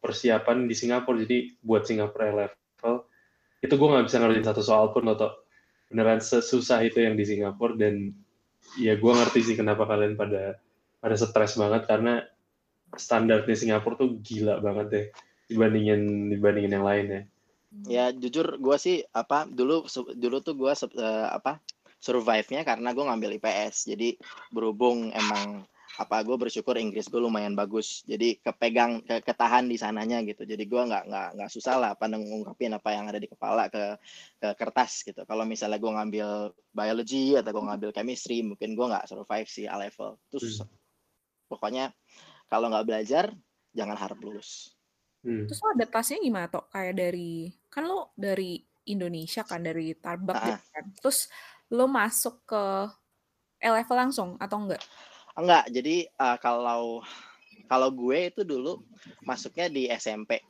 persiapan 0.00 0.64
di 0.64 0.72
Singapura 0.72 1.20
jadi 1.28 1.52
buat 1.60 1.84
Singapura 1.84 2.24
A 2.24 2.34
level 2.48 2.94
itu 3.60 3.74
gue 3.76 3.88
nggak 3.92 4.06
bisa 4.08 4.16
ngerti 4.16 4.40
satu 4.40 4.62
soal 4.64 4.88
pun 4.96 5.04
atau 5.12 5.36
beneran 5.92 6.24
sesusah 6.24 6.80
itu 6.88 7.04
yang 7.04 7.12
di 7.12 7.28
Singapura 7.28 7.76
dan 7.76 8.16
ya 8.80 8.96
gue 8.96 9.12
ngerti 9.12 9.52
sih 9.52 9.56
kenapa 9.58 9.84
kalian 9.84 10.16
pada 10.16 10.56
pada 11.00 11.16
stres 11.16 11.56
banget 11.56 11.88
karena 11.88 12.22
standar 12.94 13.48
di 13.48 13.54
Singapura 13.56 13.96
tuh 13.96 14.20
gila 14.20 14.60
banget 14.60 14.86
deh 14.92 15.06
dibandingin 15.50 16.30
dibandingin 16.30 16.76
yang 16.78 16.86
lain 16.86 17.06
ya. 17.06 17.22
Ya 17.86 18.04
jujur 18.10 18.58
gue 18.58 18.76
sih 18.78 19.02
apa 19.14 19.46
dulu 19.46 19.86
dulu 20.14 20.36
tuh 20.42 20.54
gue 20.58 20.70
uh, 20.70 21.28
apa 21.30 21.62
survive-nya 22.02 22.66
karena 22.66 22.90
gue 22.90 23.04
ngambil 23.06 23.38
IPS 23.38 23.94
jadi 23.94 24.18
berhubung 24.50 25.14
emang 25.14 25.62
apa 25.98 26.22
gue 26.22 26.32
bersyukur 26.38 26.78
Inggris 26.78 27.10
gue 27.10 27.18
lumayan 27.18 27.52
bagus. 27.52 28.06
Jadi 28.06 28.38
kepegang 28.40 29.02
ke, 29.04 29.20
ketahan 29.20 29.66
di 29.66 29.76
sananya 29.76 30.22
gitu. 30.22 30.46
Jadi 30.46 30.64
gue 30.64 30.82
nggak 30.86 31.04
nggak 31.10 31.28
nggak 31.36 31.50
susah 31.50 31.76
lah 31.76 31.90
apa 31.98 32.08
ngungkapin 32.08 32.72
apa 32.72 32.88
yang 32.94 33.10
ada 33.10 33.18
di 33.18 33.26
kepala 33.26 33.68
ke 33.68 33.98
ke 34.38 34.48
kertas 34.54 35.02
gitu. 35.04 35.26
Kalau 35.26 35.42
misalnya 35.44 35.82
gue 35.82 35.92
ngambil 35.92 36.28
biology 36.72 37.36
atau 37.36 37.50
gue 37.52 37.64
ngambil 37.68 37.90
chemistry 37.90 38.40
mungkin 38.40 38.78
gue 38.78 38.86
nggak 38.86 39.10
survive 39.10 39.50
sih 39.50 39.66
A 39.66 39.76
level. 39.76 40.16
Terus 40.30 40.62
hmm 40.62 40.79
pokoknya 41.50 41.90
kalau 42.46 42.70
nggak 42.70 42.86
belajar 42.86 43.34
jangan 43.74 43.98
harap 43.98 44.22
lulus 44.22 44.78
hmm. 45.26 45.50
terus 45.50 45.58
lo 45.58 45.74
adaptasinya 45.74 46.22
gimana 46.22 46.46
toh 46.46 46.70
kayak 46.70 46.94
dari 46.94 47.50
kan 47.66 47.90
lo 47.90 48.14
dari 48.14 48.62
Indonesia 48.86 49.42
kan 49.42 49.66
dari 49.66 49.90
Tarbak 49.98 50.38
ah. 50.38 50.46
gitu 50.54 50.64
kan 50.70 50.84
terus 51.02 51.26
lo 51.74 51.90
masuk 51.90 52.46
ke 52.46 52.62
level 53.66 53.96
langsung 53.98 54.38
atau 54.38 54.56
enggak 54.62 54.82
enggak 55.34 55.64
jadi 55.74 55.96
uh, 56.14 56.38
kalau 56.38 57.02
kalau 57.66 57.90
gue 57.90 58.30
itu 58.30 58.42
dulu 58.46 58.82
masuknya 59.26 59.66
di 59.66 59.90
SMP 59.90 60.42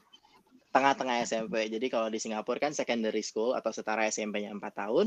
tengah-tengah 0.70 1.26
SMP. 1.26 1.66
Jadi 1.66 1.86
kalau 1.90 2.08
di 2.08 2.22
Singapura 2.22 2.62
kan 2.62 2.72
secondary 2.74 3.22
school 3.26 3.58
atau 3.58 3.74
setara 3.74 4.06
SMP-nya 4.06 4.54
4 4.54 4.62
tahun, 4.62 5.06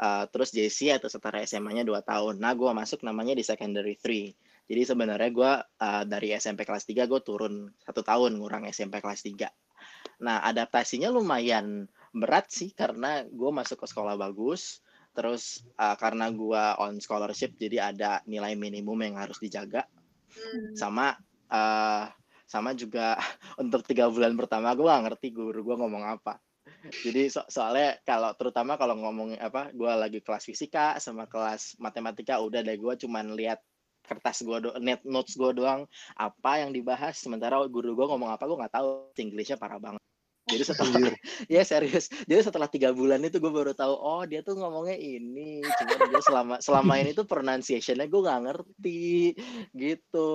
uh, 0.00 0.24
terus 0.32 0.50
JC 0.50 0.96
atau 0.96 1.12
setara 1.12 1.44
SMA-nya 1.44 1.84
2 1.84 2.00
tahun. 2.00 2.34
Nah, 2.40 2.56
gue 2.56 2.72
masuk 2.72 3.04
namanya 3.04 3.36
di 3.36 3.44
secondary 3.44 4.00
3. 4.00 4.32
Jadi 4.64 4.82
sebenarnya 4.88 5.30
gue 5.30 5.52
uh, 5.60 6.02
dari 6.08 6.32
SMP 6.32 6.64
kelas 6.64 6.88
3 6.88 7.04
gue 7.04 7.20
turun 7.20 7.68
satu 7.84 8.00
tahun 8.00 8.40
ngurang 8.40 8.64
SMP 8.72 9.04
kelas 9.04 9.20
3. 9.20 10.24
Nah 10.24 10.40
adaptasinya 10.40 11.12
lumayan 11.12 11.84
berat 12.16 12.48
sih 12.48 12.72
karena 12.72 13.26
gue 13.28 13.50
masuk 13.52 13.84
ke 13.84 13.86
sekolah 13.90 14.16
bagus. 14.16 14.80
Terus 15.14 15.62
uh, 15.78 15.94
karena 16.00 16.32
gue 16.32 16.62
on 16.80 16.98
scholarship 16.98 17.54
jadi 17.60 17.92
ada 17.92 18.24
nilai 18.24 18.56
minimum 18.56 18.96
yang 19.04 19.20
harus 19.20 19.36
dijaga. 19.36 19.84
Hmm. 20.32 20.72
Sama 20.72 21.12
uh, 21.52 22.08
sama 22.48 22.72
juga 22.72 23.20
untuk 23.62 23.84
tiga 23.84 24.08
bulan 24.08 24.32
pertama 24.32 24.72
gue 24.72 24.88
gak 24.88 25.04
ngerti 25.12 25.28
guru 25.36 25.60
gue 25.60 25.76
ngomong 25.76 26.08
apa. 26.08 26.40
Jadi 26.84 27.28
so 27.28 27.44
soalnya 27.48 28.00
kalau 28.04 28.32
terutama 28.36 28.76
kalau 28.80 28.96
ngomong 28.96 29.36
apa, 29.40 29.72
gue 29.72 29.88
lagi 29.88 30.20
kelas 30.24 30.44
fisika 30.48 30.96
sama 31.00 31.28
kelas 31.28 31.76
matematika 31.80 32.40
udah 32.40 32.60
deh 32.60 32.76
gue 32.76 32.94
cuman 33.04 33.36
lihat 33.36 33.60
kertas 34.04 34.44
gue 34.44 34.58
do 34.60 34.70
net 34.78 35.00
notes 35.02 35.34
gue 35.34 35.50
doang. 35.56 35.88
Apa 36.14 36.62
yang 36.62 36.70
dibahas? 36.70 37.16
Sementara 37.18 37.58
guru 37.66 37.96
gue 37.96 38.06
ngomong 38.06 38.30
apa 38.30 38.44
gue 38.44 38.56
nggak 38.56 38.74
tahu. 38.74 39.10
Inggrisnya 39.16 39.56
parah 39.56 39.80
banget. 39.80 40.02
Jadi 40.44 40.64
setelah 40.68 40.92
ya 41.54 41.62
serius. 41.64 42.12
Jadi 42.28 42.40
setelah 42.44 42.68
tiga 42.68 42.92
bulan 42.92 43.24
itu 43.24 43.40
gue 43.40 43.52
baru 43.52 43.72
tahu 43.72 43.94
oh 43.96 44.22
dia 44.28 44.44
tuh 44.44 44.60
ngomongnya 44.60 44.96
ini. 45.00 45.64
Cuma 45.64 45.94
dia 46.08 46.20
selama 46.20 46.54
selama 46.60 46.92
ini 47.00 47.16
tuh 47.16 47.24
pronunciationnya 47.24 48.06
gue 48.06 48.20
nggak 48.20 48.42
ngerti. 48.44 49.32
Gitu. 49.72 50.32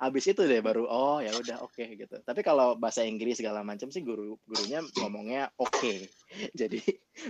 Abis 0.00 0.24
itu 0.32 0.40
deh 0.44 0.60
baru 0.60 0.84
oh 0.84 1.18
ya 1.24 1.32
udah 1.32 1.64
oke 1.64 1.72
okay, 1.76 1.96
gitu. 1.96 2.20
Tapi 2.20 2.40
kalau 2.44 2.76
bahasa 2.76 3.04
Inggris 3.04 3.40
segala 3.40 3.64
macam 3.64 3.88
sih 3.88 4.04
guru 4.04 4.36
gurunya 4.44 4.84
ngomongnya 5.00 5.48
oke. 5.56 5.72
Okay. 5.72 6.04
jadi 6.60 6.80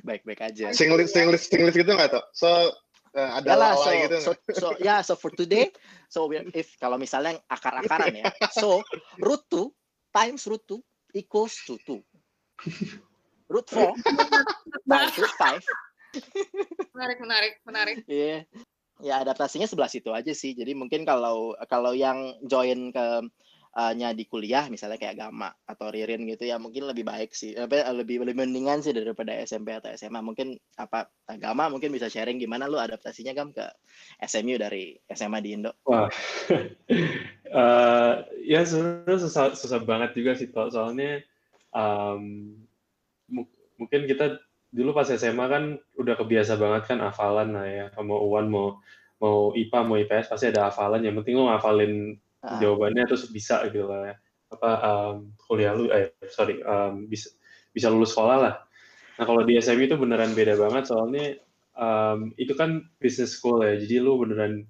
baik 0.03 0.27
baik 0.27 0.43
aja. 0.43 0.75
Singlish 0.75 1.15
Singlish 1.15 1.47
Singlish 1.47 1.79
gitu 1.79 1.95
nggak 1.95 2.11
tuh 2.11 2.25
so 2.35 2.51
Uh, 3.11 3.43
ada 3.43 3.53
lah, 3.59 3.73
so, 3.75 3.91
gitu. 3.91 4.17
So, 4.23 4.31
so, 4.55 4.69
ya, 4.79 4.87
yeah, 4.87 4.99
so 5.03 5.19
for 5.19 5.35
today, 5.35 5.75
so 6.07 6.31
if 6.31 6.79
kalau 6.79 6.95
misalnya 6.95 7.43
akar-akaran 7.51 8.15
ya, 8.15 8.31
so 8.55 8.87
root 9.19 9.43
2 9.51 9.67
times 10.15 10.47
root 10.47 10.63
2 10.71 10.79
equals 11.19 11.59
to 11.67 11.75
2. 11.91 11.99
Root 13.51 13.67
4 13.67 13.99
times 14.87 15.15
root 15.19 15.35
5. 15.35 15.59
menarik, 16.95 17.19
menarik, 17.19 17.53
menarik. 17.67 17.97
Iya. 18.07 18.47
Yeah. 18.47 18.63
Ya 19.01 19.15
adaptasinya 19.25 19.65
sebelah 19.65 19.91
situ 19.91 20.13
aja 20.13 20.31
sih. 20.31 20.53
Jadi 20.53 20.77
mungkin 20.77 21.09
kalau 21.09 21.57
kalau 21.67 21.97
yang 21.97 22.37
join 22.45 22.93
ke 22.93 23.07
nya 23.71 24.11
di 24.11 24.27
kuliah 24.27 24.67
misalnya 24.67 24.99
kayak 24.99 25.15
Gama 25.15 25.47
atau 25.63 25.95
Ririn 25.95 26.27
gitu 26.27 26.43
ya 26.43 26.59
mungkin 26.59 26.91
lebih 26.91 27.07
baik 27.07 27.31
sih. 27.31 27.55
Lebih 27.55 27.87
lebih 28.03 28.17
mendingan 28.35 28.83
sih 28.83 28.91
daripada 28.91 29.31
SMP 29.47 29.71
atau 29.71 29.95
SMA 29.95 30.19
mungkin 30.19 30.59
apa 30.75 31.07
Gama 31.39 31.71
mungkin 31.71 31.95
bisa 31.95 32.11
sharing 32.11 32.43
gimana 32.43 32.67
lu 32.67 32.83
adaptasinya 32.83 33.31
Gam 33.31 33.55
ke 33.55 33.63
SMU 34.27 34.59
dari 34.59 34.99
SMA 35.15 35.39
di 35.39 35.55
Indo? 35.55 35.79
Wah. 35.87 36.11
Uh, 37.47 38.27
ya 38.53 38.67
sebenarnya 38.67 39.19
susah, 39.23 39.55
susah 39.55 39.81
banget 39.87 40.19
juga 40.19 40.35
sih 40.35 40.51
Pak 40.51 40.75
soalnya 40.75 41.23
um, 41.71 42.59
mungkin 43.79 44.11
kita 44.11 44.43
dulu 44.71 44.95
pas 44.95 45.07
SMA 45.11 45.47
kan 45.47 45.79
udah 45.99 46.15
kebiasa 46.19 46.59
banget 46.59 46.91
kan 46.91 46.99
hafalan 46.99 47.55
lah 47.55 47.67
ya. 47.71 47.87
Mau 48.03 48.19
UAN 48.35 48.51
mau 48.51 48.83
mau 49.23 49.55
IPA 49.55 49.79
mau 49.87 49.95
IPS 49.95 50.27
pasti 50.27 50.51
ada 50.51 50.71
hafalan. 50.71 51.07
Yang 51.07 51.23
penting 51.23 51.35
lo 51.39 51.51
ngafalin 51.55 52.19
uh. 52.45 52.59
jawabannya 52.61 53.05
terus 53.09 53.29
bisa 53.29 53.65
gitu 53.69 53.89
lah 53.89 54.13
ya. 54.13 54.17
apa 54.51 54.71
um, 54.83 55.17
kuliah 55.47 55.73
lu 55.79 55.87
eh 55.95 56.11
sorry 56.27 56.59
um, 56.67 57.07
bisa 57.07 57.31
bisa 57.71 57.87
lulus 57.87 58.11
sekolah 58.11 58.37
lah 58.41 58.55
nah 59.17 59.25
kalau 59.29 59.47
di 59.47 59.55
SMU 59.61 59.87
itu 59.87 59.95
beneran 59.95 60.35
beda 60.35 60.59
banget 60.59 60.91
soalnya 60.91 61.39
um, 61.79 62.35
itu 62.41 62.57
kan 62.59 62.83
business 62.99 63.39
school 63.39 63.63
ya 63.63 63.79
jadi 63.79 64.03
lu 64.03 64.19
beneran 64.19 64.67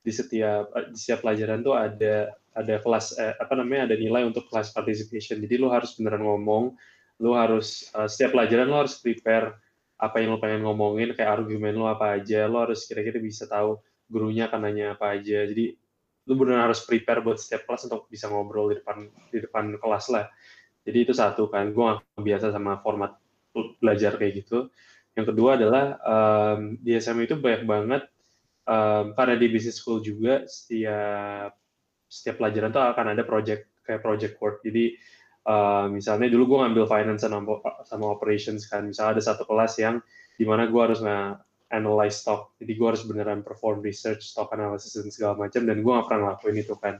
di 0.00 0.12
setiap 0.12 0.72
di 0.90 0.96
setiap 0.96 1.20
pelajaran 1.22 1.60
tuh 1.60 1.76
ada 1.76 2.32
ada 2.56 2.74
kelas 2.82 3.14
eh, 3.20 3.36
apa 3.36 3.52
namanya 3.54 3.92
ada 3.92 3.96
nilai 4.00 4.26
untuk 4.26 4.48
kelas 4.50 4.74
participation 4.74 5.38
jadi 5.44 5.60
lu 5.60 5.70
harus 5.70 5.94
beneran 5.94 6.24
ngomong 6.24 6.74
lu 7.20 7.36
harus 7.36 7.92
uh, 7.94 8.08
setiap 8.08 8.34
pelajaran 8.34 8.66
lu 8.66 8.76
harus 8.80 8.96
prepare 8.98 9.60
apa 10.00 10.16
yang 10.24 10.32
lu 10.34 10.40
pengen 10.40 10.64
ngomongin 10.64 11.12
kayak 11.12 11.44
argumen 11.44 11.76
lu 11.76 11.84
apa 11.84 12.16
aja 12.16 12.48
lu 12.48 12.56
harus 12.58 12.88
kira-kira 12.88 13.20
bisa 13.20 13.44
tahu 13.44 13.76
gurunya 14.08 14.48
akan 14.48 14.66
nanya 14.66 14.96
apa 14.96 15.20
aja 15.20 15.44
jadi 15.44 15.76
lu 16.28 16.34
benar 16.36 16.68
harus 16.68 16.84
prepare 16.84 17.24
buat 17.24 17.40
setiap 17.40 17.64
kelas 17.64 17.88
untuk 17.88 18.10
bisa 18.12 18.28
ngobrol 18.28 18.70
di 18.72 18.80
depan 18.82 19.08
di 19.32 19.38
depan 19.40 19.76
kelas 19.80 20.12
lah. 20.12 20.26
Jadi 20.84 20.98
itu 21.08 21.12
satu 21.12 21.48
kan 21.48 21.72
gue 21.72 21.84
gak 22.00 22.20
biasa 22.20 22.52
sama 22.52 22.80
format 22.80 23.16
belajar 23.80 24.16
kayak 24.16 24.44
gitu. 24.44 24.68
Yang 25.16 25.26
kedua 25.34 25.58
adalah 25.58 25.84
um, 26.00 26.78
di 26.80 26.94
SMA 27.00 27.26
itu 27.26 27.36
banyak 27.36 27.66
banget 27.66 28.02
um, 28.64 29.12
karena 29.18 29.34
di 29.36 29.46
business 29.50 29.82
school 29.82 30.00
juga 30.00 30.46
setiap 30.46 31.56
setiap 32.10 32.42
pelajaran 32.42 32.70
tuh 32.74 32.82
akan 32.82 33.06
ada 33.14 33.22
project 33.26 33.70
kayak 33.86 34.02
project 34.02 34.34
work. 34.38 34.62
Jadi 34.62 34.94
uh, 35.46 35.90
misalnya 35.90 36.30
dulu 36.30 36.54
gue 36.54 36.58
ngambil 36.66 36.84
finance 36.86 37.26
sama, 37.26 38.06
operations 38.10 38.66
kan. 38.70 38.86
Misalnya 38.86 39.18
ada 39.18 39.22
satu 39.22 39.46
kelas 39.46 39.78
yang 39.82 39.98
di 40.38 40.44
mana 40.48 40.70
gue 40.70 40.80
harus 40.80 41.02
analyze 41.70 42.20
stock. 42.20 42.52
Jadi 42.58 42.72
gue 42.74 42.86
harus 42.86 43.02
beneran 43.06 43.46
perform 43.46 43.80
research, 43.80 44.34
stock 44.34 44.50
analysis 44.52 44.98
dan 44.98 45.08
segala 45.08 45.46
macam. 45.46 45.62
Dan 45.64 45.80
gue 45.80 45.92
gak 45.94 46.06
pernah 46.10 46.20
ngelakuin 46.34 46.56
itu 46.58 46.74
kan. 46.76 46.94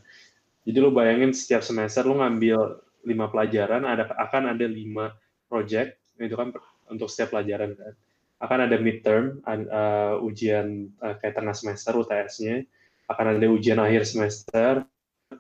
Jadi 0.65 0.79
lo 0.79 0.91
bayangin 0.95 1.35
setiap 1.35 1.67
semester 1.67 2.07
lo 2.07 2.23
ngambil 2.23 2.79
lima 3.05 3.27
pelajaran, 3.33 3.83
ada 3.89 4.07
akan 4.15 4.55
ada 4.55 4.67
lima 4.69 5.13
project. 5.51 5.99
Itu 6.21 6.39
kan 6.39 6.55
untuk 6.93 7.11
setiap 7.11 7.35
pelajaran 7.35 7.75
kan. 7.75 7.93
Akan 8.41 8.59
ada 8.65 8.77
midterm, 8.81 9.45
uh, 9.45 10.17
ujian 10.25 10.89
uh, 11.05 11.19
kayak 11.21 11.37
tengah 11.37 11.53
semester 11.53 11.93
UTS-nya. 11.93 12.65
Akan 13.11 13.37
ada 13.37 13.47
ujian 13.51 13.77
akhir 13.83 14.09
semester. 14.09 14.87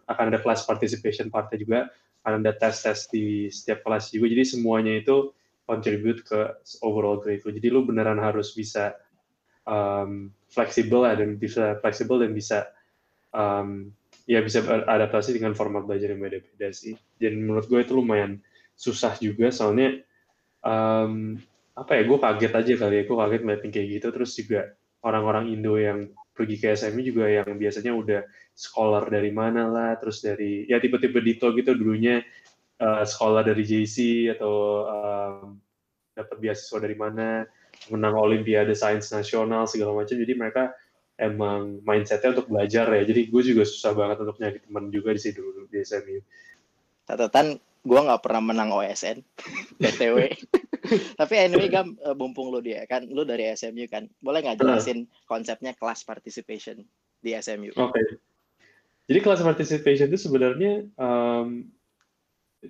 Akan 0.04 0.34
ada 0.34 0.38
kelas 0.42 0.66
participation 0.66 1.32
part 1.32 1.48
juga. 1.54 1.88
Akan 2.20 2.44
ada 2.44 2.52
tes-tes 2.52 3.08
di 3.08 3.48
setiap 3.48 3.86
kelas 3.86 4.12
juga. 4.12 4.28
Jadi 4.28 4.44
semuanya 4.44 4.92
itu 5.00 5.32
contribute 5.64 6.26
ke 6.26 6.40
overall 6.82 7.22
grade 7.22 7.46
lo. 7.46 7.50
Jadi 7.54 7.68
lo 7.70 7.80
beneran 7.86 8.18
harus 8.18 8.52
bisa 8.52 8.98
um, 9.66 10.32
fleksibel 10.50 11.04
lah 11.04 11.14
dan 11.16 11.36
bisa 11.36 11.78
fleksibel 11.80 12.22
dan 12.22 12.32
bisa 12.32 12.68
um, 13.34 13.90
ya 14.30 14.40
bisa 14.44 14.62
adaptasi 14.66 15.34
dengan 15.34 15.56
format 15.58 15.84
belajar 15.84 16.14
yang 16.14 16.22
beda-beda 16.22 16.70
sih. 16.70 16.94
Dan 17.18 17.44
menurut 17.44 17.66
gue 17.66 17.80
itu 17.82 17.92
lumayan 17.96 18.38
susah 18.78 19.12
juga 19.20 19.52
soalnya 19.52 20.00
um, 20.64 21.36
apa 21.76 21.96
ya 21.96 22.02
gue 22.04 22.18
kaget 22.18 22.52
aja 22.52 22.72
kali 22.86 22.94
ya 23.00 23.02
gue 23.04 23.16
kaget 23.16 23.40
ngeliatin 23.44 23.72
kayak 23.72 23.88
gitu 24.00 24.06
terus 24.12 24.32
juga 24.36 24.60
orang-orang 25.04 25.52
Indo 25.52 25.76
yang 25.80 26.12
pergi 26.32 26.56
ke 26.56 26.72
SMI 26.72 27.02
juga 27.04 27.28
yang 27.28 27.56
biasanya 27.56 27.92
udah 27.92 28.20
scholar 28.56 29.04
dari 29.08 29.32
mana 29.32 29.68
lah 29.68 29.90
terus 30.00 30.24
dari 30.24 30.64
ya 30.68 30.80
tipe-tipe 30.80 31.20
Dito 31.20 31.52
gitu 31.52 31.76
dulunya 31.76 32.24
uh, 32.80 33.04
scholar 33.04 33.44
dari 33.44 33.64
JC 33.64 34.28
atau 34.32 34.54
um, 34.88 35.60
dapat 36.16 36.36
beasiswa 36.40 36.78
dari 36.80 36.96
mana 36.96 37.44
menang 37.88 38.20
Olimpiade 38.20 38.76
Sains 38.76 39.08
Nasional 39.08 39.64
segala 39.64 39.96
macam. 39.96 40.20
Jadi 40.20 40.36
mereka 40.36 40.76
emang 41.16 41.80
mindsetnya 41.80 42.36
untuk 42.36 42.52
belajar 42.52 42.92
ya. 42.92 43.02
Jadi 43.08 43.32
gue 43.32 43.42
juga 43.42 43.64
susah 43.64 43.96
banget 43.96 44.20
untuk 44.20 44.36
nyari 44.36 44.60
teman 44.60 44.92
juga 44.92 45.16
di 45.16 45.30
dulu 45.32 45.64
di 45.72 45.80
SMU 45.80 46.20
catatan 47.10 47.58
gue 47.80 48.00
nggak 48.00 48.22
pernah 48.22 48.42
menang 48.44 48.70
OSN 48.70 49.18
btw 49.82 50.30
tapi 51.20 51.34
anyway 51.36 51.66
gam 51.66 51.98
eh, 51.98 52.14
mumpung 52.14 52.54
lu 52.54 52.62
dia 52.62 52.86
kan 52.86 53.02
lu 53.10 53.26
dari 53.26 53.50
SMU 53.56 53.90
kan 53.90 54.06
boleh 54.22 54.46
nggak 54.46 54.62
jelasin 54.62 55.10
konsepnya 55.26 55.74
kelas 55.74 56.06
participation 56.06 56.86
di 57.20 57.34
SMU 57.34 57.74
oke. 57.74 57.90
Okay. 57.90 58.04
jadi 59.10 59.18
kelas 59.24 59.42
participation 59.42 60.06
itu 60.12 60.20
sebenarnya 60.20 60.86
um, 60.96 61.68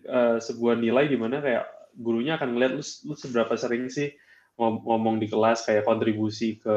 uh, 0.07 0.39
sebuah 0.39 0.79
nilai 0.79 1.11
di 1.11 1.19
mana 1.19 1.43
kayak 1.43 1.67
gurunya 1.99 2.39
akan 2.39 2.55
ngeliat 2.55 2.73
lu, 2.79 2.83
lu 2.83 3.15
seberapa 3.19 3.55
sering 3.59 3.91
sih 3.91 4.15
ngomong 4.59 5.23
di 5.23 5.29
kelas 5.31 5.69
kayak 5.69 5.87
kontribusi 5.87 6.61
ke 6.61 6.77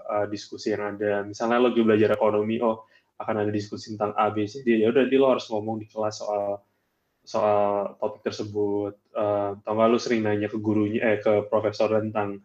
uh, 0.00 0.26
diskusi 0.30 0.74
yang 0.74 0.96
ada. 0.96 1.22
Misalnya 1.22 1.62
lo 1.62 1.70
lagi 1.70 1.82
belajar 1.84 2.10
ekonomi, 2.14 2.58
oh 2.62 2.88
akan 3.20 3.44
ada 3.44 3.52
diskusi 3.52 3.92
tentang 3.94 4.16
A, 4.16 4.32
B, 4.32 4.48
C, 4.48 4.64
D. 4.64 4.80
Ya 4.80 4.88
udah, 4.88 5.04
lo 5.06 5.26
harus 5.36 5.46
ngomong 5.52 5.78
di 5.78 5.86
kelas 5.86 6.24
soal 6.24 6.64
soal 7.20 7.94
topik 8.00 8.26
tersebut. 8.26 8.96
Uh, 9.14 9.54
atau 9.60 9.72
nggak 9.76 9.88
lo 9.92 9.98
sering 10.00 10.24
nanya 10.26 10.48
ke 10.50 10.58
gurunya, 10.58 11.00
eh 11.04 11.18
ke 11.20 11.46
profesor 11.46 11.92
tentang 12.00 12.40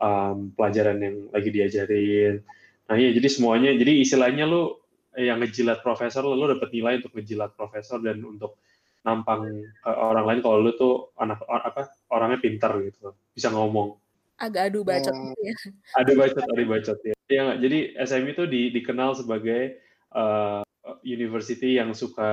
um, 0.00 0.54
pelajaran 0.56 0.98
yang 1.02 1.16
lagi 1.34 1.50
diajarin. 1.52 2.40
Nah 2.88 2.96
iya, 2.96 3.12
jadi 3.14 3.28
semuanya, 3.28 3.70
jadi 3.76 4.02
istilahnya 4.02 4.48
lo 4.48 4.88
yang 5.14 5.42
ngejilat 5.42 5.82
profesor, 5.82 6.22
lo, 6.22 6.46
dapet 6.46 6.70
nilai 6.70 7.02
untuk 7.02 7.12
ngejilat 7.18 7.54
profesor 7.58 7.98
dan 8.00 8.22
untuk 8.22 8.62
nampang 9.00 9.64
ke 9.80 9.90
orang 9.90 10.24
lain 10.28 10.40
kalau 10.44 10.58
lo 10.60 10.72
tuh 10.76 10.94
anak 11.16 11.40
apa 11.48 11.88
orangnya 12.12 12.38
pintar 12.38 12.76
gitu, 12.84 13.16
bisa 13.32 13.48
ngomong 13.48 13.96
agak 14.40 14.72
adu 14.72 14.80
bacot 14.82 15.12
oh. 15.12 15.20
gitu 15.30 15.42
ya. 15.44 15.54
Adu 16.00 16.12
bacot, 16.16 16.44
adu 16.48 16.64
bacot 16.64 16.98
ya. 17.04 17.14
ya 17.28 17.44
jadi 17.60 17.78
SMU 18.08 18.32
itu 18.32 18.44
di, 18.48 18.60
dikenal 18.72 19.12
sebagai 19.12 19.78
uh, 20.16 20.64
university 21.04 21.76
yang 21.76 21.92
suka 21.92 22.30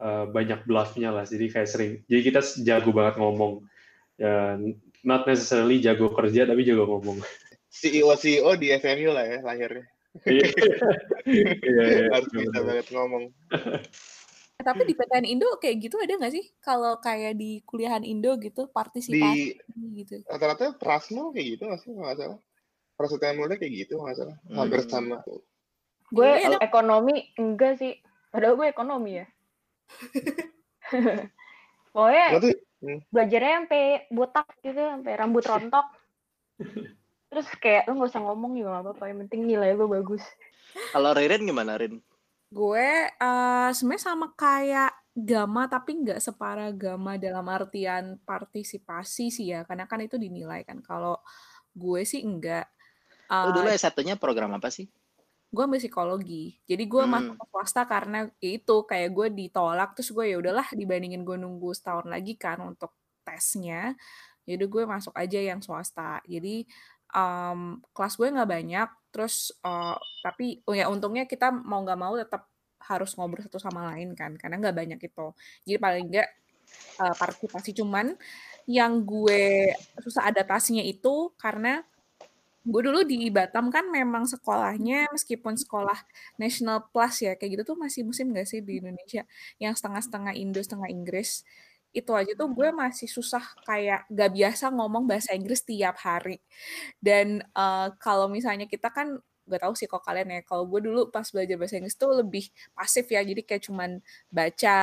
uh, 0.00 0.24
banyak 0.32 0.64
bluffnya 0.64 1.12
lah. 1.12 1.28
Jadi 1.28 1.52
kayak 1.52 1.68
sering. 1.68 1.92
Jadi 2.08 2.20
kita 2.32 2.40
jago 2.64 2.90
banget 2.90 3.20
ngomong. 3.20 3.62
Ya, 4.18 4.58
not 5.06 5.28
necessarily 5.30 5.78
jago 5.78 6.10
kerja 6.10 6.48
tapi 6.48 6.66
jago 6.66 6.88
ngomong. 6.88 7.22
CEO 7.68 8.16
CEO 8.18 8.56
di 8.58 8.72
SMU 8.74 9.12
lah 9.12 9.24
ya 9.28 9.38
lahirnya. 9.44 9.86
Iya, 10.26 10.46
iya, 11.30 11.52
iya. 11.62 12.04
Harus 12.10 12.30
bisa 12.32 12.58
banget 12.64 12.86
ngomong. 12.90 13.30
Eh, 14.58 14.66
tapi 14.66 14.82
di 14.82 14.94
PTN 14.98 15.22
Indo 15.22 15.54
kayak 15.62 15.76
gitu 15.78 16.02
ada 16.02 16.18
nggak 16.18 16.34
sih? 16.34 16.50
Kalau 16.58 16.98
kayak 16.98 17.38
di 17.38 17.62
kuliahan 17.62 18.02
Indo 18.02 18.34
gitu 18.42 18.66
partisipasi 18.66 19.54
di, 19.54 20.02
gitu. 20.02 20.18
Rata-rata 20.26 20.74
Prasmo 20.74 21.30
kayak 21.30 21.46
gitu 21.54 21.62
nggak 21.70 21.78
sih 21.78 21.94
nggak 21.94 22.18
salah. 22.18 22.38
Prasetya 22.98 23.38
Mulia 23.38 23.54
kayak 23.54 23.86
gitu 23.86 24.02
nggak 24.02 24.18
salah. 24.18 24.36
Hmm. 24.50 24.56
Hampir 24.58 24.82
sama. 24.90 25.22
Gue 26.10 26.26
ya, 26.26 26.58
ekonomi 26.58 27.30
enggak 27.38 27.78
sih. 27.78 28.02
Padahal 28.34 28.58
gue 28.58 28.66
ekonomi 28.66 29.22
ya. 29.22 29.26
Pokoknya 31.94 32.26
hmm. 32.82 33.00
belajarnya 33.14 33.52
sampai 33.62 33.82
botak 34.10 34.50
gitu, 34.66 34.82
sampai 34.82 35.12
rambut 35.14 35.46
rontok. 35.46 35.86
Terus 37.30 37.46
kayak 37.62 37.86
lu 37.86 38.02
nggak 38.02 38.10
usah 38.10 38.22
ngomong 38.26 38.58
juga 38.58 38.74
gak 38.74 38.84
apa-apa, 38.90 39.04
yang 39.06 39.18
penting 39.22 39.40
nilai 39.46 39.78
gue 39.78 39.86
bagus. 39.86 40.24
Kalau 40.90 41.14
Ririn 41.14 41.46
gimana 41.46 41.78
Rin? 41.78 42.02
Gue, 42.48 42.88
uh, 43.20 43.68
sebenarnya 43.76 44.04
sama 44.08 44.32
kayak 44.32 44.92
Gama, 45.18 45.66
tapi 45.66 45.98
nggak 45.98 46.22
separah 46.22 46.70
Gama 46.72 47.18
dalam 47.18 47.44
artian 47.50 48.22
partisipasi 48.22 49.34
sih 49.34 49.50
ya, 49.50 49.66
karena 49.66 49.84
kan 49.84 49.98
itu 50.00 50.14
dinilai 50.14 50.62
kan. 50.62 50.78
Kalau 50.80 51.20
gue 51.74 52.06
sih 52.08 52.22
enggak. 52.24 52.70
Uh, 53.28 53.52
dulu 53.52 53.68
S1-nya 53.68 54.16
program 54.16 54.56
apa 54.56 54.72
sih? 54.72 54.88
Gue 55.50 55.66
ambil 55.66 55.82
psikologi. 55.82 56.56
Jadi 56.64 56.84
gue 56.86 57.02
hmm. 57.04 57.12
masuk 57.12 57.34
ke 57.34 57.44
swasta 57.50 57.82
karena 57.84 58.30
ya 58.40 58.50
itu, 58.56 58.76
kayak 58.86 59.10
gue 59.12 59.26
ditolak, 59.34 59.92
terus 59.98 60.08
gue 60.14 60.24
ya 60.32 60.36
udahlah 60.40 60.70
dibandingin 60.72 61.26
gue 61.26 61.36
nunggu 61.36 61.74
setahun 61.74 62.06
lagi 62.08 62.38
kan 62.38 62.62
untuk 62.64 62.94
tesnya, 63.26 63.92
ya 64.48 64.54
gue 64.56 64.82
masuk 64.88 65.12
aja 65.18 65.36
yang 65.36 65.60
swasta. 65.60 66.24
Jadi, 66.24 66.64
um, 67.12 67.82
kelas 67.92 68.14
gue 68.16 68.28
nggak 68.32 68.48
banyak, 68.48 68.88
terus 69.18 69.50
uh, 69.66 69.98
tapi 70.22 70.62
oh 70.70 70.78
ya 70.78 70.86
untungnya 70.86 71.26
kita 71.26 71.50
mau 71.50 71.82
nggak 71.82 71.98
mau 71.98 72.14
tetap 72.14 72.46
harus 72.86 73.18
ngobrol 73.18 73.42
satu 73.42 73.58
sama 73.58 73.90
lain 73.90 74.14
kan 74.14 74.38
karena 74.38 74.62
nggak 74.62 74.76
banyak 74.78 75.00
itu. 75.02 75.26
Jadi 75.66 75.78
paling 75.82 76.06
nggak 76.06 76.28
uh, 77.02 77.14
partisipasi 77.18 77.74
cuman. 77.74 78.14
Yang 78.68 78.92
gue 79.08 79.42
susah 80.04 80.28
adaptasinya 80.30 80.84
itu 80.84 81.34
karena 81.40 81.82
gue 82.68 82.82
dulu 82.84 83.00
di 83.00 83.32
Batam 83.32 83.72
kan 83.72 83.88
memang 83.88 84.28
sekolahnya 84.28 85.08
meskipun 85.08 85.56
sekolah 85.56 85.96
national 86.36 86.84
plus 86.92 87.24
ya 87.24 87.32
kayak 87.34 87.56
gitu 87.56 87.72
tuh 87.72 87.76
masih 87.80 88.04
musim 88.04 88.28
gak 88.36 88.44
sih 88.44 88.60
di 88.60 88.78
Indonesia? 88.84 89.24
Yang 89.56 89.82
setengah-setengah 89.82 90.32
Indo 90.36 90.60
setengah 90.60 90.92
Inggris 90.92 91.48
itu 91.92 92.12
aja 92.12 92.32
tuh 92.36 92.48
gue 92.52 92.68
masih 92.70 93.08
susah 93.08 93.40
kayak 93.64 94.04
gak 94.12 94.30
biasa 94.32 94.70
ngomong 94.70 95.08
bahasa 95.08 95.32
Inggris 95.32 95.64
tiap 95.64 95.96
hari. 96.04 96.38
Dan 97.00 97.40
uh, 97.56 97.92
kalau 97.96 98.28
misalnya 98.28 98.68
kita 98.68 98.92
kan 98.92 99.16
gak 99.48 99.64
tahu 99.64 99.74
sih 99.74 99.88
kok 99.88 100.04
kalian 100.04 100.28
ya. 100.28 100.40
Kalau 100.44 100.68
gue 100.68 100.80
dulu 100.84 101.08
pas 101.08 101.24
belajar 101.32 101.56
bahasa 101.56 101.80
Inggris 101.80 101.96
tuh 101.96 102.12
lebih 102.12 102.44
pasif 102.76 103.08
ya. 103.08 103.24
Jadi 103.24 103.42
kayak 103.42 103.62
cuman 103.64 103.90
baca, 104.28 104.80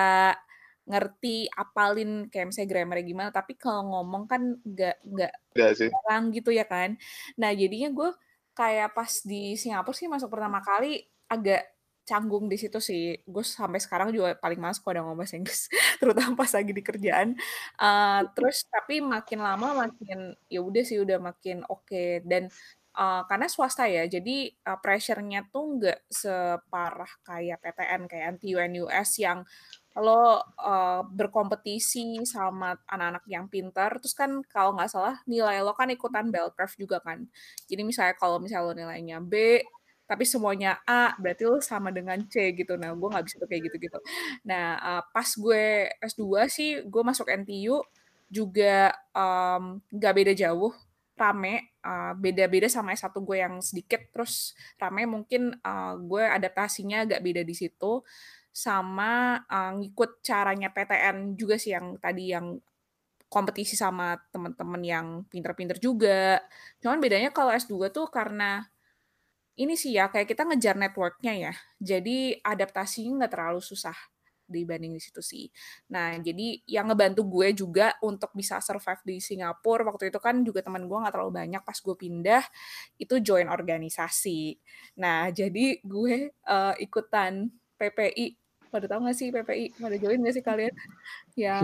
ngerti, 0.85 1.49
apalin 1.53 2.29
kayak 2.29 2.45
misalnya 2.49 2.69
grammar 2.73 2.97
gimana. 3.05 3.29
Tapi 3.29 3.53
kalau 3.57 3.85
ngomong 4.01 4.25
kan 4.25 4.41
gak 4.65 4.97
nggak 5.05 5.33
orang 6.05 6.33
gitu 6.33 6.49
ya 6.49 6.65
kan. 6.65 6.97
Nah 7.37 7.53
jadinya 7.53 7.93
gue 7.93 8.09
kayak 8.55 8.95
pas 8.95 9.11
di 9.21 9.53
Singapura 9.59 9.93
sih 9.93 10.07
masuk 10.09 10.31
pertama 10.31 10.63
kali 10.63 11.03
agak 11.27 11.74
canggung 12.05 12.45
di 12.45 12.55
situ 12.61 12.77
sih. 12.77 13.17
Gue 13.25 13.41
sampai 13.41 13.81
sekarang 13.81 14.13
juga 14.13 14.37
paling 14.37 14.61
males 14.61 14.77
kalau 14.79 14.93
udah 14.95 15.03
ngomong 15.09 15.19
bahasa 15.25 15.35
Inggris, 15.35 15.67
terutama 16.01 16.37
pas 16.37 16.51
lagi 16.53 16.71
di 16.71 16.83
kerjaan. 16.85 17.33
Uh, 17.81 18.21
terus 18.37 18.63
tapi 18.69 19.01
makin 19.01 19.39
lama 19.41 19.89
makin 19.89 20.37
ya 20.47 20.61
udah 20.61 20.83
sih 20.85 21.01
udah 21.01 21.17
makin 21.19 21.65
oke 21.65 21.83
okay. 21.89 22.21
dan 22.23 22.47
uh, 22.95 23.21
karena 23.27 23.47
swasta 23.51 23.85
ya, 23.89 24.07
jadi 24.07 24.49
uh, 24.69 24.79
pressure-nya 24.79 25.49
tuh 25.51 25.81
nggak 25.81 25.99
separah 26.07 27.11
kayak 27.27 27.59
PTN 27.59 28.01
kayak 28.07 28.25
NTU 28.39 28.57
NUS 28.71 29.09
yang 29.19 29.43
lo 29.95 30.43
uh, 30.59 31.01
berkompetisi 31.07 32.19
sama 32.27 32.75
anak-anak 32.83 33.23
yang 33.31 33.47
pintar, 33.47 33.95
terus 34.03 34.11
kan 34.11 34.43
kalau 34.51 34.75
nggak 34.75 34.91
salah 34.91 35.15
nilai 35.23 35.63
lo 35.63 35.71
kan 35.71 35.87
ikutan 35.87 36.27
bell 36.27 36.51
curve 36.51 36.75
juga 36.75 36.99
kan. 36.99 37.23
Jadi 37.63 37.81
misalnya 37.87 38.15
kalau 38.19 38.43
misalnya 38.43 38.67
lo 38.67 38.73
nilainya 38.75 39.23
B, 39.23 39.63
tapi 40.05 40.23
semuanya 40.23 40.79
A 40.85 41.17
berarti 41.17 41.43
lo 41.45 41.57
sama 41.61 41.89
dengan 41.89 42.21
C 42.29 42.53
gitu. 42.53 42.77
Nah 42.77 42.93
gue 42.93 43.09
nggak 43.09 43.25
bisa 43.25 43.35
tuh 43.41 43.49
kayak 43.49 43.63
gitu 43.69 43.77
gitu 43.89 43.99
nah 44.45 44.77
uh, 44.79 45.03
pas 45.09 45.27
gue 45.27 45.89
S2 46.03 46.23
sih 46.49 46.69
gue 46.85 47.03
masuk 47.05 47.27
NTU 47.29 47.81
juga 48.29 48.93
nggak 49.93 50.13
um, 50.13 50.17
beda 50.17 50.33
jauh 50.33 50.73
rame 51.15 51.71
uh, 51.79 52.11
beda-beda 52.11 52.67
sama 52.67 52.91
S1 52.91 53.15
gue 53.15 53.37
yang 53.39 53.55
sedikit. 53.63 54.03
Terus 54.11 54.51
rame 54.75 55.07
mungkin 55.07 55.55
uh, 55.63 55.95
gue 55.95 56.23
adaptasinya 56.27 57.07
agak 57.07 57.23
beda 57.23 57.41
di 57.47 57.55
situ. 57.55 58.03
Sama 58.51 59.39
uh, 59.47 59.71
ngikut 59.79 60.19
caranya 60.23 60.71
PTN 60.71 61.39
juga 61.39 61.55
sih 61.55 61.71
yang 61.71 61.95
tadi 61.99 62.35
yang 62.35 62.59
kompetisi 63.31 63.75
sama 63.79 64.15
teman-teman 64.31 64.81
yang 64.83 65.07
pinter-pinter 65.31 65.79
juga. 65.79 66.43
Cuman 66.83 66.99
bedanya 66.99 67.31
kalau 67.31 67.55
S2 67.55 67.91
tuh 67.95 68.07
karena 68.11 68.67
ini 69.55 69.73
sih 69.79 69.95
ya, 69.95 70.11
kayak 70.11 70.27
kita 70.27 70.43
ngejar 70.47 70.75
networknya 70.75 71.33
ya. 71.49 71.53
Jadi 71.79 72.35
adaptasinya 72.43 73.23
nggak 73.23 73.33
terlalu 73.33 73.61
susah 73.63 73.95
dibanding 74.45 74.93
di 74.93 75.01
situ 75.01 75.21
sih. 75.25 75.45
Nah, 75.89 76.17
jadi 76.21 76.61
yang 76.69 76.93
ngebantu 76.93 77.25
gue 77.25 77.49
juga 77.57 77.97
untuk 78.05 78.29
bisa 78.37 78.61
survive 78.61 79.01
di 79.01 79.17
Singapura 79.17 79.81
waktu 79.89 80.13
itu 80.13 80.19
kan 80.21 80.45
juga 80.45 80.61
teman 80.61 80.85
gue 80.85 80.97
nggak 80.97 81.13
terlalu 81.13 81.33
banyak 81.33 81.61
pas 81.65 81.77
gue 81.81 81.95
pindah 81.97 82.43
itu 83.01 83.15
join 83.25 83.49
organisasi. 83.49 84.57
Nah, 85.01 85.33
jadi 85.33 85.81
gue 85.81 86.29
uh, 86.45 86.73
ikutan 86.77 87.49
PPI 87.75 88.44
pada 88.75 88.91
tahu 88.91 89.07
nggak 89.07 89.15
sih 89.15 89.31
PPI? 89.31 89.79
Pada 89.79 89.95
join 89.95 90.19
nggak 90.19 90.35
sih 90.35 90.43
kalian? 90.43 90.73
Ya. 91.39 91.63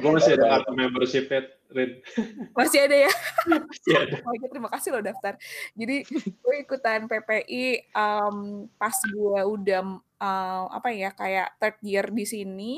Gue 0.00 0.10
masih 0.16 0.40
ada 0.40 0.56
kartu 0.56 0.72
membership 0.72 1.28
Red. 1.68 2.00
Masih 2.56 2.88
ada 2.88 2.96
ya? 2.96 3.12
Masih 3.44 3.92
ada. 3.92 4.16
Oh, 4.24 4.48
terima 4.48 4.72
kasih 4.72 4.88
loh 4.96 5.04
daftar. 5.04 5.36
Jadi 5.76 6.00
gue 6.40 6.56
ikutan 6.64 7.04
PPI 7.04 7.92
um, 7.92 8.64
pas 8.80 8.96
gue 9.04 9.40
udah 9.44 10.00
uh, 10.16 10.64
apa 10.72 10.88
ya 10.96 11.12
kayak 11.12 11.60
third 11.60 11.76
year 11.84 12.08
di 12.08 12.24
sini, 12.24 12.72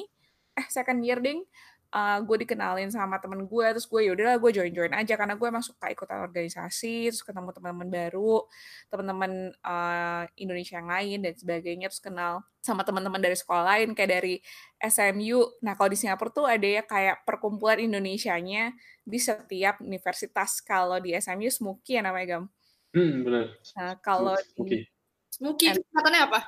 eh 0.59 0.67
second 0.67 1.07
year 1.07 1.23
ding 1.23 1.47
uh, 1.91 2.19
gue 2.23 2.37
dikenalin 2.47 2.91
sama 2.91 3.19
temen 3.19 3.47
gue 3.47 3.67
terus 3.75 3.87
gue 3.87 4.11
yaudahlah 4.11 4.39
gue 4.39 4.51
join 4.55 4.73
join 4.73 4.93
aja. 4.95 5.15
Karena 5.19 5.35
gue 5.35 5.47
emang 5.47 5.63
suka 5.63 5.91
ikutan 5.91 6.23
organisasi 6.23 7.11
terus 7.11 7.23
ketemu 7.23 7.51
teman-teman 7.51 7.89
baru 7.91 8.47
teman-teman 8.89 9.33
uh, 9.63 10.25
Indonesia 10.39 10.79
yang 10.79 10.89
lain 10.91 11.19
dan 11.27 11.33
sebagainya 11.35 11.87
terus 11.91 12.03
kenal 12.03 12.43
sama 12.61 12.85
teman-teman 12.85 13.19
dari 13.19 13.37
sekolah 13.37 13.65
lain 13.65 13.97
kayak 13.97 14.21
dari 14.21 14.35
SMU 14.81 15.61
nah 15.65 15.75
kalau 15.75 15.91
di 15.91 15.99
Singapura 15.99 16.31
tuh 16.31 16.47
ada 16.47 16.69
ya 16.69 16.83
kayak 16.85 17.25
perkumpulan 17.25 17.83
Indonesianya 17.83 18.75
di 19.03 19.19
setiap 19.19 19.83
universitas. 19.83 20.63
Kalau 20.63 20.99
di 21.03 21.13
SMU 21.19 21.51
Smuki 21.51 21.99
ya 21.99 22.03
namanya 22.07 22.27
Gam. 22.39 22.45
Hmm 22.91 23.23
benar 23.23 23.55
nah 23.79 23.95
kalau 24.03 24.35
Smuki 24.55 24.87
Smuki 25.31 25.71
katanya 25.73 26.27
apa? 26.27 26.41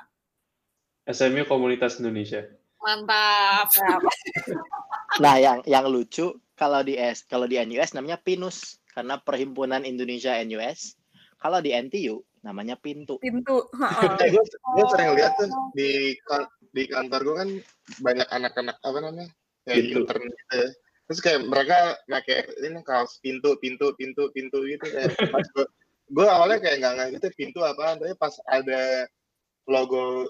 SMU 1.03 1.43
Komunitas 1.43 1.99
Indonesia 1.99 2.47
Mantap. 2.83 3.67
nah, 5.23 5.39
yang 5.39 5.63
yang 5.63 5.87
lucu 5.87 6.35
kalau 6.59 6.83
di 6.83 6.99
S 6.99 7.23
kalau 7.23 7.47
di 7.47 7.55
NUS 7.63 7.95
namanya 7.95 8.19
PINUS 8.19 8.83
karena 8.91 9.17
Perhimpunan 9.17 9.87
Indonesia 9.87 10.35
NUS. 10.43 10.99
Kalau 11.39 11.59
di 11.59 11.75
NTU 11.75 12.23
namanya 12.43 12.75
Pintu. 12.79 13.19
Pintu. 13.19 13.67
eh, 14.19 14.29
gue, 14.31 14.43
gue 14.47 14.85
sering 14.91 15.15
lihat 15.15 15.35
tuh 15.39 15.47
di 15.75 16.15
di 16.75 16.83
kantor 16.87 17.19
gue 17.23 17.35
kan 17.35 17.49
banyak 17.99 18.27
anak-anak 18.31 18.77
apa 18.79 18.97
namanya 18.99 19.27
kayak 19.67 19.79
Pintu. 19.79 19.97
intern 20.03 20.23
gitu 20.27 20.53
ya. 20.55 20.69
Terus 21.03 21.19
kayak 21.19 21.41
mereka 21.51 21.77
pakai 22.07 22.47
ini 22.63 22.79
kaos 22.83 23.19
pintu, 23.19 23.59
pintu, 23.59 23.91
pintu, 23.99 24.31
pintu 24.31 24.63
gitu 24.63 24.85
kayak 24.87 25.11
pas 25.35 25.43
gue, 25.51 25.67
gue 26.15 26.27
awalnya 26.27 26.59
kayak 26.63 26.77
nggak 26.79 26.95
ngerti 27.15 27.29
pintu 27.35 27.59
apa, 27.63 27.99
tapi 27.99 28.15
pas 28.15 28.35
ada 28.47 29.07
logo 29.67 30.27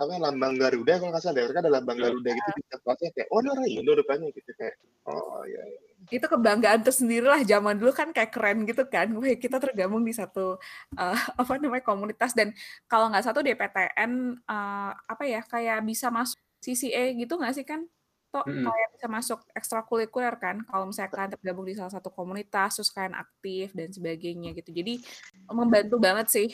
apa 0.00 0.16
lambang 0.16 0.56
Garuda 0.56 0.96
kalau 0.96 1.10
nggak 1.12 1.22
salah 1.22 1.44
mereka 1.44 1.60
ada 1.60 1.72
lambang 1.72 1.98
Garuda 2.00 2.30
gitu 2.32 2.50
di 2.56 2.62
kelasnya. 2.72 3.08
Kayak 3.12 3.28
oh 3.28 3.38
orang 3.44 3.68
Indo 3.68 3.92
depannya 3.92 4.28
gitu 4.32 4.50
kayak 4.56 4.74
oh 5.04 5.44
iya, 5.44 5.62
iya. 5.68 5.78
itu 6.08 6.26
kebanggaan 6.26 6.80
tersendiri 6.80 7.26
lah 7.28 7.40
zaman 7.44 7.76
dulu 7.76 7.92
kan 7.92 8.08
kayak 8.16 8.32
keren 8.32 8.64
gitu 8.64 8.88
kan. 8.88 9.12
Wah, 9.12 9.36
kita 9.36 9.60
tergabung 9.60 10.00
di 10.00 10.16
satu 10.16 10.56
uh, 10.96 11.18
apa 11.40 11.52
namanya 11.60 11.84
komunitas. 11.84 12.32
Dan 12.32 12.56
kalau 12.88 13.12
nggak 13.12 13.24
satu 13.28 13.44
DPTN 13.44 14.40
uh, 14.48 14.90
apa 14.96 15.24
ya 15.28 15.44
kayak 15.44 15.84
bisa 15.84 16.08
masuk 16.08 16.40
CCA 16.64 17.12
gitu 17.20 17.36
nggak 17.36 17.52
sih 17.52 17.66
kan? 17.68 17.84
Toh 18.30 18.46
Mm-mm. 18.46 18.62
kayak 18.62 18.88
bisa 18.94 19.06
masuk 19.10 19.42
ekstrakurikuler 19.58 20.38
kan 20.38 20.62
kalau 20.62 20.86
misalnya 20.86 21.10
kalian 21.10 21.30
tergabung 21.34 21.66
di 21.66 21.74
salah 21.74 21.90
satu 21.90 22.14
komunitas 22.14 22.78
terus 22.78 22.94
kalian 22.94 23.18
aktif 23.18 23.74
dan 23.74 23.90
sebagainya 23.90 24.54
gitu. 24.54 24.70
Jadi 24.70 25.02
membantu 25.50 25.98
banget 25.98 26.30
sih 26.30 26.48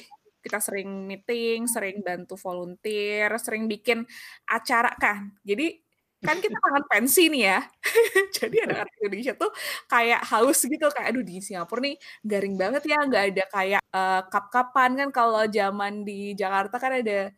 kita 0.47 0.63
sering 0.63 1.11
meeting, 1.11 1.67
sering 1.67 1.99
bantu 2.07 2.39
volunteer, 2.39 3.35
sering 3.43 3.67
bikin 3.67 4.07
acara 4.47 4.95
kan. 4.95 5.35
Jadi 5.43 5.83
kan 6.23 6.39
kita 6.39 6.57
tangan 6.57 6.85
pensi 6.93 7.27
nih 7.29 7.43
ya. 7.51 7.59
Jadi 8.39 8.57
ada 8.63 8.87
anak 8.87 8.95
Indonesia 9.03 9.35
tuh 9.35 9.51
kayak 9.91 10.23
haus 10.31 10.59
gitu 10.63 10.87
kayak 10.95 11.09
aduh 11.11 11.25
di 11.27 11.43
Singapura 11.43 11.83
nih 11.83 11.97
garing 12.23 12.55
banget 12.55 12.83
ya 12.87 12.99
nggak 13.03 13.25
ada 13.35 13.45
kayak 13.51 13.83
uh, 13.91 14.23
kap-kapan 14.31 14.91
kan 15.05 15.09
kalau 15.11 15.43
zaman 15.51 16.07
di 16.07 16.33
Jakarta 16.39 16.77
kan 16.79 17.03
ada 17.03 17.35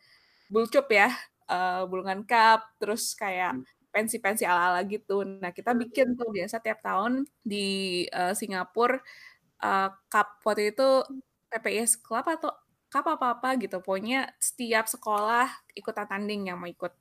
bulcup 0.53 0.89
ya, 0.93 1.13
uh, 1.49 1.85
bulungan 1.89 2.25
cup, 2.25 2.65
terus 2.81 3.13
kayak 3.17 3.61
pensi-pensi 3.93 4.45
ala-ala 4.49 4.81
gitu. 4.89 5.25
Nah 5.25 5.51
kita 5.53 5.73
bikin 5.77 6.17
tuh 6.17 6.29
biasa 6.33 6.61
tiap 6.61 6.81
tahun 6.85 7.25
di 7.45 8.05
uh, 8.13 8.33
Singapura 8.37 9.01
uh, 9.65 9.89
cup 10.13 10.29
waktu 10.45 10.73
itu 10.73 11.05
PPS 11.49 12.01
Club 12.01 12.25
atau 12.29 12.53
cup 12.89 13.05
apa-apa 13.09 13.57
gitu. 13.61 13.81
Pokoknya 13.85 14.33
setiap 14.41 14.89
sekolah 14.89 15.49
ikutan 15.77 16.09
tanding 16.09 16.53
yang 16.53 16.59
mau 16.61 16.69
ikut. 16.69 16.93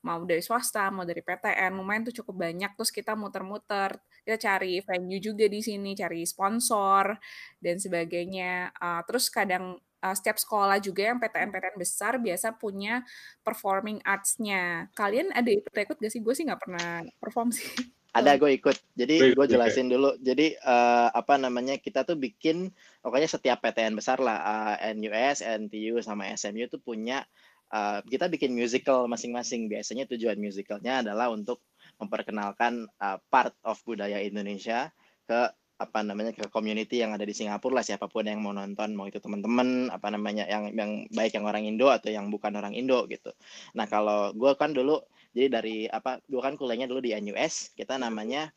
Mau 0.00 0.24
dari 0.24 0.40
swasta, 0.40 0.88
mau 0.88 1.04
dari 1.04 1.20
PTN, 1.20 1.76
lumayan 1.76 2.08
tuh 2.08 2.24
cukup 2.24 2.48
banyak. 2.48 2.72
Terus 2.72 2.88
kita 2.88 3.12
muter-muter, 3.12 4.00
kita 4.24 4.40
cari 4.40 4.80
venue 4.80 5.20
juga 5.20 5.44
di 5.44 5.60
sini, 5.60 5.92
cari 5.92 6.24
sponsor, 6.24 7.20
dan 7.60 7.76
sebagainya. 7.76 8.72
Uh, 8.80 9.04
terus 9.04 9.28
kadang 9.28 9.76
uh, 9.76 10.14
setiap 10.16 10.40
sekolah 10.40 10.80
juga 10.80 11.12
yang 11.12 11.20
PTN-PTN 11.20 11.76
besar 11.76 12.16
biasa 12.16 12.56
punya 12.56 13.04
performing 13.44 14.00
arts-nya. 14.00 14.88
Kalian 14.96 15.36
ada 15.36 15.52
ikut-ikut 15.52 16.00
gak 16.00 16.12
sih? 16.12 16.24
Gue 16.24 16.32
sih 16.32 16.48
nggak 16.48 16.60
pernah 16.64 17.04
perform 17.20 17.52
sih. 17.52 17.99
Ada 18.10 18.36
gue 18.36 18.50
ikut. 18.58 18.76
Jadi 18.98 19.34
Gue 19.38 19.46
jelasin 19.46 19.86
dulu. 19.86 20.18
Jadi 20.18 20.58
uh, 20.66 21.08
apa 21.14 21.38
namanya 21.38 21.78
kita 21.78 22.02
tuh 22.02 22.18
bikin 22.18 22.74
pokoknya 23.00 23.28
setiap 23.30 23.62
PTN 23.62 23.94
besar 23.94 24.18
lah 24.18 24.38
uh, 24.42 24.76
NUS, 24.94 25.46
NTU 25.46 26.02
sama 26.02 26.26
SMU 26.34 26.66
tuh 26.66 26.82
punya 26.82 27.22
uh, 27.70 28.02
kita 28.02 28.26
bikin 28.26 28.50
musical 28.50 29.06
masing-masing. 29.06 29.70
Biasanya 29.70 30.10
tujuan 30.10 30.38
musicalnya 30.42 31.06
adalah 31.06 31.30
untuk 31.30 31.62
memperkenalkan 32.02 32.90
uh, 32.98 33.18
part 33.30 33.54
of 33.62 33.78
budaya 33.86 34.18
Indonesia 34.18 34.90
ke 35.30 35.50
apa 35.80 36.04
namanya 36.04 36.36
ke 36.36 36.44
community 36.52 37.00
yang 37.00 37.16
ada 37.16 37.24
di 37.24 37.32
Singapura 37.32 37.80
lah 37.80 37.84
siapa 37.84 38.04
pun 38.04 38.28
yang 38.28 38.44
mau 38.44 38.52
nonton 38.52 38.92
mau 38.92 39.08
itu 39.08 39.16
teman-teman 39.16 39.88
apa 39.88 40.12
namanya 40.12 40.44
yang 40.44 40.76
yang 40.76 41.08
baik 41.08 41.32
yang 41.32 41.48
orang 41.48 41.64
Indo 41.64 41.88
atau 41.88 42.12
yang 42.12 42.28
bukan 42.28 42.52
orang 42.52 42.76
Indo 42.76 43.08
gitu. 43.08 43.32
Nah 43.72 43.88
kalau 43.88 44.36
gue 44.36 44.52
kan 44.60 44.76
dulu 44.76 45.00
jadi 45.30 45.46
dari 45.46 45.76
apa 45.86 46.18
gue 46.26 46.40
kan 46.42 46.58
kuliahnya 46.58 46.90
dulu 46.90 47.04
di 47.04 47.14
NUS 47.14 47.76
kita 47.78 48.00
namanya 48.00 48.50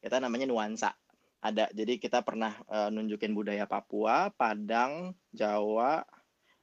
kita 0.00 0.16
namanya 0.22 0.46
nuansa. 0.48 0.90
Ada 1.40 1.72
jadi 1.72 1.96
kita 1.96 2.20
pernah 2.20 2.52
uh, 2.68 2.92
nunjukin 2.92 3.32
budaya 3.32 3.64
Papua 3.64 4.28
Padang 4.36 5.16
Jawa 5.32 6.04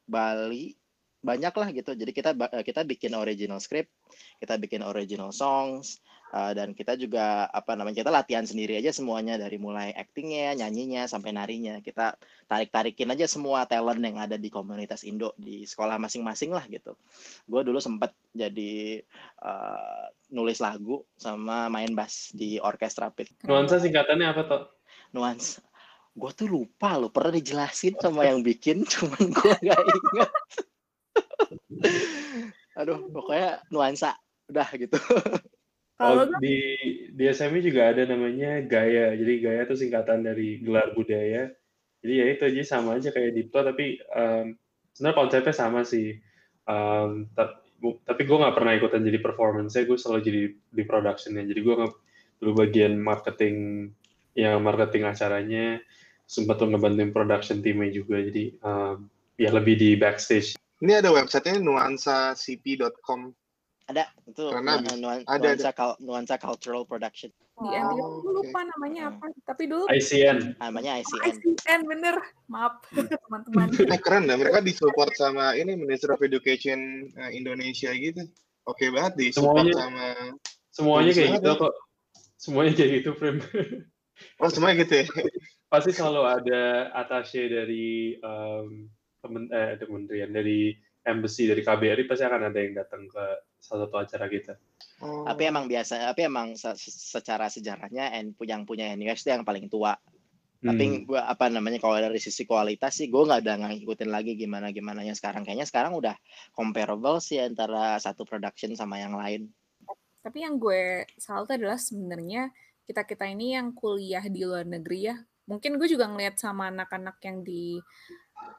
Bali 0.06 0.77
banyak 1.22 1.54
lah 1.54 1.68
gitu. 1.74 1.92
Jadi 1.98 2.12
kita 2.14 2.32
kita 2.62 2.82
bikin 2.86 3.18
original 3.18 3.58
script 3.58 3.90
kita 4.38 4.56
bikin 4.62 4.86
original 4.86 5.34
songs 5.34 6.00
uh, 6.34 6.54
dan 6.54 6.78
kita 6.78 6.94
juga 6.94 7.50
apa 7.50 7.74
namanya 7.74 8.06
kita 8.06 8.12
latihan 8.14 8.46
sendiri 8.46 8.78
aja 8.78 8.94
semuanya 8.94 9.38
dari 9.38 9.58
mulai 9.58 9.94
actingnya 9.98 10.54
nyanyinya 10.58 11.10
sampai 11.10 11.34
narinya. 11.34 11.82
Kita 11.82 12.16
tarik 12.46 12.70
tarikin 12.70 13.10
aja 13.14 13.26
semua 13.26 13.66
talent 13.66 14.02
yang 14.02 14.22
ada 14.22 14.38
di 14.38 14.50
komunitas 14.54 15.02
Indo 15.04 15.34
di 15.38 15.66
sekolah 15.66 15.98
masing-masing 15.98 16.54
lah 16.54 16.66
gitu. 16.70 16.94
Gue 17.50 17.62
dulu 17.66 17.82
sempet 17.82 18.14
jadi 18.32 19.02
uh, 19.42 20.06
nulis 20.30 20.62
lagu 20.62 21.02
sama 21.18 21.68
main 21.72 21.92
bass 21.98 22.32
di 22.34 22.62
orkestra 22.62 23.10
pit. 23.10 23.34
Nuansa 23.48 23.82
singkatannya 23.82 24.28
apa 24.30 24.42
toh 24.46 24.62
nuansa. 25.16 25.66
Gue 26.18 26.34
tuh 26.34 26.50
lupa 26.50 26.98
lo 26.98 27.14
pernah 27.14 27.38
dijelasin 27.38 27.94
sama 28.02 28.26
yang 28.26 28.42
bikin 28.42 28.86
cuman 28.92 29.30
gue 29.30 29.54
gak 29.66 29.82
ingat 29.82 30.32
aduh 32.80 33.10
pokoknya 33.10 33.62
nuansa 33.73 34.15
udah 34.50 34.67
gitu 34.76 34.97
Oh, 35.97 36.30
di 36.38 36.62
di 37.10 37.26
SMI 37.26 37.58
juga 37.65 37.89
ada 37.89 38.06
namanya 38.06 38.62
Gaya. 38.62 39.17
Jadi 39.17 39.41
Gaya 39.41 39.65
itu 39.65 39.82
singkatan 39.82 40.21
dari 40.30 40.62
gelar 40.62 40.93
budaya. 40.93 41.50
Jadi 42.06 42.13
ya 42.13 42.26
itu 42.30 42.43
aja 42.45 42.78
sama 42.78 43.02
aja 43.02 43.10
kayak 43.10 43.34
Dipto 43.34 43.65
tapi 43.65 43.97
um, 44.13 44.54
sebenarnya 44.93 45.17
konsepnya 45.17 45.56
sama 45.58 45.82
sih. 45.82 46.21
Um, 46.69 47.26
tapi 47.82 48.21
gue 48.26 48.38
nggak 48.38 48.56
pernah 48.58 48.73
ikutan 48.73 49.06
jadi 49.06 49.19
performance 49.21 49.78
saya 49.78 49.86
gue 49.86 49.97
selalu 49.97 50.19
jadi 50.26 50.41
di 50.73 50.84
productionnya 50.84 51.45
jadi 51.45 51.60
gue 51.62 51.76
nggak 51.78 51.93
dulu 52.41 52.52
bagian 52.65 52.93
marketing 52.97 53.56
yang 54.34 54.62
marketing 54.65 55.06
acaranya 55.06 55.82
sempat 56.26 56.58
tuh 56.58 56.73
ngebantuin 56.73 57.13
production 57.13 57.62
timnya 57.62 57.93
juga 57.93 58.17
jadi 58.21 58.58
um, 58.65 59.08
ya 59.38 59.54
lebih 59.54 59.78
di 59.78 59.93
backstage 59.93 60.58
ini 60.84 60.94
ada 60.94 61.10
websitenya 61.10 61.60
nuansacp.com 61.62 63.34
ada 63.88 64.04
itu 64.28 64.44
Karena 64.52 64.84
nuansa, 64.84 65.24
ada, 65.32 65.48
nuansa, 65.56 65.70
ada. 65.72 65.86
nuansa 66.04 66.36
cultural 66.36 66.84
production. 66.84 67.32
Di 67.58 67.72
MBA 67.72 68.04
oh, 68.04 68.20
okay. 68.20 68.36
lupa 68.36 68.60
namanya 68.68 69.02
apa 69.16 69.26
tapi 69.48 69.63
dulu 69.66 69.88
ICN 69.90 70.60
namanya 70.60 71.00
ICN 71.00 71.24
ICN 71.32 71.82
bener. 71.88 72.16
Maaf 72.52 72.84
teman-teman. 73.24 73.68
Eh 73.96 74.00
keren 74.04 74.28
dah 74.28 74.36
mereka 74.36 74.60
disupport 74.60 75.10
sama 75.16 75.56
ini 75.56 75.80
Minister 75.80 76.12
of 76.12 76.20
Education 76.20 77.10
uh, 77.16 77.32
Indonesia 77.32 77.96
gitu. 77.96 78.28
Oke 78.67 78.86
okay 78.86 78.88
banget 78.92 79.13
di 79.15 79.28
semuanya 79.32 79.73
sama 79.80 80.06
semuanya 80.75 81.12
kayak 81.15 81.30
gitu 81.40 81.50
kok. 81.56 81.73
Semuanya 82.38 82.71
kayak 82.75 82.92
gitu 83.02 83.10
frame 83.15 83.40
oh 84.44 84.50
semuanya 84.52 84.75
gitu 84.84 84.94
ya? 85.02 85.06
Pasti 85.71 85.96
selalu 85.96 86.21
ada 86.28 86.92
attaché 86.92 87.48
dari 87.48 88.19
um, 88.19 88.92
eh, 89.26 89.74
kementerian 89.82 90.32
dari 90.32 90.76
embassy 91.08 91.48
dari 91.48 91.63
KBRI 91.63 92.04
pasti 92.04 92.24
akan 92.28 92.52
ada 92.52 92.60
yang 92.60 92.76
datang 92.76 93.08
ke 93.08 93.24
salah 93.58 93.88
satu 93.88 93.98
acara 93.98 94.26
kita. 94.28 94.54
Oh. 95.02 95.24
Tapi 95.24 95.48
emang 95.48 95.65
biasa, 95.72 96.12
tapi 96.12 96.28
emang 96.28 96.58
se 96.60 96.76
secara 96.78 97.48
sejarahnya 97.48 98.12
yang 98.44 98.65
punya 98.68 98.92
NUS 98.94 99.24
itu 99.24 99.30
yang 99.32 99.48
paling 99.48 99.72
tua. 99.72 99.96
Tapi 100.58 100.84
Hmm. 100.90 101.06
gua 101.06 101.30
apa 101.30 101.54
namanya 101.54 101.78
kalau 101.78 102.02
dari 102.02 102.18
sisi 102.18 102.50
kualitas 102.50 102.98
sih 102.98 103.13
gue 103.13 103.22
nggak 103.22 103.46
ada 103.46 103.62
ngikutin 103.62 104.10
lagi 104.10 104.34
gimana 104.34 104.74
gimana 104.74 105.06
yang 105.06 105.13
sekarang. 105.13 105.46
Kayaknya 105.46 105.70
sekarang 105.70 105.94
udah 105.94 106.18
comparable 106.58 107.22
sih 107.22 107.38
antara 107.38 107.94
satu 108.02 108.26
production 108.26 108.74
sama 108.74 108.98
yang 108.98 109.13
lain. 109.13 109.54
Tapi 110.26 110.42
yang 110.42 110.58
gue 110.58 111.06
salut 111.22 111.48
adalah 111.54 111.78
sebenarnya 111.78 112.50
kita-kita 112.90 113.30
ini 113.30 113.54
yang 113.54 113.70
kuliah 113.72 114.26
di 114.26 114.42
luar 114.44 114.65
negeri 114.65 115.13
ya. 115.13 115.15
Mungkin 115.46 115.78
gue 115.78 115.88
juga 115.88 116.10
ngeliat 116.10 116.42
sama 116.42 116.74
anak-anak 116.74 117.22
yang 117.22 117.46
di 117.46 117.78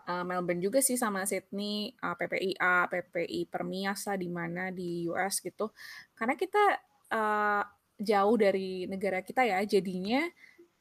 uh, 0.08 0.24
Melbourne 0.24 0.64
juga 0.64 0.80
sih 0.80 0.96
sama 0.96 1.28
Sydney, 1.28 1.92
uh, 2.00 2.16
PPIA, 2.16 2.88
PPI 2.88 3.46
Permiasa 3.52 4.16
di 4.16 4.28
mana 4.32 4.72
di 4.72 5.04
US 5.12 5.44
gitu. 5.44 5.70
Karena 6.16 6.34
kita 6.34 6.64
uh, 7.12 7.62
jauh 8.00 8.36
dari 8.40 8.88
negara 8.88 9.20
kita 9.20 9.44
ya, 9.44 9.60
jadinya 9.68 10.24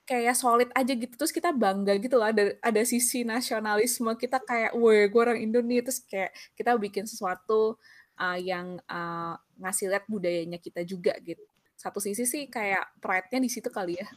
kayak 0.07 0.35
solid 0.39 0.69
aja 0.71 0.93
gitu. 0.95 1.13
Terus 1.19 1.35
kita 1.35 1.51
bangga 1.51 1.99
gitu 1.99 2.15
lah 2.15 2.31
ada 2.31 2.55
ada 2.63 2.81
sisi 2.87 3.27
nasionalisme 3.27 4.15
kita 4.15 4.39
kayak 4.39 4.71
woi 4.71 5.11
gue 5.11 5.21
orang 5.21 5.43
Indonesia 5.43 5.91
terus 5.91 5.99
kayak 6.07 6.31
kita 6.55 6.79
bikin 6.79 7.03
sesuatu 7.03 7.75
uh, 8.15 8.39
yang 8.39 8.79
uh, 8.87 9.35
ngasih 9.59 9.91
lihat 9.91 10.07
budayanya 10.07 10.63
kita 10.63 10.87
juga 10.87 11.11
gitu. 11.19 11.43
Satu 11.77 11.99
sisi 12.01 12.25
sih 12.25 12.47
kayak 12.49 12.97
pride-nya 13.03 13.39
di 13.43 13.49
situ 13.51 13.69
kali 13.69 13.99
ya. 13.99 14.07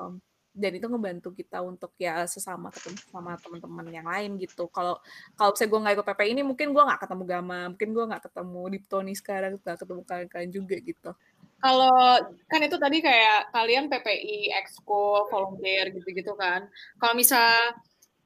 Um, 0.00 0.18
dan 0.56 0.72
itu 0.72 0.88
ngebantu 0.88 1.36
kita 1.36 1.60
untuk 1.60 1.92
ya 2.00 2.24
sesama 2.24 2.72
ketemu 2.72 2.96
sama 3.12 3.36
teman-teman 3.36 3.86
yang 3.92 4.08
lain 4.08 4.40
gitu 4.40 4.72
kalau 4.72 4.96
kalau 5.36 5.52
saya 5.52 5.68
gue 5.68 5.76
nggak 5.84 5.94
ikut 6.00 6.06
PP 6.08 6.20
ini 6.32 6.40
mungkin 6.40 6.72
gue 6.72 6.82
nggak 6.82 7.04
ketemu 7.04 7.22
Gama 7.28 7.60
mungkin 7.76 7.88
gue 7.92 8.04
nggak 8.08 8.22
ketemu 8.32 8.62
Diptoni 8.72 9.12
sekarang 9.12 9.52
nggak 9.60 9.78
ketemu 9.84 10.00
kalian-kalian 10.08 10.50
juga 10.50 10.76
gitu 10.80 11.10
kalau 11.56 12.20
kan 12.52 12.60
itu 12.60 12.76
tadi 12.76 13.00
kayak 13.00 13.48
kalian 13.48 13.88
PPI, 13.88 14.52
exco, 14.60 15.24
volunteer 15.32 15.88
gitu-gitu 15.88 16.36
kan. 16.36 16.68
Kalau 17.00 17.16
misal 17.16 17.72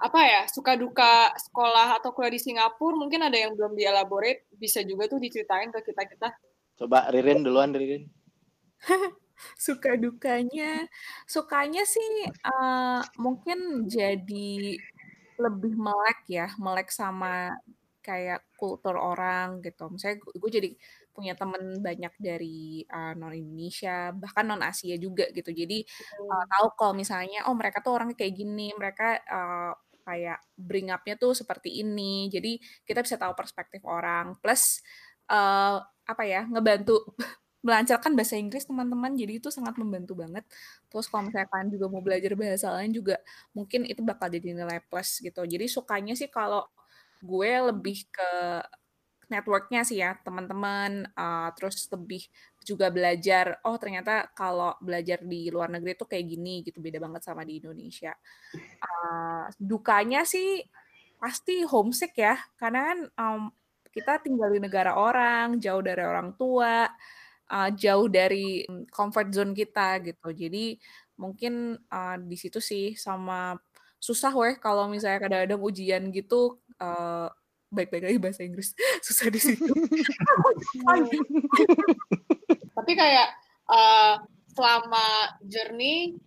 apa 0.01 0.21
ya 0.25 0.43
suka 0.51 0.75
duka 0.75 1.31
sekolah 1.39 2.01
atau 2.01 2.11
kuliah 2.11 2.33
di 2.33 2.41
Singapura 2.41 2.97
mungkin 2.97 3.21
ada 3.21 3.37
yang 3.37 3.53
belum 3.53 3.77
dielaborate 3.77 4.49
bisa 4.57 4.81
juga 4.81 5.07
tuh 5.07 5.23
diceritain 5.23 5.71
ke 5.71 5.81
kita 5.93 6.03
kita. 6.11 6.29
Coba 6.75 7.07
Ririn 7.13 7.45
duluan 7.45 7.71
Ririn. 7.71 8.09
suka 9.57 9.97
dukanya. 9.97 10.87
Sukanya 11.29 11.83
sih 11.87 12.29
uh, 12.47 13.01
mungkin 13.21 13.87
jadi 13.89 14.77
lebih 15.41 15.73
melek 15.81 16.21
ya 16.29 16.47
melek 16.61 16.93
sama 16.93 17.57
kayak 18.05 18.45
kultur 18.57 18.97
orang 18.97 19.61
gitu. 19.65 19.89
Misalnya 19.93 20.21
gue 20.25 20.51
jadi 20.51 20.71
punya 21.11 21.35
temen 21.37 21.85
banyak 21.85 22.15
dari 22.17 22.87
uh, 22.89 23.13
non 23.19 23.35
Indonesia 23.37 24.15
bahkan 24.17 24.45
non 24.49 24.63
Asia 24.65 24.97
juga 24.97 25.29
gitu. 25.33 25.53
Jadi 25.53 25.85
uh, 26.25 26.45
tahu 26.49 26.67
kalau 26.79 26.95
misalnya 26.97 27.45
oh 27.49 27.55
mereka 27.57 27.85
tuh 27.85 27.97
orangnya 27.97 28.17
kayak 28.17 28.35
gini 28.37 28.73
mereka 28.77 29.21
uh, 29.29 29.73
kayak 30.05 30.41
bring 30.57 30.89
up-nya 30.91 31.15
tuh 31.21 31.37
seperti 31.37 31.85
ini. 31.85 32.33
Jadi 32.33 32.57
kita 32.89 33.05
bisa 33.05 33.21
tahu 33.21 33.37
perspektif 33.37 33.85
orang. 33.85 34.41
Plus 34.41 34.81
uh, 35.29 35.79
apa 35.85 36.23
ya 36.27 36.49
ngebantu 36.49 37.15
melancarkan 37.61 38.13
bahasa 38.17 38.37
Inggris 38.41 38.65
teman-teman. 38.65 39.13
Jadi 39.17 39.41
itu 39.41 39.49
sangat 39.53 39.77
membantu 39.77 40.17
banget. 40.17 40.45
Terus 40.89 41.07
kalau 41.09 41.29
misalnya 41.29 41.49
kalian 41.53 41.69
juga 41.73 41.87
mau 41.93 42.03
belajar 42.05 42.33
bahasa 42.37 42.69
lain 42.77 42.93
juga 42.97 43.17
mungkin 43.53 43.85
itu 43.85 44.01
bakal 44.01 44.33
jadi 44.33 44.57
nilai 44.57 44.81
plus 44.89 45.21
gitu. 45.21 45.45
Jadi 45.45 45.67
sukanya 45.69 46.15
sih 46.17 46.29
kalau 46.33 46.65
gue 47.21 47.53
lebih 47.69 48.09
ke 48.09 48.33
networknya 49.31 49.87
sih 49.87 50.03
ya 50.03 50.19
teman-teman 50.27 51.07
uh, 51.15 51.55
terus 51.55 51.87
lebih 51.95 52.27
juga 52.67 52.91
belajar 52.91 53.63
oh 53.63 53.79
ternyata 53.79 54.27
kalau 54.35 54.75
belajar 54.83 55.23
di 55.23 55.47
luar 55.55 55.71
negeri 55.71 55.95
tuh 55.95 56.09
kayak 56.11 56.27
gini 56.27 56.67
gitu. 56.67 56.81
Beda 56.83 56.99
banget 56.99 57.23
sama 57.29 57.45
di 57.47 57.61
Indonesia. 57.63 58.17
Uh, 58.83 59.47
dukanya 59.61 60.25
sih 60.27 60.65
pasti 61.21 61.63
homesick 61.69 62.17
ya. 62.17 62.35
Karena 62.57 62.81
kan 62.91 62.99
um, 63.21 63.43
kita 63.91 64.23
tinggal 64.23 64.51
di 64.51 64.63
negara 64.63 64.95
orang 64.97 65.59
jauh 65.59 65.83
dari 65.83 66.03
orang 66.03 66.35
tua 66.39 66.89
uh, 67.51 67.71
jauh 67.75 68.07
dari 68.07 68.65
comfort 68.95 69.35
zone 69.35 69.53
kita 69.53 70.01
gitu 70.07 70.31
jadi 70.31 70.79
mungkin 71.21 71.77
uh, 71.93 72.17
di 72.17 72.37
situ 72.39 72.63
sih 72.63 72.97
sama 72.97 73.59
susah 74.01 74.33
weh 74.33 74.57
kalau 74.57 74.89
misalnya 74.89 75.21
kadang-kadang 75.21 75.61
ujian 75.61 76.09
gitu 76.09 76.57
uh, 76.81 77.29
baik-baik 77.71 78.05
lagi 78.11 78.19
bahasa 78.19 78.43
Inggris 78.43 78.75
susah 79.07 79.31
di 79.31 79.41
situ. 79.41 79.71
Tapi 82.75 82.93
kayak 82.99 83.29
uh, 83.71 84.19
selama 84.51 85.39
journey, 85.47 86.19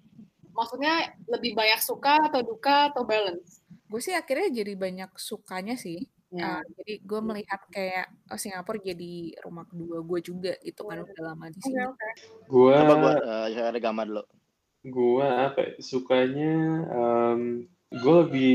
maksudnya 0.55 1.11
lebih 1.27 1.53
banyak 1.53 1.83
suka 1.83 2.31
atau 2.31 2.41
duka 2.41 2.93
atau 2.95 3.03
balance? 3.03 3.59
Gue 3.91 3.99
sih 3.99 4.15
akhirnya 4.15 4.63
jadi 4.63 4.73
banyak 4.79 5.11
sukanya 5.19 5.75
sih. 5.75 6.07
Ya. 6.33 6.57
Uh, 6.57 6.61
jadi 6.81 6.93
gue 7.05 7.19
melihat 7.21 7.61
kayak 7.69 8.09
oh, 8.33 8.39
Singapura 8.41 8.81
jadi 8.81 9.37
rumah 9.45 9.69
kedua 9.69 10.01
gue 10.01 10.19
juga 10.25 10.53
gitu 10.65 10.81
kan 10.89 11.05
udah 11.05 11.21
lama 11.21 11.45
di 11.53 11.59
sini. 11.61 11.77
Okay. 11.85 12.13
Gua 12.49 12.73
coba 12.81 12.95
gue 12.97 13.13
uh, 13.61 13.69
ada 13.69 13.79
gambar 13.79 14.05
dulu. 14.09 14.25
Gue 14.83 15.25
apa? 15.29 15.59
Ya, 15.61 15.69
sukanya 15.77 16.53
um, 16.89 17.69
gue 17.93 18.15
lebih 18.25 18.53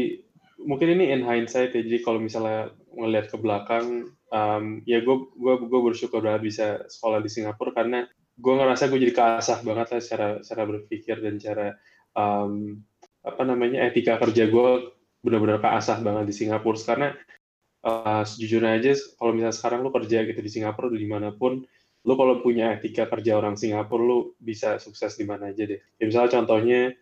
mungkin 0.59 0.99
ini 0.99 1.15
in 1.15 1.23
hindsight 1.23 1.71
ya 1.71 1.81
jadi 1.87 2.03
kalau 2.03 2.19
misalnya 2.19 2.75
ngelihat 2.99 3.31
ke 3.31 3.39
belakang 3.39 4.11
um, 4.35 4.83
ya 4.83 4.99
gue 4.99 5.17
gue 5.39 5.55
gue 5.71 5.81
bersyukur 5.87 6.19
banget 6.19 6.43
bisa 6.43 6.67
sekolah 6.91 7.23
di 7.23 7.31
Singapura 7.31 7.71
karena 7.71 8.11
gue 8.39 8.55
ngerasa 8.55 8.91
gue 8.91 8.99
jadi 8.99 9.15
keasah 9.15 9.63
banget 9.63 9.87
lah 9.95 10.01
secara 10.03 10.29
secara 10.43 10.63
berpikir 10.67 11.23
dan 11.23 11.39
cara 11.39 11.79
um, 12.19 12.83
apa 13.23 13.43
namanya 13.47 13.87
etika 13.87 14.19
kerja 14.19 14.51
gue 14.51 14.71
benar-benar 15.23 15.63
keasah 15.63 16.03
banget 16.03 16.31
di 16.31 16.35
Singapura 16.35 16.79
karena 16.83 17.09
uh, 17.85 18.23
sejujurnya 18.27 18.79
aja 18.81 18.93
kalau 19.19 19.33
misalnya 19.35 19.57
sekarang 19.57 19.81
lu 19.87 19.91
kerja 19.95 20.25
gitu 20.27 20.41
di 20.41 20.51
Singapura 20.51 20.91
di 20.91 20.99
di 21.03 21.09
mana 21.09 21.31
pun 21.35 21.63
lu 22.07 22.15
kalau 22.15 22.41
punya 22.41 22.79
etika 22.79 23.11
kerja 23.11 23.37
orang 23.37 23.59
Singapura 23.59 24.03
lu 24.03 24.19
bisa 24.41 24.79
sukses 24.81 25.19
di 25.19 25.29
mana 25.29 25.51
aja 25.53 25.67
deh. 25.67 25.81
Ya, 25.99 26.05
misalnya 26.07 26.41
contohnya 26.41 26.95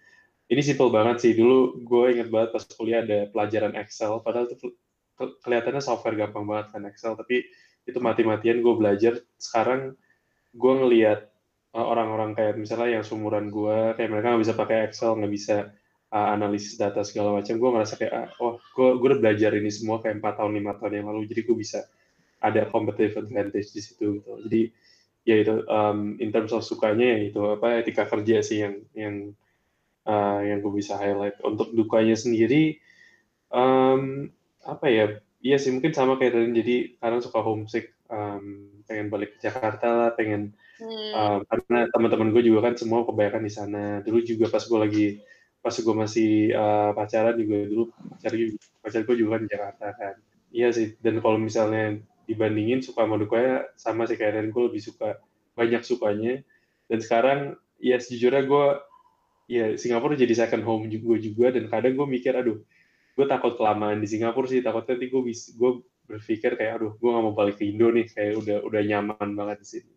ini 0.50 0.62
simple 0.64 0.90
banget 0.90 1.22
sih. 1.22 1.32
Dulu 1.36 1.84
gue 1.84 2.04
inget 2.16 2.28
banget 2.32 2.50
pas 2.56 2.64
kuliah 2.74 3.04
ada 3.04 3.30
pelajaran 3.30 3.76
Excel. 3.78 4.18
Padahal 4.24 4.50
itu 4.50 4.74
kelihatannya 5.16 5.82
software 5.84 6.16
gampang 6.16 6.48
banget 6.48 6.66
kan 6.74 6.82
Excel. 6.90 7.14
Tapi 7.14 7.46
itu 7.86 7.98
mati-matian 8.02 8.64
gue 8.64 8.74
belajar. 8.74 9.20
Sekarang 9.38 9.94
gue 10.56 10.72
ngelihat 10.74 11.28
orang-orang 11.76 12.32
kayak 12.32 12.56
misalnya 12.56 12.98
yang 12.98 13.04
seumuran 13.04 13.52
gue 13.52 13.92
kayak 14.00 14.08
mereka 14.08 14.32
nggak 14.32 14.42
bisa 14.48 14.56
pakai 14.56 14.76
Excel 14.88 15.12
nggak 15.20 15.32
bisa 15.32 15.56
uh, 16.16 16.28
analisis 16.32 16.80
data 16.80 17.04
segala 17.04 17.36
macam 17.36 17.60
gue 17.60 17.70
ngerasa 17.76 17.94
kayak 18.00 18.12
ah, 18.16 18.28
oh 18.40 18.56
gue 18.72 18.88
gue 18.96 19.06
udah 19.12 19.20
belajar 19.20 19.52
ini 19.52 19.68
semua 19.68 20.00
kayak 20.00 20.24
empat 20.24 20.40
tahun 20.40 20.56
lima 20.56 20.72
tahun 20.80 21.04
yang 21.04 21.06
lalu 21.12 21.28
jadi 21.28 21.44
gue 21.44 21.56
bisa 21.60 21.84
ada 22.40 22.64
competitive 22.72 23.20
advantage 23.20 23.76
di 23.76 23.80
situ 23.84 24.20
gitu 24.24 24.32
jadi 24.48 24.62
ya 25.28 25.36
itu 25.44 25.54
um, 25.68 26.16
in 26.22 26.32
terms 26.32 26.56
of 26.56 26.64
sukanya 26.64 27.04
ya 27.04 27.18
itu 27.28 27.40
apa 27.44 27.84
etika 27.84 28.08
kerja 28.08 28.40
sih 28.40 28.64
yang 28.64 28.74
yang 28.96 29.14
uh, 30.06 30.40
yang 30.40 30.62
gue 30.62 30.72
bisa 30.72 30.94
highlight. 30.96 31.36
Untuk 31.42 31.74
dukanya 31.74 32.14
sendiri, 32.14 32.78
um, 33.50 34.30
apa 34.62 34.86
ya? 34.88 35.06
Iya 35.42 35.56
sih 35.60 35.70
mungkin 35.74 35.92
sama 35.92 36.16
kayak 36.16 36.32
tadi. 36.32 36.46
Jadi 36.62 36.76
kadang 36.98 37.22
suka 37.22 37.38
homesick, 37.44 37.92
um, 38.08 38.72
pengen 38.88 39.12
balik 39.12 39.36
ke 39.36 39.46
Jakarta 39.46 39.86
lah, 39.92 40.10
pengen 40.16 40.56
hmm. 40.80 41.12
um, 41.12 41.38
karena 41.44 41.78
teman-teman 41.92 42.30
gue 42.32 42.42
juga 42.46 42.70
kan 42.70 42.74
semua 42.78 43.04
kebanyakan 43.04 43.42
di 43.44 43.52
sana. 43.52 43.84
Dulu 44.02 44.18
juga 44.24 44.48
pas 44.48 44.62
gue 44.62 44.78
lagi 44.78 45.06
pas 45.66 45.74
gue 45.74 45.96
masih 45.98 46.54
uh, 46.54 46.94
pacaran 46.94 47.34
juga 47.34 47.66
dulu 47.66 47.90
pacar 48.14 48.38
pacar 48.86 49.00
gue 49.02 49.16
juga 49.18 49.30
kan 49.34 49.42
di 49.42 49.50
Jakarta 49.50 49.86
kan. 49.98 50.14
Iya 50.54 50.68
sih. 50.70 50.94
Dan 51.02 51.18
kalau 51.18 51.42
misalnya 51.42 51.98
dibandingin 52.30 52.86
suka 52.86 53.02
sama 53.02 53.18
dukanya 53.18 53.66
sama 53.74 54.06
sih 54.06 54.14
kayak 54.14 54.54
gue 54.54 54.62
lebih 54.70 54.78
suka 54.78 55.18
banyak 55.58 55.82
sukanya. 55.82 56.46
Dan 56.86 57.02
sekarang 57.02 57.58
ya 57.82 57.98
sejujurnya 57.98 58.46
gue 58.46 58.66
ya 59.50 59.74
Singapura 59.74 60.14
jadi 60.14 60.38
second 60.38 60.62
home 60.62 60.86
juga 60.86 61.18
juga 61.18 61.46
dan 61.58 61.66
kadang 61.66 61.98
gue 61.98 62.06
mikir 62.06 62.30
aduh 62.30 62.62
gue 63.18 63.26
takut 63.26 63.58
kelamaan 63.58 63.98
di 63.98 64.06
Singapura 64.06 64.46
sih 64.46 64.62
takutnya 64.62 64.94
nanti 64.94 65.10
gue 65.10 65.22
bisa 65.26 65.50
gue 65.58 65.82
berpikir 66.06 66.54
kayak 66.54 66.78
aduh 66.78 66.92
gue 66.94 67.10
gak 67.10 67.24
mau 67.26 67.34
balik 67.34 67.58
ke 67.58 67.66
Indo 67.66 67.90
nih 67.90 68.06
kayak 68.06 68.38
udah 68.38 68.56
udah 68.62 68.80
nyaman 68.86 69.34
banget 69.34 69.58
di 69.62 69.66
sini. 69.66 69.92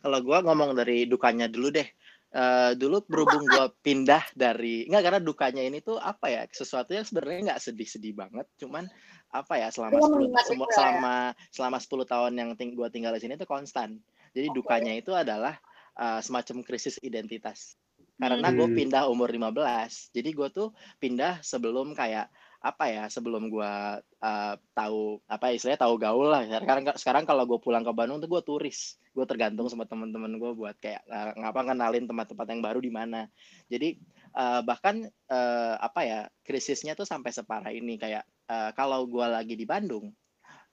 Kalau 0.00 0.20
gue 0.24 0.38
ngomong 0.40 0.72
dari 0.72 1.04
dukanya 1.04 1.48
dulu 1.48 1.68
deh. 1.72 1.88
Uh, 2.34 2.74
dulu 2.74 2.98
berhubung 3.06 3.46
gue 3.46 3.66
pindah 3.86 4.26
dari 4.34 4.90
nggak 4.90 5.02
karena 5.06 5.20
dukanya 5.22 5.62
ini 5.62 5.78
tuh 5.78 6.02
apa 6.02 6.26
ya 6.26 6.42
sesuatu 6.50 6.90
yang 6.90 7.06
sebenarnya 7.06 7.54
nggak 7.54 7.62
sedih-sedih 7.62 8.10
banget. 8.10 8.46
Cuman 8.58 8.90
apa 9.30 9.54
ya 9.54 9.70
selama 9.70 10.02
10, 10.02 10.34
semua, 10.42 10.66
selama 10.74 11.14
selama 11.54 11.78
10 11.78 12.10
tahun 12.10 12.32
yang 12.34 12.50
ting 12.58 12.74
gue 12.74 12.88
tinggal 12.90 13.14
di 13.14 13.22
sini 13.22 13.38
tuh 13.38 13.46
konstan. 13.46 14.02
Jadi 14.34 14.50
okay. 14.50 14.56
dukanya 14.58 14.92
itu 14.98 15.14
adalah 15.14 15.54
uh, 15.94 16.18
semacam 16.18 16.66
krisis 16.66 16.98
identitas. 17.06 17.78
Karena 18.14 18.50
gue 18.50 18.68
pindah 18.70 19.10
umur 19.10 19.26
15 19.26 20.14
jadi 20.14 20.30
gue 20.30 20.48
tuh 20.54 20.68
pindah 21.02 21.42
sebelum 21.42 21.98
kayak 21.98 22.30
apa 22.64 22.88
ya 22.88 23.04
sebelum 23.12 23.52
gue 23.52 23.72
uh, 24.00 24.54
tahu 24.72 25.20
apa 25.28 25.52
istilahnya 25.52 25.84
tahu 25.84 26.00
gaul 26.00 26.32
lah. 26.32 26.48
Sekarang 26.48 26.84
sekarang 26.96 27.24
kalau 27.28 27.44
gue 27.44 27.60
pulang 27.60 27.84
ke 27.84 27.92
Bandung 27.92 28.24
tuh 28.24 28.32
gue 28.32 28.40
turis. 28.40 28.96
Gue 29.12 29.28
tergantung 29.28 29.68
sama 29.68 29.84
teman-teman 29.84 30.40
gue 30.40 30.52
buat 30.56 30.72
kayak 30.80 31.04
uh, 31.04 31.36
ngapa 31.36 31.60
kenalin 31.76 32.08
tempat-tempat 32.08 32.46
yang 32.48 32.64
baru 32.64 32.80
di 32.80 32.88
mana. 32.88 33.28
Jadi 33.68 34.00
uh, 34.32 34.64
bahkan 34.64 35.04
uh, 35.28 35.76
apa 35.76 36.00
ya 36.08 36.20
krisisnya 36.40 36.96
tuh 36.96 37.04
sampai 37.04 37.36
separah 37.36 37.68
ini. 37.68 38.00
Kayak 38.00 38.24
uh, 38.48 38.72
kalau 38.72 39.04
gue 39.04 39.26
lagi 39.28 39.60
di 39.60 39.68
Bandung 39.68 40.08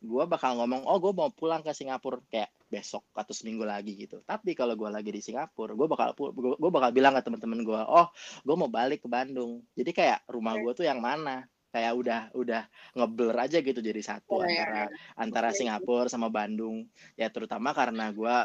gue 0.02 0.24
bakal 0.26 0.58
ngomong 0.58 0.82
oh 0.90 0.98
gue 0.98 1.14
mau 1.14 1.30
pulang 1.30 1.62
ke 1.62 1.78
Singapura 1.78 2.18
kayak 2.26 2.50
besok 2.66 3.06
atau 3.14 3.36
seminggu 3.38 3.62
lagi 3.62 3.94
gitu. 3.94 4.26
Tapi 4.26 4.58
kalau 4.58 4.74
gue 4.74 4.90
lagi 4.90 5.14
di 5.14 5.22
Singapura 5.22 5.78
gue 5.78 5.88
bakal 5.92 6.18
gue 6.18 6.72
bakal 6.74 6.90
bilang 6.90 7.14
ke 7.14 7.22
teman-teman 7.22 7.62
gue 7.62 7.82
oh 7.86 8.10
gue 8.42 8.56
mau 8.58 8.72
balik 8.72 9.06
ke 9.06 9.10
Bandung. 9.12 9.62
Jadi 9.78 9.92
kayak 9.94 10.26
rumah 10.26 10.58
gue 10.58 10.72
tuh 10.74 10.88
yang 10.90 10.98
mana 10.98 11.46
kayak 11.72 11.94
udah 11.96 12.22
udah 12.36 12.68
ngeblur 12.94 13.36
aja 13.36 13.64
gitu 13.64 13.80
jadi 13.80 14.02
satu 14.04 14.40
oh, 14.40 14.44
antara 14.44 14.86
ya. 14.86 14.88
antara 15.16 15.50
Singapura 15.56 16.12
sama 16.12 16.28
Bandung 16.28 16.86
ya 17.16 17.32
terutama 17.32 17.72
karena 17.72 18.12
gue 18.12 18.36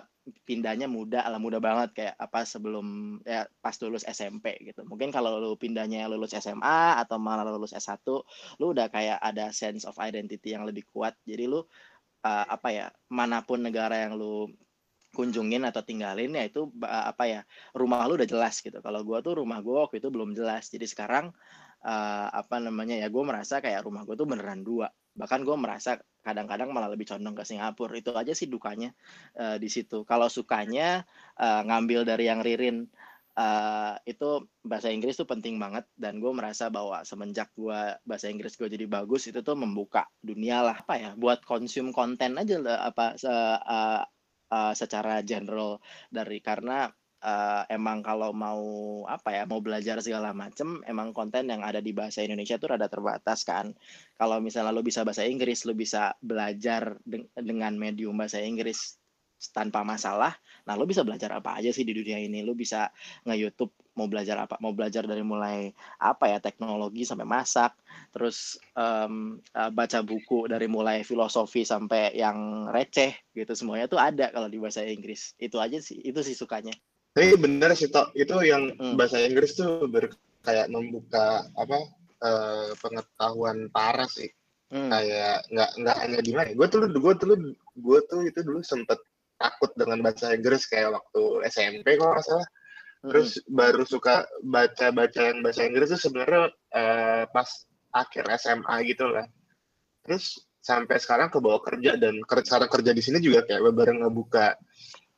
pindahnya 0.43 0.91
muda 0.91 1.23
lah 1.23 1.39
muda 1.39 1.63
banget 1.63 1.95
kayak 1.95 2.15
apa 2.19 2.43
sebelum 2.43 3.19
ya 3.23 3.47
pas 3.63 3.79
lulus 3.79 4.03
SMP 4.03 4.59
gitu. 4.67 4.83
Mungkin 4.83 5.15
kalau 5.15 5.39
lu 5.39 5.55
pindahnya 5.55 6.11
lulus 6.11 6.35
SMA 6.35 6.99
atau 6.99 7.17
malah 7.23 7.47
lulus 7.47 7.71
S1, 7.71 8.03
lu 8.59 8.75
udah 8.75 8.91
kayak 8.91 9.23
ada 9.23 9.55
sense 9.55 9.87
of 9.87 9.95
identity 10.03 10.51
yang 10.51 10.67
lebih 10.67 10.83
kuat. 10.91 11.15
Jadi 11.23 11.47
lu 11.47 11.63
uh, 11.63 11.67
apa 12.27 12.69
ya, 12.75 12.87
mana 13.07 13.47
pun 13.47 13.63
negara 13.63 14.03
yang 14.03 14.19
lu 14.19 14.51
kunjungin 15.15 15.65
atau 15.65 15.81
tinggalin 15.81 16.35
ya 16.35 16.45
itu 16.45 16.69
apa 16.85 17.25
ya, 17.31 17.41
rumah 17.73 18.03
lu 18.11 18.19
udah 18.19 18.29
jelas 18.29 18.59
gitu. 18.59 18.83
Kalau 18.83 19.01
gua 19.07 19.23
tuh 19.23 19.39
rumah 19.39 19.63
gua 19.63 19.87
waktu 19.87 20.03
itu 20.03 20.11
belum 20.11 20.35
jelas. 20.35 20.69
Jadi 20.75 20.91
sekarang 20.91 21.31
uh, 21.85 22.29
apa 22.33 22.57
namanya 22.63 22.97
ya, 22.97 23.09
gue 23.11 23.25
merasa 23.27 23.61
kayak 23.61 23.85
rumah 23.85 24.07
gue 24.07 24.17
tuh 24.17 24.29
beneran 24.29 24.65
dua. 24.65 24.89
Bahkan 25.17 25.45
gue 25.45 25.57
merasa 25.57 25.97
kadang-kadang 26.21 26.73
malah 26.73 26.93
lebih 26.93 27.09
condong 27.09 27.37
ke 27.37 27.45
Singapura. 27.45 27.97
Itu 27.97 28.13
aja 28.17 28.33
sih 28.37 28.49
dukanya 28.49 28.93
uh, 29.41 29.57
di 29.57 29.69
situ. 29.69 30.05
Kalau 30.05 30.29
sukanya 30.29 31.05
uh, 31.41 31.63
ngambil 31.65 32.05
dari 32.05 32.29
yang 32.29 32.45
Ririn 32.45 32.85
uh, 33.37 33.95
itu 34.05 34.45
bahasa 34.61 34.93
Inggris 34.93 35.17
tuh 35.17 35.29
penting 35.29 35.57
banget. 35.57 35.89
Dan 35.97 36.21
gue 36.21 36.33
merasa 36.33 36.69
bahwa 36.69 37.01
semenjak 37.05 37.53
gue 37.57 37.97
bahasa 38.05 38.29
Inggris 38.29 38.61
gue 38.61 38.69
jadi 38.69 38.85
bagus 38.85 39.29
itu 39.29 39.41
tuh 39.41 39.57
membuka 39.57 40.05
dunia 40.21 40.61
lah 40.65 40.77
apa 40.85 40.95
ya 41.01 41.11
buat 41.17 41.41
konsum 41.45 41.93
konten 41.97 42.37
aja 42.37 42.57
lah 42.61 42.79
apa 42.93 43.17
se, 43.17 43.31
uh, 43.31 44.05
uh, 44.51 44.73
secara 44.77 45.23
general 45.25 45.81
dari 46.13 46.39
karena 46.39 46.91
uh, 47.27 47.63
emang 47.67 48.07
kalau 48.07 48.31
mau 48.31 48.63
apa 49.11 49.35
ya 49.35 49.43
mau 49.45 49.59
belajar 49.59 49.99
segala 49.99 50.31
macem 50.31 50.81
emang 50.87 51.11
konten 51.11 51.51
yang 51.51 51.67
ada 51.67 51.83
di 51.83 51.91
bahasa 51.91 52.23
Indonesia 52.23 52.57
tuh 52.57 52.79
rada 52.79 52.87
terbatas 52.87 53.43
kan. 53.43 53.75
Kalau 54.15 54.39
misalnya 54.39 54.71
lo 54.71 54.87
bisa 54.87 55.03
bahasa 55.03 55.27
Inggris 55.27 55.67
lo 55.67 55.75
bisa 55.75 56.15
belajar 56.23 57.03
de 57.03 57.27
dengan 57.35 57.75
medium 57.75 58.15
bahasa 58.15 58.39
Inggris 58.39 59.03
tanpa 59.53 59.85
masalah 59.85 60.33
nah 60.65 60.75
lo 60.81 60.89
bisa 60.89 61.05
belajar 61.05 61.29
apa 61.37 61.61
aja 61.61 61.75
sih 61.75 61.83
di 61.83 61.93
dunia 61.93 62.23
ini. 62.23 62.47
Lo 62.47 62.55
bisa 62.55 62.89
nge 63.27 63.35
YouTube 63.35 63.75
mau 63.97 64.07
belajar 64.07 64.37
apa 64.37 64.61
mau 64.61 64.77
belajar 64.77 65.09
dari 65.09 65.25
mulai 65.25 65.73
apa 65.97 66.29
ya 66.29 66.39
teknologi 66.39 67.09
sampai 67.09 67.25
masak 67.25 67.73
terus 68.13 68.61
um, 68.77 69.41
baca 69.73 70.05
buku 70.05 70.53
dari 70.53 70.69
mulai 70.69 71.01
filosofi 71.01 71.65
sampai 71.65 72.13
yang 72.13 72.69
receh 72.69 73.17
gitu 73.33 73.53
semuanya 73.57 73.89
tuh 73.89 73.97
ada 74.01 74.29
kalau 74.31 74.47
di 74.47 74.61
bahasa 74.63 74.85
Inggris. 74.87 75.35
Itu 75.41 75.59
aja 75.59 75.81
sih 75.81 76.01
itu 76.05 76.21
sih 76.21 76.37
sukanya 76.37 76.77
tapi 77.17 77.33
bener 77.41 77.73
sih 77.73 77.89
toh 77.89 78.13
itu 78.13 78.37
yang 78.45 78.77
hmm. 78.77 79.01
bahasa 79.01 79.17
Inggris 79.25 79.57
tuh 79.57 79.89
ber, 79.89 80.13
kayak 80.45 80.69
membuka 80.69 81.49
apa 81.57 81.79
uh, 82.21 82.69
pengetahuan 82.77 83.73
parah 83.73 84.05
sih 84.05 84.29
hmm. 84.69 84.93
kayak 84.93 85.49
nggak 85.49 85.71
nggak 85.81 85.97
hanya 85.97 86.19
di 86.21 86.33
mana 86.37 86.53
gue 86.53 86.69
tuh 86.69 86.85
gue 86.85 87.15
tuh 87.17 87.57
gue 87.73 87.99
tuh 88.13 88.21
itu 88.21 88.41
dulu 88.45 88.61
sempet 88.61 89.01
takut 89.41 89.73
dengan 89.81 90.05
bahasa 90.05 90.37
Inggris 90.37 90.69
kayak 90.69 90.93
waktu 90.93 91.49
SMP 91.49 91.97
kalau 91.97 92.21
nggak 92.21 92.27
salah 92.29 92.45
hmm. 92.45 93.09
terus 93.09 93.41
baru 93.49 93.83
suka 93.89 94.29
baca 94.45 94.93
baca 94.93 95.21
yang 95.25 95.41
bahasa 95.41 95.65
Inggris 95.65 95.97
tuh 95.97 96.01
sebenarnya 96.13 96.53
uh, 96.77 97.25
pas 97.33 97.49
akhir 97.97 98.29
SMA 98.37 98.77
gitu 98.93 99.09
lah 99.09 99.25
terus 100.05 100.37
sampai 100.61 101.01
sekarang 101.01 101.33
ke 101.33 101.41
bawah 101.41 101.65
kerja 101.65 101.97
dan 101.97 102.21
cara 102.29 102.69
kerja 102.69 102.93
di 102.93 103.01
sini 103.01 103.25
juga 103.25 103.41
kayak 103.49 103.73
bareng 103.73 104.05
ngebuka 104.05 104.53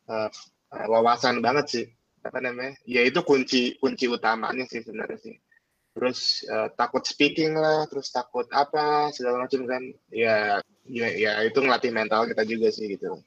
uh, 0.07 0.31
wawasan 0.73 1.41
banget 1.41 1.67
sih 1.69 1.87
apa 2.25 2.39
namanya? 2.45 2.77
Ya 2.85 3.05
itu 3.07 3.25
kunci 3.25 3.77
kunci 3.81 4.07
utamanya 4.11 4.69
sih 4.69 4.85
sebenarnya 4.85 5.19
sih. 5.21 5.37
Terus 5.97 6.47
uh, 6.47 6.71
takut 6.77 7.03
speaking 7.03 7.59
lah 7.59 7.89
terus 7.91 8.13
takut 8.13 8.47
apa 8.53 9.11
segala 9.17 9.49
macam 9.49 9.65
kan. 9.65 9.83
Ya 10.13 10.61
ya, 10.87 11.09
ya 11.15 11.33
itu 11.43 11.59
ngelatih 11.59 11.93
mental 11.93 12.29
kita 12.29 12.43
juga 12.45 12.69
sih 12.71 12.95
gitu. 12.95 13.19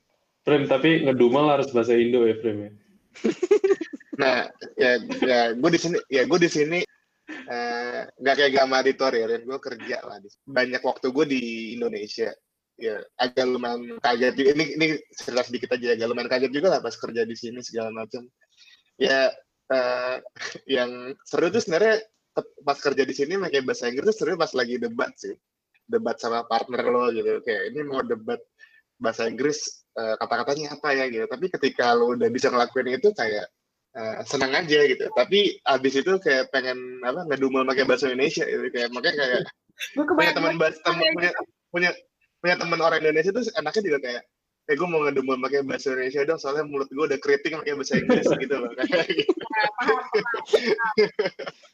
Frame 0.42 0.66
tapi 0.66 1.06
ngedumal 1.06 1.54
harus 1.54 1.70
bahasa 1.70 1.94
Indo 1.94 2.26
ya 2.26 2.34
Frame 2.42 2.62
ya 2.66 2.72
nah 4.22 4.50
ya 4.78 4.98
ya 5.22 5.40
gue 5.54 5.70
di 5.70 5.80
sini 5.82 5.98
ya 6.08 6.24
gue 6.30 6.40
di 6.42 6.50
sini 6.50 6.80
eh, 7.28 8.02
nggak 8.08 8.34
uh, 8.34 8.38
kayak 8.38 8.70
Editor 8.86 9.12
ya. 9.18 9.26
Gue 9.42 9.60
kerja 9.60 9.98
lah 10.06 10.18
banyak 10.46 10.82
waktu 10.82 11.08
gue 11.10 11.26
di 11.26 11.42
Indonesia 11.76 12.30
ya 12.82 12.98
agak 13.22 13.46
lumayan 13.46 14.02
kaget 14.02 14.34
juga. 14.34 14.50
Ini 14.58 14.66
ini 14.76 14.88
cerita 15.14 15.46
sedikit 15.46 15.70
aja 15.78 15.94
agak 15.94 16.08
lumayan 16.10 16.30
kaget 16.34 16.52
juga 16.52 16.68
lah 16.74 16.80
pas 16.82 16.98
kerja 16.98 17.22
di 17.24 17.36
sini 17.38 17.62
segala 17.62 17.94
macam. 17.94 18.26
Ya 18.98 19.30
uh, 19.70 20.18
yang 20.66 21.14
seru 21.24 21.54
tuh 21.54 21.62
sebenarnya 21.62 22.02
pas 22.66 22.78
kerja 22.82 23.04
di 23.06 23.14
sini 23.14 23.38
pakai 23.38 23.62
bahasa 23.62 23.86
Inggris 23.88 24.18
tuh 24.18 24.18
seru 24.26 24.34
pas 24.36 24.52
lagi 24.58 24.82
debat 24.82 25.14
sih. 25.14 25.38
Debat 25.86 26.18
sama 26.18 26.44
partner 26.50 26.84
lo 26.90 27.14
gitu. 27.14 27.40
Kayak 27.46 27.64
ini 27.72 27.80
mau 27.86 28.02
debat 28.02 28.42
bahasa 28.98 29.30
Inggris 29.30 29.86
uh, 30.02 30.18
kata-katanya 30.18 30.82
apa 30.82 30.90
ya 30.98 31.06
gitu. 31.08 31.26
Tapi 31.30 31.46
ketika 31.54 31.94
lo 31.94 32.18
udah 32.18 32.30
bisa 32.34 32.50
ngelakuin 32.50 32.98
itu 32.98 33.14
kayak 33.14 33.46
uh, 33.94 34.26
senang 34.26 34.58
aja 34.58 34.80
gitu. 34.90 35.06
Tapi 35.14 35.62
abis 35.70 35.94
itu 36.02 36.14
kayak 36.18 36.50
pengen 36.50 37.02
apa 37.06 37.30
ngedumel 37.30 37.62
pakai 37.68 37.86
bahasa 37.86 38.10
Indonesia 38.10 38.48
gitu. 38.48 38.66
Kayak 38.74 38.90
makanya 38.96 39.16
kayak 39.22 39.42
punya 39.96 40.32
teman 40.34 40.56
bahasa 40.62 40.80
punya 40.90 41.32
punya 41.72 41.92
punya 42.42 42.58
teman 42.58 42.82
orang 42.82 43.00
Indonesia 43.00 43.32
tuh 43.32 43.46
enaknya 43.56 43.82
juga 43.86 44.00
kayak 44.02 44.24
eh 44.70 44.76
gue 44.78 44.88
mau 44.88 45.02
ngedumel 45.04 45.42
pakai 45.42 45.66
bahasa 45.66 45.90
Indonesia 45.94 46.22
dong 46.24 46.40
soalnya 46.40 46.64
mulut 46.70 46.90
gue 46.94 47.06
udah 47.06 47.20
keriting 47.20 47.60
pakai 47.60 47.74
bahasa 47.74 47.94
Inggris 47.98 48.28
gitu 48.46 48.56
loh 48.62 48.72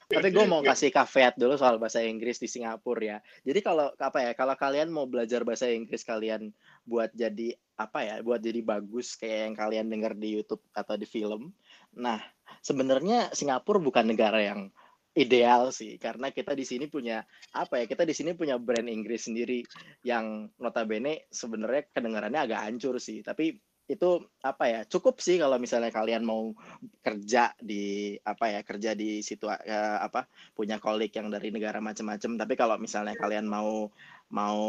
tapi 0.08 0.28
gue 0.32 0.46
mau 0.48 0.64
kasih 0.64 0.88
kafeat 0.88 1.36
dulu 1.36 1.60
soal 1.60 1.76
bahasa 1.76 2.00
Inggris 2.00 2.40
di 2.40 2.48
Singapura 2.48 3.04
ya. 3.04 3.18
Jadi 3.44 3.60
kalau 3.60 3.92
apa 4.00 4.24
ya 4.24 4.32
kalau 4.32 4.56
kalian 4.56 4.88
mau 4.88 5.04
belajar 5.04 5.44
bahasa 5.44 5.68
Inggris 5.68 6.08
kalian 6.08 6.56
buat 6.88 7.12
jadi 7.12 7.60
apa 7.76 8.00
ya 8.08 8.16
buat 8.24 8.40
jadi 8.40 8.64
bagus 8.64 9.20
kayak 9.20 9.52
yang 9.52 9.56
kalian 9.60 9.86
dengar 9.92 10.16
di 10.16 10.40
YouTube 10.40 10.64
atau 10.72 10.96
di 10.96 11.04
film. 11.04 11.52
Nah 11.92 12.24
sebenarnya 12.64 13.36
Singapura 13.36 13.84
bukan 13.84 14.08
negara 14.08 14.40
yang 14.40 14.72
ideal 15.18 15.74
sih 15.74 15.98
karena 15.98 16.30
kita 16.30 16.54
di 16.54 16.62
sini 16.62 16.86
punya 16.86 17.26
apa 17.58 17.82
ya 17.82 17.86
kita 17.90 18.06
di 18.06 18.14
sini 18.14 18.38
punya 18.38 18.62
brand 18.62 18.86
Inggris 18.86 19.26
sendiri 19.26 19.66
yang 20.06 20.46
notabene 20.62 21.26
sebenarnya 21.34 21.90
kedengarannya 21.90 22.42
agak 22.46 22.62
hancur 22.62 23.02
sih. 23.02 23.26
Tapi 23.26 23.58
itu 23.88 24.20
apa 24.44 24.68
ya 24.68 24.82
cukup 24.84 25.24
sih 25.24 25.40
kalau 25.40 25.56
misalnya 25.56 25.96
kalian 25.96 26.28
mau 26.28 26.52
kerja 27.00 27.56
di 27.56 28.20
apa 28.20 28.52
ya 28.52 28.60
kerja 28.60 28.92
di 28.92 29.24
situ 29.24 29.48
ya, 29.48 30.04
apa 30.04 30.28
punya 30.52 30.76
kolik 30.76 31.16
yang 31.16 31.32
dari 31.32 31.56
negara 31.56 31.80
macam-macam 31.80 32.36
tapi 32.36 32.54
kalau 32.60 32.76
misalnya 32.76 33.16
kalian 33.16 33.48
mau 33.48 33.88
mau 34.28 34.60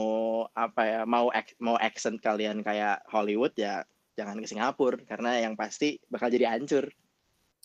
apa 0.55 0.82
ya 0.86 1.01
mau 1.03 1.34
mau 1.59 1.74
accent 1.82 2.22
kalian 2.22 2.62
kayak 2.62 3.03
Hollywood 3.11 3.59
ya 3.59 3.82
jangan 4.14 4.38
ke 4.38 4.46
Singapura 4.46 5.03
karena 5.03 5.42
yang 5.42 5.59
pasti 5.59 5.99
bakal 6.07 6.30
jadi 6.30 6.55
hancur 6.55 6.86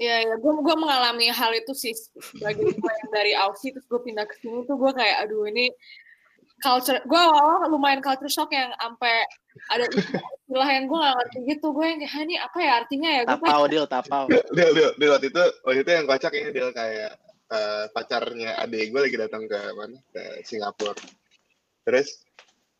Iya, 0.01 0.15
ya, 0.25 0.35
gue 0.41 0.53
gue 0.65 0.75
mengalami 0.77 1.29
hal 1.29 1.53
itu 1.53 1.73
sih. 1.77 1.93
Sebagai 2.17 2.65
gue 2.73 2.91
yang 2.97 3.11
dari 3.13 3.33
Aussie 3.37 3.69
terus 3.69 3.85
gue 3.85 4.01
pindah 4.01 4.25
ke 4.25 4.33
sini 4.41 4.65
tuh 4.65 4.73
gue 4.81 4.89
kayak 4.89 5.29
aduh 5.29 5.45
ini 5.45 5.69
culture 6.65 6.97
gue 7.05 7.19
awal 7.19 7.69
lumayan 7.69 8.01
culture 8.01 8.31
shock 8.31 8.49
yang 8.55 8.73
sampai 8.79 9.21
ada 9.69 9.85
istilah 9.93 10.69
yang 10.69 10.89
gue 10.89 10.97
gak 10.97 11.13
ngerti 11.13 11.37
gitu. 11.45 11.67
Gue 11.77 11.85
yang 11.93 11.99
kayak 12.01 12.25
ini 12.25 12.35
apa 12.41 12.57
ya 12.57 12.71
artinya 12.81 13.09
ya? 13.13 13.21
Gue 13.29 13.37
tapau 13.37 13.63
deal 13.69 13.85
tapau. 13.85 14.25
Deal 14.29 14.71
deal 14.73 14.91
deal 14.97 15.11
waktu 15.13 15.29
itu 15.29 15.45
waktu 15.61 15.79
itu 15.85 15.91
yang 15.93 16.05
kocak 16.09 16.33
ini 16.33 16.49
deal 16.49 16.69
kayak 16.73 17.11
uh, 17.53 17.85
pacarnya 17.93 18.51
adik 18.65 18.89
gue 18.89 19.01
lagi 19.05 19.17
datang 19.21 19.45
ke 19.45 19.59
mana? 19.77 19.97
Ke 20.09 20.41
Singapura. 20.41 20.97
Terus 21.85 22.17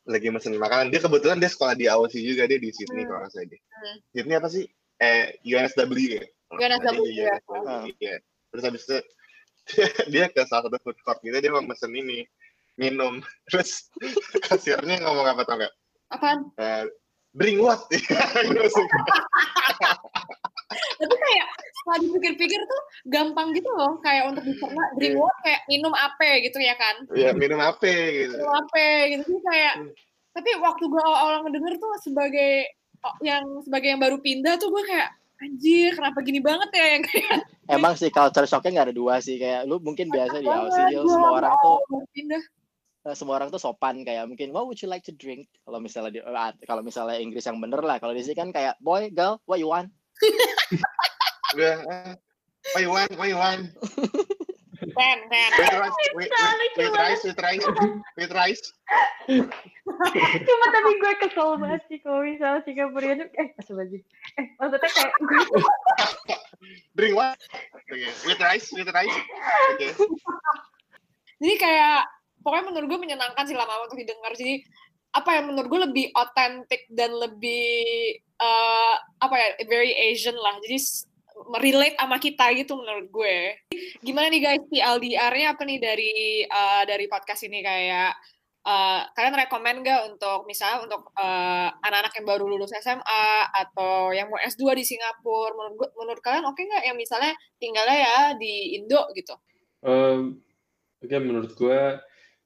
lagi 0.10 0.34
mesen 0.34 0.58
makanan. 0.58 0.90
Dia 0.90 1.06
kebetulan 1.06 1.38
dia 1.38 1.54
sekolah 1.54 1.78
di 1.78 1.86
Aussie 1.86 2.26
juga 2.26 2.50
dia 2.50 2.58
di 2.58 2.74
Sydney 2.74 3.06
hmm. 3.06 3.10
kalau 3.14 3.30
salah 3.30 3.46
dia. 3.46 3.62
Hmm. 3.62 3.98
Sydney 4.18 4.36
apa 4.42 4.50
sih? 4.50 4.66
Eh 4.98 5.38
UNSW 5.46 5.94
ya 6.10 6.26
Gak 6.60 6.68
ada 6.70 6.90
iya, 7.10 7.36
iya. 8.00 8.16
Terus 8.54 8.64
habis 8.64 8.84
itu 8.86 8.98
dia 10.14 10.28
ke 10.28 10.44
salah 10.46 10.68
satu 10.68 10.78
food 10.84 11.00
court 11.08 11.24
gitu 11.24 11.40
dia 11.40 11.52
mau 11.52 11.64
mesen 11.64 11.96
ini 11.96 12.28
minum 12.76 13.24
terus 13.48 13.88
kasirnya 14.50 15.02
ngomong 15.06 15.28
apa 15.34 15.42
tau 15.46 15.58
gak? 15.62 15.74
Apaan? 16.14 16.40
Uh, 16.60 16.86
bring 17.34 17.58
what? 17.62 17.82
Tapi 20.94 21.16
kayak 21.16 21.48
setelah 21.58 22.00
dipikir-pikir 22.06 22.62
tuh 22.64 22.82
gampang 23.10 23.52
gitu 23.54 23.70
loh, 23.74 24.00
kayak 24.02 24.30
untuk 24.30 24.46
dicerna 24.46 24.88
drink 24.98 25.18
water 25.18 25.40
kayak 25.42 25.62
minum 25.68 25.94
apa 25.94 26.40
gitu 26.42 26.58
ya 26.62 26.78
kan? 26.78 26.96
Iya, 27.14 27.34
minum 27.34 27.60
apa 27.60 27.90
gitu. 27.90 28.38
Minum 28.38 28.54
apa 28.54 28.86
gitu 29.10 29.22
Jadi 29.26 29.42
kayak 29.42 29.74
tapi 30.34 30.50
waktu 30.58 30.84
gue 30.90 31.02
awal-awal 31.02 31.46
ngedenger 31.46 31.78
tuh 31.78 31.94
sebagai 32.02 32.66
yang 33.22 33.46
sebagai 33.62 33.94
yang 33.94 34.02
baru 34.02 34.18
pindah 34.18 34.58
tuh 34.58 34.74
gue 34.74 34.84
kayak 34.88 35.14
anjir 35.44 35.92
kenapa 35.94 36.20
gini 36.24 36.40
banget 36.40 36.70
ya 36.72 36.86
yang 36.98 37.04
kayak 37.04 37.38
Emang 37.76 37.96
sih 37.96 38.12
culture 38.12 38.48
shocknya 38.48 38.72
nggak 38.80 38.88
ada 38.92 38.96
dua 38.96 39.24
sih 39.24 39.40
kayak 39.40 39.68
lu 39.68 39.80
mungkin 39.80 40.12
biasa 40.12 40.40
di 40.44 40.48
Aussie 40.48 40.84
Gua 41.00 41.08
semua 41.08 41.32
orang 41.40 41.54
tuh 41.60 41.78
eh, 43.04 43.16
semua 43.16 43.34
orang 43.40 43.50
tuh 43.52 43.62
sopan 43.62 44.04
kayak 44.04 44.28
mungkin 44.28 44.52
what 44.56 44.68
would 44.68 44.80
you 44.80 44.88
like 44.92 45.04
to 45.04 45.16
drink 45.16 45.48
kalau 45.64 45.80
misalnya 45.80 46.12
di 46.12 46.20
ah, 46.24 46.52
kalau 46.68 46.84
misalnya 46.84 47.20
Inggris 47.20 47.48
yang 47.48 47.60
bener 47.60 47.80
lah 47.84 48.00
kalau 48.00 48.16
di 48.16 48.24
sini 48.24 48.36
kan 48.36 48.50
kayak 48.52 48.76
boy 48.84 49.12
girl 49.12 49.40
what 49.48 49.60
you 49.60 49.68
want 49.68 49.92
ah, 51.60 52.16
what 52.72 52.82
you 52.82 52.90
want, 52.90 53.12
what 53.18 53.28
you 53.28 53.36
want? 53.36 53.70
Ten, 54.98 55.18
ten. 55.30 55.52
With 55.58 55.74
rice, 55.74 55.92
with, 56.14 56.30
with, 56.30 56.78
with 56.78 56.94
rice, 56.94 57.24
with 57.24 57.40
rice, 57.40 57.66
with 58.18 58.32
rice. 58.32 58.64
Cuma 60.48 60.66
tapi 60.70 60.92
gue 61.00 61.14
kesel 61.28 61.50
banget 61.60 61.82
sih 61.88 62.00
kalau 62.04 62.22
misalnya 62.26 62.62
Singapura 62.68 63.08
itu 63.16 63.26
eh 63.40 63.50
lagi. 63.56 64.00
Eh 64.40 64.46
maksudnya 64.60 64.90
kayak 64.90 65.12
gue 65.22 65.40
Drink 66.96 67.16
what? 67.18 67.40
Oke, 67.76 68.08
with 68.28 68.40
rice, 68.40 68.68
with 68.72 68.90
rice. 68.92 69.18
Oke. 69.76 69.88
Jadi 71.44 71.56
kayak 71.60 72.08
pokoknya 72.40 72.66
menurut 72.72 72.88
gue 72.88 73.00
menyenangkan 73.02 73.44
sih 73.44 73.58
lama 73.58 73.84
untuk 73.84 74.00
didengar. 74.00 74.32
Jadi 74.38 74.64
apa 75.14 75.30
ya 75.38 75.42
menurut 75.46 75.68
gue 75.70 75.82
lebih 75.90 76.06
otentik 76.16 76.90
dan 76.90 77.14
lebih 77.14 78.18
eh, 78.18 78.96
apa 79.20 79.36
ya 79.36 79.48
very 79.68 79.92
Asian 79.94 80.38
lah. 80.38 80.56
Jadi 80.64 80.78
relate 81.60 81.98
sama 82.00 82.18
kita 82.22 82.46
gitu 82.56 82.80
menurut 82.80 83.08
gue. 83.10 83.38
Gimana 84.00 84.32
nih 84.32 84.42
guys 84.42 84.64
TLDR-nya 84.70 85.48
apa 85.58 85.62
nih 85.68 85.80
dari 85.82 86.14
eh, 86.48 86.84
dari 86.88 87.06
podcast 87.12 87.44
ini 87.44 87.60
kayak 87.60 88.14
eh, 88.64 89.02
kalian 89.16 89.36
rekomend 89.36 89.84
gak 89.84 90.02
untuk 90.12 90.48
misalnya 90.48 90.88
untuk 90.88 91.12
eh, 91.20 91.70
anak-anak 91.84 92.14
yang 92.16 92.28
baru 92.28 92.46
lulus 92.48 92.72
SMA 92.80 93.28
atau 93.52 94.16
yang 94.16 94.32
mau 94.32 94.40
S2 94.40 94.76
di 94.80 94.84
Singapura 94.88 95.54
menurut 95.56 95.92
menurut 96.00 96.22
kalian 96.24 96.48
oke 96.48 96.60
nggak 96.60 96.84
yang 96.88 96.98
misalnya 96.98 97.36
tinggalnya 97.60 97.98
ya 98.00 98.18
di 98.40 98.80
Indo 98.80 99.04
gitu? 99.14 99.36
Em, 99.84 100.40
Oke, 101.04 101.20
menurut 101.20 101.52
gue 101.60 101.80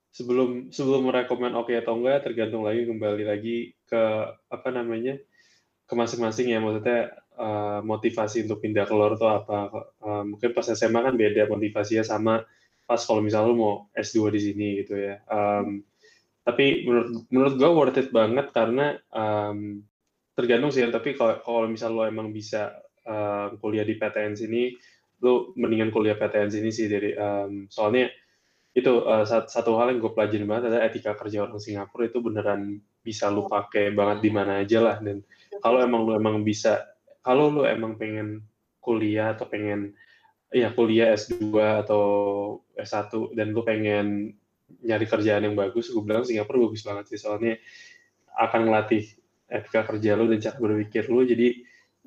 sebelum 0.10 0.74
sebelum 0.74 1.06
merekomen 1.06 1.54
oke 1.54 1.70
atau 1.78 1.94
enggak 2.02 2.26
tergantung 2.26 2.66
lagi 2.66 2.90
kembali 2.90 3.22
lagi 3.22 3.58
ke 3.86 4.04
apa 4.50 4.70
namanya 4.74 5.14
ke 5.86 5.94
masing-masing 5.94 6.50
ya. 6.50 6.58
Maksudnya 6.58 7.14
eh, 7.38 7.80
motivasi 7.86 8.50
untuk 8.50 8.66
pindah 8.66 8.90
keluar 8.90 9.14
tuh 9.14 9.30
apa? 9.30 9.70
Eh, 10.02 10.24
mungkin 10.26 10.58
pas 10.58 10.66
SMA 10.66 11.00
kan 11.06 11.14
beda 11.14 11.46
motivasinya 11.46 12.02
sama 12.02 12.42
pas 12.90 12.98
kalau 13.06 13.22
misalnya 13.22 13.54
lu 13.54 13.58
mau 13.62 13.74
S2 13.94 14.34
di 14.34 14.40
sini 14.42 14.68
gitu 14.82 14.98
ya. 14.98 15.22
Em, 15.30 15.86
tapi 16.48 16.88
menurut 16.88 17.28
menurut 17.28 17.54
gue 17.60 17.70
worth 17.76 18.00
it 18.00 18.10
banget 18.16 18.56
karena 18.56 18.96
em, 19.12 19.84
tergantung 20.32 20.72
sih 20.72 20.80
ya. 20.80 20.88
Tapi 20.88 21.20
kalau 21.20 21.44
kalau 21.44 21.68
misal 21.68 21.92
lo 21.92 22.08
emang 22.08 22.32
bisa 22.32 22.72
eh, 23.04 23.52
kuliah 23.60 23.84
di 23.84 24.00
PTN 24.00 24.40
sini 24.40 24.72
lu 25.20 25.52
mendingan 25.60 25.92
kuliah 25.92 26.16
PTN 26.16 26.48
sini 26.48 26.72
sih. 26.72 26.88
Dari 26.88 27.12
em, 27.12 27.68
soalnya 27.68 28.08
itu 28.72 29.04
sat- 29.28 29.52
satu 29.52 29.76
hal 29.76 29.92
yang 29.92 30.00
gue 30.00 30.14
pelajarin 30.16 30.48
banget 30.48 30.64
adalah 30.72 30.88
etika 30.88 31.18
kerja 31.18 31.50
orang 31.50 31.60
Singapura 31.60 32.08
itu 32.08 32.22
beneran 32.24 32.80
bisa 33.02 33.28
lu 33.28 33.50
pakai 33.50 33.92
banget 33.92 34.24
di 34.24 34.32
mana 34.32 34.64
aja 34.64 34.80
lah. 34.80 34.96
Dan 35.04 35.28
kalau 35.60 35.84
emang 35.84 36.08
lu 36.08 36.16
emang 36.16 36.48
bisa 36.48 36.88
kalau 37.28 37.52
lu 37.52 37.68
emang 37.68 38.00
pengen 38.00 38.40
kuliah 38.80 39.36
atau 39.36 39.52
pengen 39.52 39.92
ya 40.56 40.72
kuliah 40.72 41.12
S2 41.12 41.60
atau 41.84 42.04
S1 42.80 43.36
dan 43.36 43.52
lu 43.52 43.68
pengen 43.68 44.32
nyari 44.84 45.06
kerjaan 45.08 45.48
yang 45.48 45.56
bagus 45.56 45.90
gue 45.90 46.04
bilang 46.04 46.28
Singapura 46.28 46.68
bagus 46.68 46.84
banget 46.84 47.06
sih 47.12 47.20
soalnya 47.20 47.56
akan 48.38 48.68
ngelatih 48.68 49.04
etika 49.48 49.88
kerja 49.88 50.20
lu 50.20 50.28
dan 50.28 50.40
cara 50.44 50.58
berpikir 50.60 51.08
lu 51.08 51.24
jadi 51.24 51.64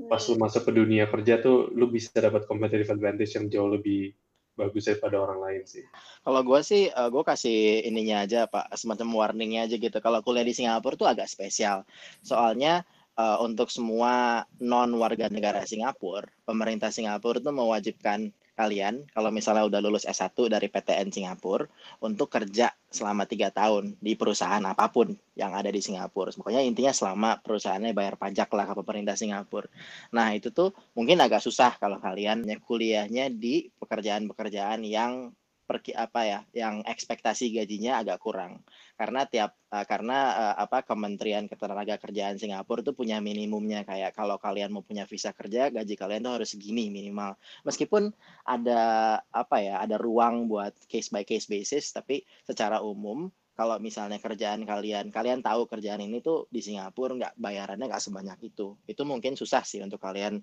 pas 0.08 0.22
lu 0.28 0.36
masuk 0.40 0.68
ke 0.68 0.72
dunia 0.72 1.04
kerja 1.08 1.40
tuh 1.40 1.72
lu 1.72 1.88
bisa 1.88 2.12
dapat 2.16 2.48
competitive 2.48 2.88
advantage 2.88 3.32
yang 3.36 3.52
jauh 3.52 3.68
lebih 3.68 4.16
bagus 4.56 4.88
daripada 4.88 5.16
orang 5.16 5.40
lain 5.40 5.62
sih. 5.64 5.84
Kalau 6.20 6.40
gue 6.44 6.60
sih, 6.60 6.92
eh, 6.92 7.08
gue 7.08 7.22
kasih 7.24 7.88
ininya 7.88 8.28
aja 8.28 8.44
pak, 8.44 8.68
semacam 8.76 9.08
warningnya 9.16 9.64
aja 9.64 9.76
gitu. 9.80 9.98
Kalau 10.04 10.20
kuliah 10.20 10.44
di 10.44 10.52
Singapura 10.52 11.00
tuh 11.00 11.08
agak 11.08 11.28
spesial. 11.32 11.88
Soalnya 12.20 12.84
eh, 13.16 13.38
untuk 13.40 13.72
semua 13.72 14.44
non 14.60 14.92
warga 15.00 15.32
negara 15.32 15.64
Singapura, 15.64 16.28
pemerintah 16.44 16.92
Singapura 16.92 17.40
tuh 17.40 17.56
mewajibkan 17.56 18.32
kalian 18.60 19.08
kalau 19.16 19.32
misalnya 19.32 19.64
udah 19.64 19.80
lulus 19.80 20.04
S1 20.04 20.36
dari 20.52 20.68
PTN 20.68 21.08
Singapura 21.08 21.64
untuk 22.04 22.28
kerja 22.28 22.68
selama 22.92 23.24
tiga 23.24 23.48
tahun 23.48 23.96
di 23.96 24.12
perusahaan 24.20 24.60
apa 24.60 24.92
pun 24.92 25.16
yang 25.32 25.56
ada 25.56 25.72
di 25.72 25.80
Singapura. 25.80 26.28
Pokoknya 26.36 26.60
intinya 26.60 26.92
selama 26.92 27.40
perusahaannya 27.40 27.96
bayar 27.96 28.20
pajak 28.20 28.52
lah 28.52 28.68
ke 28.68 28.74
pemerintah 28.76 29.16
Singapura. 29.16 29.72
Nah 30.12 30.36
itu 30.36 30.52
tuh 30.52 30.76
mungkin 30.92 31.16
agak 31.24 31.40
susah 31.40 31.80
kalau 31.80 31.96
kalian 31.96 32.44
kuliahnya 32.60 33.32
di 33.32 33.72
pekerjaan-pekerjaan 33.80 34.84
yang 34.84 35.32
perki 35.70 35.94
apa 35.94 36.26
ya 36.26 36.38
yang 36.50 36.82
ekspektasi 36.82 37.54
gajinya 37.54 38.02
agak 38.02 38.18
kurang. 38.18 38.66
Karena 38.98 39.22
tiap 39.30 39.54
eh, 39.70 39.86
karena 39.86 40.18
eh, 40.34 40.54
apa 40.66 40.82
Kementerian 40.82 41.46
Ketenagakerjaan 41.46 42.42
Singapura 42.42 42.82
tuh 42.82 42.98
punya 42.98 43.22
minimumnya. 43.22 43.86
Kayak 43.86 44.18
kalau 44.18 44.34
kalian 44.42 44.74
mau 44.74 44.82
punya 44.82 45.06
visa 45.06 45.30
kerja 45.30 45.70
gaji 45.70 45.94
kalian 45.94 46.26
tuh 46.26 46.42
harus 46.42 46.50
segini 46.50 46.90
minimal. 46.90 47.38
Meskipun 47.62 48.10
ada 48.42 48.82
apa 49.30 49.56
ya 49.62 49.78
ada 49.78 49.94
ruang 49.94 50.50
buat 50.50 50.74
case 50.90 51.14
by 51.14 51.22
case 51.22 51.46
basis 51.46 51.94
tapi 51.94 52.26
secara 52.42 52.82
umum 52.82 53.30
kalau 53.54 53.78
misalnya 53.78 54.18
kerjaan 54.18 54.66
kalian 54.66 55.14
kalian 55.14 55.38
tahu 55.44 55.70
kerjaan 55.70 56.02
ini 56.02 56.18
tuh 56.18 56.50
di 56.50 56.58
Singapura 56.64 57.14
nggak 57.14 57.34
bayarannya 57.38 57.86
nggak 57.86 58.02
sebanyak 58.02 58.50
itu. 58.50 58.74
Itu 58.90 59.06
mungkin 59.06 59.38
susah 59.38 59.62
sih 59.62 59.78
untuk 59.86 60.02
kalian 60.02 60.42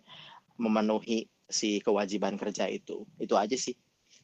memenuhi 0.55 1.27
si 1.51 1.83
kewajiban 1.83 2.39
kerja 2.39 2.71
itu. 2.71 3.03
Itu 3.19 3.35
aja 3.35 3.59
sih. 3.59 3.75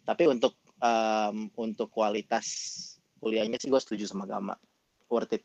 Tapi 0.04 0.28
untuk 0.32 0.63
em, 0.84 1.48
untuk 1.56 1.88
kualitas 1.88 2.48
kuliahnya 3.24 3.56
sih 3.56 3.72
gue 3.72 3.80
setuju 3.80 4.04
sama 4.12 4.28
Gama. 4.28 4.56
Worth 5.08 5.40
it. 5.40 5.44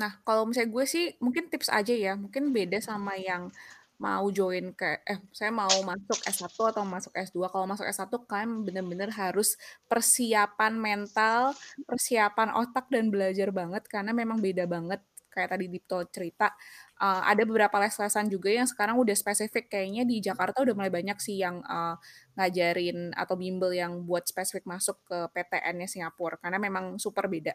Nah, 0.00 0.22
kalau 0.22 0.46
misalnya 0.48 0.70
gue 0.70 0.84
sih 0.86 1.04
mungkin 1.18 1.50
tips 1.50 1.68
aja 1.68 1.90
ya, 1.90 2.14
mungkin 2.14 2.54
beda 2.54 2.78
sama 2.78 3.18
yang 3.18 3.50
mau 3.98 4.30
join 4.30 4.70
ke 4.78 5.02
eh 5.02 5.18
saya 5.34 5.50
mau 5.50 5.66
masuk 5.82 6.18
S1 6.22 6.54
atau 6.70 6.84
masuk 6.86 7.12
S2. 7.18 7.50
Kalau 7.50 7.66
masuk 7.66 7.86
S1 7.90 8.14
kan 8.30 8.46
bener-bener 8.62 9.10
harus 9.10 9.58
persiapan 9.90 10.78
mental, 10.78 11.52
persiapan 11.82 12.54
otak 12.54 12.86
dan 12.94 13.10
belajar 13.10 13.50
banget. 13.50 13.82
Karena 13.90 14.14
memang 14.14 14.38
beda 14.38 14.64
banget. 14.70 15.02
Kayak 15.28 15.58
tadi 15.58 15.66
Dipto 15.66 15.98
cerita 16.08 16.54
uh, 16.98 17.22
ada 17.24 17.42
beberapa 17.46 17.78
les-lesan 17.78 18.26
juga 18.28 18.50
yang 18.50 18.66
sekarang 18.66 18.98
udah 18.98 19.14
spesifik 19.14 19.70
kayaknya 19.70 20.02
di 20.04 20.18
Jakarta 20.18 20.62
udah 20.62 20.74
mulai 20.74 20.92
banyak 20.92 21.18
sih 21.22 21.40
yang 21.40 21.62
uh, 21.64 21.94
ngajarin 22.34 23.14
atau 23.14 23.34
bimbel 23.38 23.72
yang 23.72 24.02
buat 24.04 24.26
spesifik 24.26 24.66
masuk 24.66 24.98
ke 25.06 25.18
PTN-nya 25.34 25.88
Singapura 25.88 26.36
karena 26.38 26.58
memang 26.58 26.98
super 26.98 27.30
beda. 27.30 27.54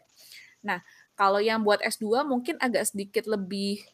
Nah, 0.64 0.80
kalau 1.14 1.38
yang 1.38 1.60
buat 1.60 1.84
S2 1.84 2.24
mungkin 2.24 2.56
agak 2.58 2.88
sedikit 2.88 3.28
lebih, 3.28 3.84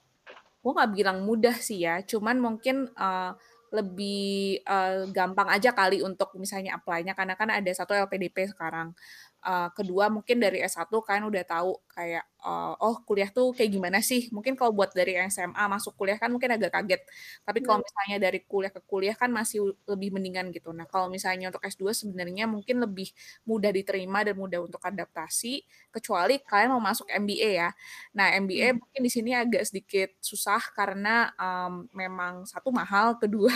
gue 0.63 0.73
nggak 0.73 0.91
bilang 0.95 1.27
mudah 1.27 1.55
sih 1.59 1.83
ya, 1.83 2.01
cuman 2.07 2.39
mungkin 2.39 2.87
uh, 2.95 3.35
lebih 3.71 4.59
uh, 4.67 5.07
gampang 5.15 5.47
aja 5.47 5.71
kali 5.71 6.03
untuk 6.03 6.35
misalnya 6.35 6.75
apply-nya 6.79 7.15
karena 7.15 7.39
kan 7.39 7.51
ada 7.55 7.71
satu 7.71 7.95
LPDP 7.95 8.51
sekarang. 8.51 8.95
Uh, 9.41 9.73
kedua 9.73 10.13
mungkin 10.13 10.37
dari 10.37 10.61
S1 10.61 10.91
kan 11.01 11.25
udah 11.25 11.45
tahu 11.49 11.73
kayak 11.89 12.27
uh, 12.45 12.75
oh 12.81 13.01
kuliah 13.07 13.29
tuh 13.31 13.53
kayak 13.57 13.71
gimana 13.73 13.99
sih? 14.05 14.29
Mungkin 14.35 14.57
kalau 14.59 14.73
buat 14.75 14.93
dari 14.93 15.17
SMA 15.29 15.65
masuk 15.71 15.97
kuliah 15.97 16.17
kan 16.21 16.29
mungkin 16.33 16.51
agak 16.57 16.73
kaget. 16.75 17.03
Tapi 17.45 17.59
kalau 17.65 17.79
misalnya 17.85 18.17
dari 18.31 18.41
kuliah 18.45 18.73
ke 18.73 18.81
kuliah 18.85 19.17
kan 19.17 19.31
masih 19.33 19.77
lebih 19.89 20.11
mendingan 20.17 20.51
gitu. 20.51 20.73
Nah, 20.73 20.85
kalau 20.89 21.07
misalnya 21.13 21.53
untuk 21.53 21.63
S2 21.65 21.93
sebenarnya 21.93 22.45
mungkin 22.51 22.83
lebih 22.83 23.13
mudah 23.47 23.71
diterima 23.71 24.25
dan 24.27 24.35
mudah 24.37 24.65
untuk 24.65 24.81
adaptasi 24.83 25.63
kecuali 25.91 26.41
kalian 26.43 26.71
mau 26.77 26.83
masuk 26.83 27.07
MBA 27.11 27.51
ya. 27.67 27.71
Nah, 28.17 28.33
MBA 28.39 28.77
mungkin 28.79 29.01
di 29.01 29.11
sini 29.11 29.31
agak 29.35 29.67
sedikit 29.67 30.11
susah 30.23 30.61
karena 30.75 31.31
um, 31.37 31.87
memang 31.95 32.47
satu 32.47 32.71
mahal, 32.73 33.17
kedua 33.23 33.55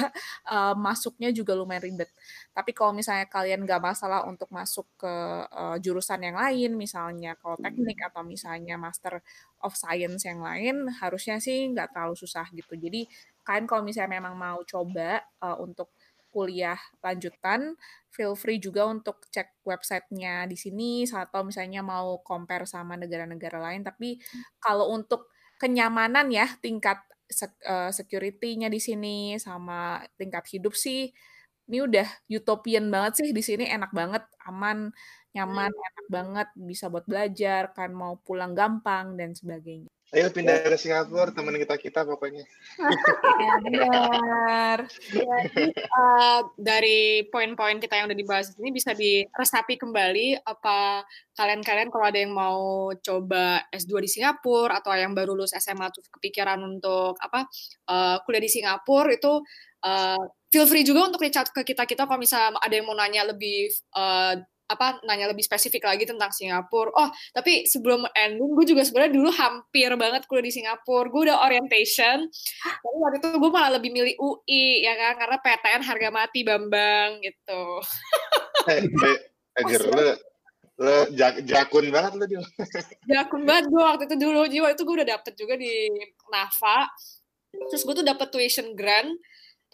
uh, 0.51 0.74
masuknya 0.76 1.30
juga 1.35 1.57
lumayan 1.57 1.82
ribet. 1.85 2.11
Tapi 2.55 2.70
kalau 2.70 2.95
misalnya 2.95 3.26
kalian 3.26 3.66
nggak 3.66 3.82
masalah 3.82 4.26
untuk 4.28 4.51
masuk 4.55 4.87
ke 4.99 5.14
uh, 5.51 5.76
jurusan 5.82 6.20
yang 6.22 6.37
lain, 6.39 6.74
misalnya 6.78 7.35
kalau 7.39 7.59
teknik 7.59 7.99
atau 8.03 8.22
misalnya 8.22 8.74
Master 8.77 9.22
of 9.62 9.72
Science 9.75 10.27
yang 10.27 10.41
lain, 10.43 10.89
harusnya 11.01 11.39
sih 11.43 11.70
nggak 11.70 11.95
terlalu 11.95 12.16
susah 12.18 12.47
gitu. 12.53 12.75
Jadi 12.75 13.07
kalian 13.45 13.66
kalau 13.68 13.83
misalnya 13.85 14.20
memang 14.20 14.35
mau 14.35 14.61
coba 14.64 15.22
uh, 15.45 15.59
untuk 15.61 15.93
kuliah 16.35 16.79
lanjutan, 16.99 17.79
feel 18.11 18.35
free 18.35 18.59
juga 18.59 18.91
untuk 18.91 19.22
cek 19.31 19.62
websitenya 19.62 20.51
di 20.51 20.59
sini, 20.59 21.07
atau 21.07 21.47
misalnya 21.47 21.79
mau 21.87 22.18
compare 22.27 22.66
sama 22.66 22.99
negara-negara 22.99 23.62
lain. 23.62 23.87
Tapi 23.87 24.18
kalau 24.59 24.91
untuk 24.91 25.31
kenyamanan 25.62 26.35
ya, 26.35 26.51
tingkat 26.59 26.99
uh, 27.70 27.95
security-nya 27.95 28.66
di 28.66 28.83
sini 28.83 29.39
sama 29.39 30.03
tingkat 30.18 30.45
hidup 30.51 30.75
sih 30.75 31.14
ini 31.69 31.79
udah 31.85 32.07
utopian 32.29 32.87
banget 32.93 33.12
sih 33.25 33.29
di 33.33 33.43
sini 33.45 33.65
enak 33.69 33.91
banget 33.91 34.25
aman 34.49 34.93
nyaman 35.35 35.73
hmm. 35.73 35.89
enak 35.89 36.07
banget 36.09 36.49
bisa 36.55 36.87
buat 36.93 37.05
belajar 37.09 37.73
kan 37.75 37.91
mau 37.91 38.21
pulang 38.23 38.53
gampang 38.55 39.19
dan 39.19 39.35
sebagainya 39.35 39.91
Ayo 40.15 40.31
pindah 40.31 40.62
ke 40.62 40.79
Singapura, 40.79 41.35
teman 41.35 41.59
kita 41.59 41.75
kita 41.75 42.07
pokoknya. 42.07 42.47
ya, 43.43 43.55
benar. 43.59 44.79
Jadi 45.11 45.75
uh, 45.75 46.41
dari 46.55 47.27
poin-poin 47.35 47.83
kita 47.83 47.99
yang 47.99 48.07
udah 48.07 48.15
dibahas 48.15 48.55
ini 48.62 48.71
bisa 48.71 48.95
diresapi 48.95 49.75
kembali 49.75 50.39
apa 50.47 51.03
kalian-kalian 51.35 51.91
kalau 51.91 52.07
ada 52.07 52.21
yang 52.23 52.31
mau 52.31 52.95
coba 52.95 53.67
S2 53.75 54.07
di 54.07 54.11
Singapura 54.15 54.79
atau 54.79 54.95
yang 54.95 55.19
baru 55.19 55.35
lulus 55.35 55.51
SMA 55.59 55.91
tuh 55.91 56.07
kepikiran 56.07 56.62
untuk 56.62 57.19
apa 57.19 57.51
uh, 57.91 58.23
kuliah 58.23 58.45
di 58.47 58.51
Singapura 58.55 59.11
itu 59.11 59.43
uh, 59.85 60.24
feel 60.49 60.66
free 60.66 60.82
juga 60.82 61.12
untuk 61.12 61.22
reach 61.22 61.37
out 61.37 61.53
ke 61.53 61.62
kita 61.62 61.85
kita 61.85 62.09
kalau 62.09 62.18
misalnya 62.18 62.57
ada 62.59 62.74
yang 62.74 62.89
mau 62.89 62.97
nanya 62.97 63.28
lebih 63.28 63.68
uh, 63.95 64.35
apa 64.64 64.97
nanya 65.05 65.28
lebih 65.28 65.45
spesifik 65.45 65.85
lagi 65.85 66.09
tentang 66.09 66.32
Singapura. 66.32 66.89
Oh, 66.97 67.09
tapi 67.37 67.68
sebelum 67.68 68.09
ending 68.16 68.57
gue 68.57 68.72
juga 68.72 68.80
sebenarnya 68.80 69.12
dulu 69.12 69.28
hampir 69.28 69.93
banget 70.01 70.24
kuliah 70.24 70.47
di 70.49 70.53
Singapura. 70.57 71.12
Gue 71.12 71.22
udah 71.28 71.45
orientation. 71.45 72.24
Tapi 72.64 72.97
waktu 72.97 73.16
itu 73.20 73.28
gue 73.37 73.51
malah 73.53 73.76
lebih 73.76 73.93
milih 73.93 74.16
UI 74.16 74.89
ya 74.89 74.97
kan 74.97 75.20
karena 75.20 75.37
PTN 75.37 75.82
harga 75.85 76.09
mati 76.09 76.41
Bambang 76.43 77.20
gitu. 77.20 77.62
Eh, 78.64 78.80
eh 79.61 79.64
lo 79.85 80.07
lo 80.80 80.97
jakun 81.45 81.87
banget 81.93 82.12
lo 82.16 82.24
dia. 82.24 82.41
jakun 83.05 83.45
banget 83.45 83.68
gue 83.68 83.82
waktu 83.85 84.03
itu 84.09 84.16
dulu. 84.16 84.41
Jadi 84.49 84.61
waktu 84.64 84.76
itu 84.80 84.85
gue 84.89 84.97
udah 85.05 85.09
dapet 85.20 85.32
juga 85.37 85.55
di 85.61 85.93
Nafa. 86.32 86.89
Terus 87.53 87.85
gue 87.85 87.95
tuh 88.01 88.07
dapet 88.07 88.32
tuition 88.32 88.72
grant 88.72 89.12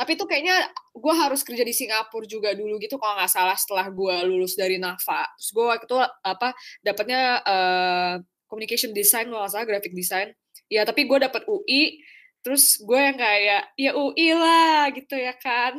tapi 0.01 0.16
itu 0.16 0.24
kayaknya 0.24 0.57
gue 0.96 1.12
harus 1.12 1.44
kerja 1.44 1.61
di 1.61 1.76
Singapura 1.76 2.24
juga 2.24 2.57
dulu 2.57 2.80
gitu 2.80 2.96
kalau 2.96 3.20
nggak 3.20 3.28
salah 3.28 3.53
setelah 3.53 3.92
gue 3.92 4.16
lulus 4.24 4.57
dari 4.57 4.80
Nafa 4.80 5.28
terus 5.36 5.53
gue 5.53 5.64
waktu 5.68 5.84
itu 5.84 6.01
apa 6.24 6.57
dapatnya 6.80 7.20
uh, 7.44 8.14
communication 8.48 8.96
design 8.96 9.28
kalau 9.28 9.44
nggak 9.44 9.53
salah 9.53 9.68
graphic 9.68 9.92
design 9.92 10.32
ya 10.72 10.88
tapi 10.88 11.05
gue 11.05 11.20
dapat 11.20 11.44
UI 11.44 12.01
terus 12.40 12.80
gue 12.80 12.96
yang 12.96 13.20
kayak 13.20 13.76
ya 13.76 13.92
UI 13.92 14.32
lah 14.32 14.88
gitu 14.96 15.20
ya 15.20 15.36
kan 15.36 15.76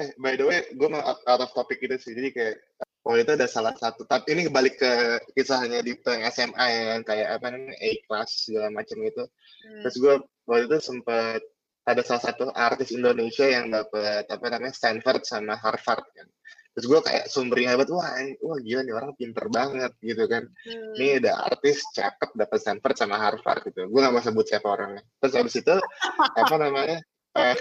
eh 0.00 0.16
by 0.16 0.40
the 0.40 0.44
way 0.48 0.64
gue 0.72 0.88
mau 0.88 1.04
out 1.04 1.44
of 1.44 1.52
topic 1.52 1.76
gitu 1.84 2.00
sih 2.00 2.16
jadi 2.16 2.32
kayak 2.32 2.56
Oh 3.00 3.16
itu 3.16 3.32
ada 3.32 3.48
salah 3.48 3.72
satu, 3.72 4.04
tapi 4.04 4.36
ini 4.36 4.52
balik 4.52 4.76
ke 4.76 4.92
kisahnya 5.32 5.80
di 5.80 5.96
SMA 6.04 6.66
yang 6.68 7.00
kayak 7.00 7.40
apa 7.40 7.48
namanya 7.48 7.72
A 7.80 7.90
class 8.04 8.44
segala 8.44 8.68
macam 8.68 9.00
itu. 9.00 9.24
Hmm. 9.24 9.80
Terus 9.80 9.96
gue 9.96 10.14
waktu 10.44 10.64
itu 10.68 10.78
sempat 10.84 11.40
ada 11.84 12.02
salah 12.04 12.22
satu 12.22 12.52
artis 12.52 12.92
Indonesia 12.92 13.46
yang 13.48 13.72
dapat 13.72 14.28
apa 14.28 14.46
namanya 14.52 14.74
Stanford 14.76 15.24
sama 15.24 15.56
Harvard 15.56 16.04
kan. 16.12 16.28
Terus 16.70 16.86
gue 16.86 17.00
kayak 17.02 17.24
sumbernya 17.26 17.74
hebat 17.74 17.90
wah 17.90 18.14
wah 18.46 18.58
gila 18.62 18.86
nih 18.86 18.94
orang 18.94 19.12
pinter 19.18 19.50
banget 19.50 19.92
gitu 19.98 20.24
kan. 20.30 20.46
Hmm. 20.46 20.94
ini 20.96 21.18
ada 21.18 21.40
artis 21.50 21.82
cakep 21.90 22.30
dapat 22.38 22.58
Stanford 22.62 22.96
sama 22.96 23.16
Harvard 23.18 23.66
gitu. 23.66 23.90
Gue 23.90 24.00
gak 24.00 24.14
mau 24.14 24.22
sebut 24.22 24.46
siapa 24.46 24.70
orangnya. 24.70 25.02
Terus 25.18 25.34
habis 25.34 25.54
itu 25.58 25.76
apa 26.16 26.54
namanya 26.60 26.98
eh, 27.36 27.56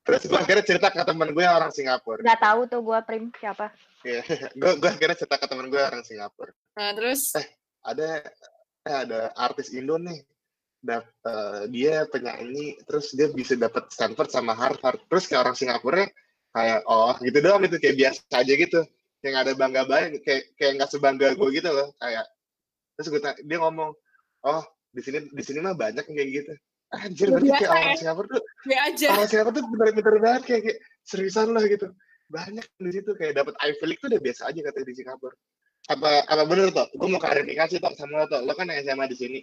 terus 0.00 0.22
gue 0.24 0.38
akhirnya 0.38 0.64
cerita 0.64 0.88
ke 0.88 1.02
teman 1.04 1.36
gue 1.36 1.44
yang 1.44 1.60
orang 1.60 1.72
Singapura. 1.74 2.24
Gak 2.24 2.40
tahu 2.40 2.60
tuh 2.70 2.80
gue 2.80 2.98
prim 3.04 3.24
siapa. 3.36 3.68
Iya, 4.06 4.22
gue 4.60 4.70
gue 4.80 4.90
akhirnya 4.90 5.16
cerita 5.18 5.36
ke 5.36 5.46
teman 5.50 5.68
gue 5.68 5.80
orang 5.82 6.02
Singapura. 6.06 6.52
Nah 6.80 6.90
terus? 6.96 7.36
Eh 7.36 7.46
ada 7.84 8.24
eh, 8.88 8.96
ada 8.96 9.20
artis 9.36 9.76
Indo 9.76 10.00
nih 10.00 10.24
dap, 10.82 11.04
uh, 11.26 11.66
dia 11.66 12.06
penyanyi 12.06 12.78
terus 12.86 13.10
dia 13.14 13.30
bisa 13.34 13.58
dapat 13.58 13.90
Stanford 13.90 14.30
sama 14.30 14.54
Harvard. 14.54 15.02
Terus 15.10 15.24
kayak 15.26 15.42
orang 15.48 15.56
Singapura 15.58 16.04
kayak 16.54 16.80
oh 16.88 17.14
gitu 17.20 17.38
doang 17.44 17.62
itu 17.66 17.76
kayak 17.82 17.96
biasa 17.98 18.20
aja 18.34 18.52
gitu. 18.54 18.80
Yang 19.22 19.34
ada 19.34 19.52
bangga 19.58 19.82
banget 19.90 20.22
kayak 20.22 20.42
kayak 20.54 20.72
nggak 20.78 20.90
sebangga 20.90 21.34
gue 21.34 21.48
gitu 21.50 21.70
loh 21.70 21.90
kayak. 21.98 22.26
Terus 22.98 23.06
gue 23.10 23.20
dia 23.22 23.58
ngomong 23.58 23.90
oh 24.46 24.62
di 24.94 25.00
sini 25.02 25.18
di 25.30 25.42
sini 25.42 25.58
mah 25.58 25.74
banyak 25.74 26.04
yang 26.06 26.16
kayak 26.16 26.30
gitu. 26.42 26.52
Anjir 26.88 27.26
berarti 27.28 27.50
kayak 27.52 27.70
orang 27.70 27.84
ya. 27.84 27.98
Singapura 28.00 28.26
tuh 28.32 28.42
aja. 28.72 29.06
orang 29.12 29.28
Singapura 29.28 29.54
tuh 29.54 29.64
bener-bener 29.68 30.16
banget 30.22 30.42
kayak, 30.46 30.62
kayak 30.64 30.78
seriusan 31.04 31.52
lah 31.52 31.64
gitu. 31.66 31.90
Banyak 32.28 32.66
di 32.80 32.90
situ 32.92 33.10
kayak 33.18 33.32
dapat 33.36 33.54
Ivy 33.60 33.84
League 33.84 34.00
tuh 34.00 34.08
udah 34.14 34.22
biasa 34.22 34.40
aja 34.48 34.60
katanya 34.62 34.86
di 34.86 34.94
Singapura. 34.94 35.36
Apa 35.88 36.10
apa 36.28 36.42
bener 36.46 36.70
tuh 36.70 36.86
gue 36.94 37.08
mau 37.08 37.20
klarifikasi 37.20 37.80
tuh 37.80 37.92
sama 37.96 38.24
lo 38.24 38.26
tuh 38.28 38.40
lo 38.44 38.52
kan 38.52 38.68
SMA 38.68 39.08
di 39.08 39.16
sini 39.16 39.40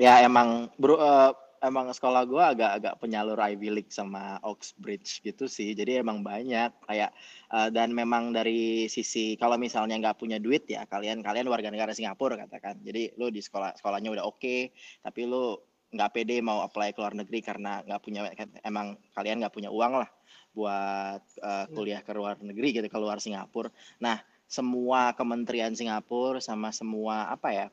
ya 0.00 0.22
emang 0.26 0.70
bro 0.78 0.98
uh, 0.98 1.32
emang 1.64 1.88
sekolah 1.88 2.28
gue 2.28 2.44
agak-agak 2.44 2.94
penyalur 3.00 3.40
Ivy 3.40 3.72
League 3.72 3.92
sama 3.92 4.36
Oxbridge 4.44 5.24
gitu 5.24 5.48
sih. 5.48 5.72
Jadi 5.72 6.04
emang 6.04 6.20
banyak 6.20 6.70
kayak 6.84 7.10
uh, 7.48 7.72
dan 7.72 7.96
memang 7.96 8.36
dari 8.36 8.86
sisi 8.92 9.34
kalau 9.40 9.56
misalnya 9.56 9.96
nggak 9.96 10.20
punya 10.20 10.36
duit 10.36 10.68
ya 10.68 10.84
kalian 10.84 11.24
kalian 11.24 11.48
warga 11.48 11.72
negara 11.72 11.96
Singapura 11.96 12.36
katakan. 12.36 12.84
Jadi 12.84 13.16
lu 13.16 13.32
di 13.32 13.40
sekolah 13.40 13.80
sekolahnya 13.80 14.12
udah 14.12 14.24
oke 14.28 14.38
okay, 14.38 14.60
tapi 15.00 15.24
lu 15.24 15.56
nggak 15.94 16.10
pede 16.10 16.42
mau 16.44 16.60
apply 16.66 16.92
ke 16.92 17.00
luar 17.00 17.14
negeri 17.16 17.38
karena 17.40 17.80
nggak 17.86 18.00
punya 18.02 18.20
emang 18.66 18.98
kalian 19.14 19.40
nggak 19.40 19.54
punya 19.54 19.70
uang 19.72 20.04
lah 20.04 20.10
buat 20.54 21.22
uh, 21.42 21.66
kuliah 21.74 22.02
ke 22.02 22.12
luar 22.14 22.38
negeri 22.38 22.76
gitu 22.76 22.86
ke 22.86 22.98
luar 23.00 23.18
Singapura. 23.18 23.72
Nah 23.98 24.20
semua 24.44 25.16
kementerian 25.16 25.72
Singapura 25.72 26.38
sama 26.38 26.70
semua 26.70 27.32
apa 27.32 27.48
ya 27.50 27.66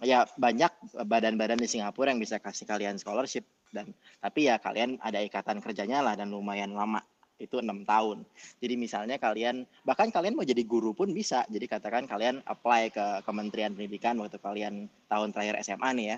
ya 0.00 0.24
banyak 0.40 0.72
badan-badan 1.04 1.60
di 1.60 1.68
Singapura 1.68 2.14
yang 2.14 2.22
bisa 2.22 2.40
kasih 2.40 2.64
kalian 2.64 2.96
scholarship 2.96 3.44
dan 3.74 3.92
tapi 4.24 4.48
ya 4.48 4.56
kalian 4.56 4.96
ada 5.04 5.20
ikatan 5.20 5.60
kerjanya 5.60 6.00
lah 6.00 6.16
dan 6.16 6.32
lumayan 6.32 6.72
lama 6.72 7.04
itu 7.42 7.58
enam 7.58 7.82
tahun. 7.82 8.22
Jadi 8.62 8.74
misalnya 8.78 9.18
kalian 9.18 9.66
bahkan 9.82 10.14
kalian 10.14 10.38
mau 10.38 10.46
jadi 10.46 10.62
guru 10.62 10.94
pun 10.94 11.10
bisa. 11.10 11.42
Jadi 11.50 11.66
katakan 11.66 12.06
kalian 12.06 12.38
apply 12.46 12.94
ke 12.94 13.06
Kementerian 13.26 13.74
Pendidikan 13.74 14.14
waktu 14.22 14.38
kalian 14.38 14.86
tahun 15.10 15.34
terakhir 15.34 15.58
SMA 15.66 15.90
nih 15.98 16.06
ya. 16.06 16.16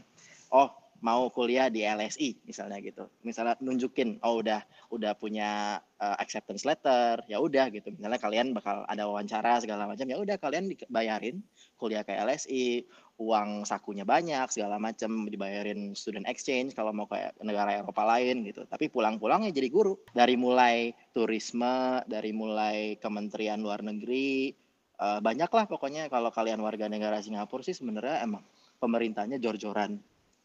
Oh 0.53 0.69
mau 1.05 1.29
kuliah 1.29 1.69
di 1.69 1.85
LSI 1.85 2.49
misalnya 2.49 2.81
gitu. 2.81 3.05
Misalnya 3.21 3.61
nunjukin 3.61 4.25
oh 4.25 4.41
udah 4.41 4.65
udah 4.89 5.13
punya 5.13 5.77
uh, 6.01 6.17
acceptance 6.17 6.65
letter, 6.65 7.21
ya 7.29 7.37
udah 7.37 7.69
gitu. 7.69 7.93
Misalnya 7.93 8.17
kalian 8.17 8.57
bakal 8.57 8.89
ada 8.89 9.05
wawancara 9.05 9.61
segala 9.61 9.85
macam, 9.85 10.09
ya 10.09 10.17
udah 10.17 10.41
kalian 10.41 10.73
dibayarin 10.73 11.45
kuliah 11.77 12.01
ke 12.09 12.17
LSI, 12.17 12.89
uang 13.21 13.69
sakunya 13.69 14.09
banyak 14.09 14.49
segala 14.49 14.81
macam, 14.81 15.29
dibayarin 15.29 15.93
student 15.93 16.25
exchange 16.25 16.73
kalau 16.73 16.97
mau 16.97 17.05
ke 17.05 17.21
negara 17.45 17.85
Eropa 17.85 18.09
lain 18.09 18.41
gitu. 18.49 18.65
Tapi 18.65 18.89
pulang-pulangnya 18.89 19.53
jadi 19.53 19.69
guru. 19.69 20.01
Dari 20.17 20.41
mulai 20.41 20.97
turisme, 21.13 22.01
dari 22.09 22.33
mulai 22.33 22.97
Kementerian 22.97 23.61
Luar 23.61 23.85
Negeri, 23.85 24.57
uh, 25.05 25.21
banyak 25.21 25.53
lah 25.53 25.69
pokoknya 25.69 26.09
kalau 26.09 26.33
kalian 26.33 26.65
warga 26.65 26.89
negara 26.89 27.21
Singapura 27.21 27.61
sih 27.61 27.77
sebenarnya 27.77 28.25
emang 28.25 28.41
pemerintahnya 28.81 29.37
jor-joran. 29.37 30.01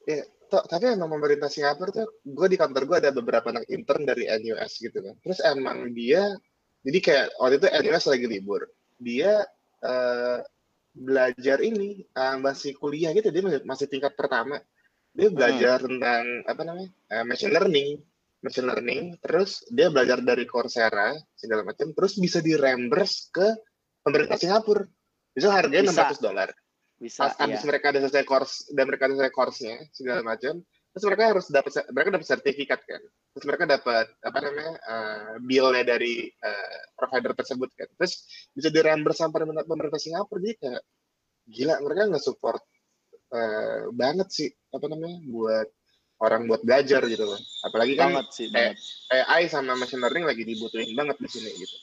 Ya, 0.09 0.25
toh, 0.49 0.65
tapi 0.65 0.89
emang 0.89 1.13
pemerintah 1.13 1.53
Singapura 1.53 1.93
tuh, 1.93 2.09
gue 2.25 2.47
di 2.49 2.57
kantor 2.57 2.89
gue 2.89 2.97
ada 2.97 3.11
beberapa 3.13 3.53
anak 3.53 3.69
intern 3.69 4.09
dari 4.09 4.25
NUS 4.25 4.81
gitu 4.81 5.05
kan. 5.05 5.13
Terus 5.21 5.39
emang 5.45 5.93
dia, 5.93 6.33
jadi 6.81 6.97
kayak 6.97 7.27
waktu 7.37 7.55
itu 7.61 7.67
NUS 7.69 8.05
lagi 8.09 8.25
libur, 8.25 8.61
dia 8.97 9.45
uh, 9.85 10.41
belajar 10.97 11.61
ini 11.61 12.01
uh, 12.17 12.41
masih 12.41 12.73
kuliah 12.81 13.13
gitu, 13.13 13.29
dia 13.29 13.61
masih 13.61 13.85
tingkat 13.85 14.17
pertama. 14.17 14.57
Dia 15.13 15.29
hmm. 15.29 15.37
belajar 15.37 15.77
hmm. 15.77 15.87
tentang 15.93 16.23
apa 16.49 16.61
namanya 16.65 16.89
uh, 17.13 17.25
machine 17.29 17.53
learning, 17.53 17.89
machine 18.41 18.65
learning. 18.65 19.01
Terus 19.21 19.61
dia 19.69 19.93
belajar 19.93 20.25
dari 20.25 20.49
Coursera 20.49 21.13
segala 21.37 21.61
macam, 21.61 21.93
terus 21.93 22.17
bisa 22.17 22.41
di 22.41 22.57
reimburse 22.57 23.29
ke 23.29 23.47
pemerintah 24.01 24.41
Singapura. 24.41 24.89
Bisa 25.37 25.53
harganya 25.53 25.93
enam 25.93 26.01
ratus 26.01 26.17
dolar 26.17 26.49
bisa 26.99 27.31
pas 27.31 27.33
habis 27.39 27.63
iya. 27.63 27.67
mereka 27.71 27.85
ada 27.95 27.99
selesai 28.03 28.25
course 28.27 28.67
dan 28.75 28.83
mereka 28.91 29.07
ada 29.07 29.15
selesai 29.15 29.33
course-nya 29.33 29.75
segala 29.95 30.21
macam 30.21 30.59
terus 30.89 31.05
mereka 31.05 31.23
harus 31.31 31.45
dapat 31.53 31.71
mereka 31.93 32.09
dapat 32.17 32.27
sertifikat 32.27 32.81
kan? 32.81 33.01
Terus 33.31 33.45
mereka 33.45 33.63
dapat 33.69 34.05
apa 34.25 34.37
namanya 34.41 34.73
uh, 34.89 35.33
bill-nya 35.45 35.85
dari 35.85 36.27
uh, 36.27 36.79
provider 36.97 37.37
tersebut 37.37 37.69
kan? 37.77 37.87
Terus 37.93 38.25
bisa 38.57 38.73
dirember 38.73 39.13
sama 39.13 39.37
pemerintah, 39.37 39.69
pemerintah 39.69 40.01
Singapura 40.01 40.41
jadi 40.41 40.55
kayak 40.57 40.81
gila 41.49 41.75
mereka 41.85 42.01
nggak 42.09 42.25
support 42.25 42.61
uh, 43.31 43.93
banget 43.93 44.27
sih 44.33 44.49
apa 44.73 44.85
namanya 44.89 45.17
buat 45.29 45.67
orang 46.19 46.41
buat 46.49 46.61
belajar 46.65 47.05
gitu 47.05 47.23
loh. 47.23 47.39
Apalagi 47.69 47.93
kan 47.93 48.09
banget 48.09 48.27
sih, 48.33 48.47
AI 49.13 49.45
sama 49.45 49.77
machine 49.77 50.01
learning 50.01 50.25
lagi 50.25 50.41
dibutuhin 50.41 50.97
banget 50.97 51.21
di 51.21 51.29
sini 51.29 51.53
gitu 51.53 51.77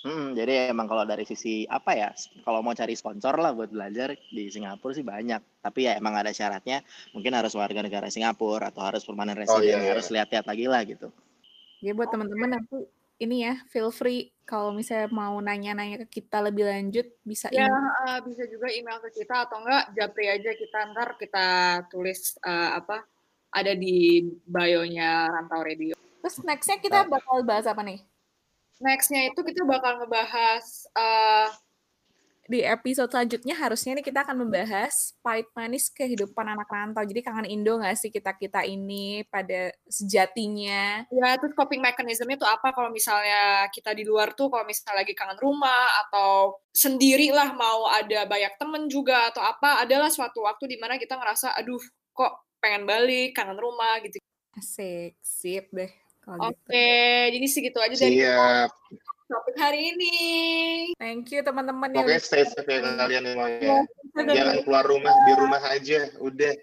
Hmm, 0.00 0.32
jadi 0.32 0.72
emang 0.72 0.88
kalau 0.88 1.04
dari 1.04 1.28
sisi 1.28 1.68
apa 1.68 1.92
ya, 1.92 2.08
kalau 2.40 2.64
mau 2.64 2.72
cari 2.72 2.96
sponsor 2.96 3.36
lah 3.36 3.52
buat 3.52 3.68
belajar 3.68 4.16
di 4.32 4.48
Singapura 4.48 4.96
sih 4.96 5.04
banyak. 5.04 5.60
Tapi 5.60 5.84
ya 5.84 6.00
emang 6.00 6.16
ada 6.16 6.32
syaratnya, 6.32 6.80
mungkin 7.12 7.36
harus 7.36 7.52
warga 7.52 7.84
negara 7.84 8.08
Singapura 8.08 8.72
atau 8.72 8.80
harus 8.80 9.04
permanen 9.04 9.36
oh, 9.36 9.44
resident, 9.44 9.60
oh, 9.60 9.64
iya, 9.64 9.76
iya. 9.76 9.90
harus 9.92 10.08
lihat-lihat 10.08 10.46
lagi 10.48 10.64
lah 10.64 10.80
gitu. 10.88 11.12
Ya 11.84 11.92
buat 11.92 12.08
teman-teman 12.08 12.56
nanti 12.56 12.88
ini 13.20 13.44
ya, 13.44 13.60
feel 13.68 13.92
free 13.92 14.32
kalau 14.48 14.72
misalnya 14.72 15.12
mau 15.12 15.36
nanya-nanya 15.36 16.08
ke 16.08 16.24
kita 16.24 16.42
lebih 16.42 16.66
lanjut 16.66 17.06
bisa 17.22 17.46
ya 17.54 17.70
uh, 17.70 18.18
bisa 18.26 18.50
juga 18.50 18.66
email 18.74 18.98
ke 18.98 19.22
kita 19.22 19.46
atau 19.46 19.62
enggak 19.62 19.94
japri 19.94 20.26
aja 20.26 20.50
kita 20.58 20.90
ntar 20.90 21.14
kita 21.14 21.46
tulis 21.86 22.34
uh, 22.42 22.74
apa 22.82 23.06
ada 23.54 23.72
di 23.78 24.26
bio-nya 24.42 25.30
Rantau 25.30 25.62
Radio. 25.62 25.94
Terus 25.94 26.36
nextnya 26.42 26.78
kita 26.82 27.06
bakal 27.06 27.42
bahas 27.46 27.66
apa 27.66 27.82
nih? 27.82 28.09
Nextnya 28.80 29.28
itu 29.28 29.40
kita 29.44 29.62
bakal 29.68 30.00
ngebahas 30.00 30.64
uh, 30.96 31.52
di 32.50 32.66
episode 32.66 33.06
selanjutnya 33.14 33.54
harusnya 33.54 33.94
nih 33.94 34.02
kita 34.02 34.26
akan 34.26 34.42
membahas 34.42 35.14
pahit 35.22 35.46
manis 35.54 35.86
kehidupan 35.94 36.42
anak 36.42 36.66
rantau. 36.66 37.06
Jadi 37.06 37.22
kangen 37.22 37.46
Indo 37.46 37.78
nggak 37.78 37.94
sih 37.94 38.10
kita-kita 38.10 38.66
ini 38.66 39.22
pada 39.30 39.70
sejatinya? 39.86 41.06
Ya, 41.14 41.38
terus 41.38 41.54
coping 41.54 41.78
mechanism 41.78 42.26
itu 42.26 42.42
apa 42.42 42.74
kalau 42.74 42.90
misalnya 42.90 43.70
kita 43.70 43.94
di 43.94 44.02
luar 44.02 44.34
tuh 44.34 44.50
kalau 44.50 44.66
misalnya 44.66 45.06
lagi 45.06 45.14
kangen 45.14 45.38
rumah 45.38 45.86
atau 46.08 46.58
sendiri 46.74 47.30
lah 47.30 47.54
mau 47.54 47.86
ada 47.86 48.26
banyak 48.26 48.58
temen 48.58 48.90
juga 48.90 49.30
atau 49.30 49.46
apa, 49.46 49.86
adalah 49.86 50.10
suatu 50.10 50.42
waktu 50.42 50.74
di 50.74 50.76
mana 50.82 50.98
kita 50.98 51.14
ngerasa 51.14 51.54
aduh 51.54 51.78
kok 52.10 52.50
pengen 52.58 52.82
balik, 52.82 53.38
kangen 53.38 53.62
rumah 53.62 54.02
gitu. 54.02 54.18
Asik, 54.58 55.14
sip 55.22 55.70
deh. 55.70 55.99
Oke, 56.30 56.54
okay, 56.70 57.02
gitu. 57.26 57.34
jadi 57.34 57.46
segitu 57.50 57.78
aja 57.82 57.94
dari 57.98 58.16
Siap 58.22 58.70
topik 59.30 59.56
hari 59.56 59.94
ini. 59.94 60.14
Thank 60.98 61.30
you 61.30 61.40
teman-teman. 61.46 61.94
Pokoknya 61.94 62.18
stay 62.18 62.42
safe 62.42 62.66
ya 62.66 62.82
kalian 62.82 63.22
semuanya. 63.30 63.86
Jangan 64.10 64.56
keluar 64.66 64.84
rumah, 64.90 65.14
di 65.22 65.32
rumah 65.38 65.62
aja. 65.70 66.00
Udah. 66.18 66.54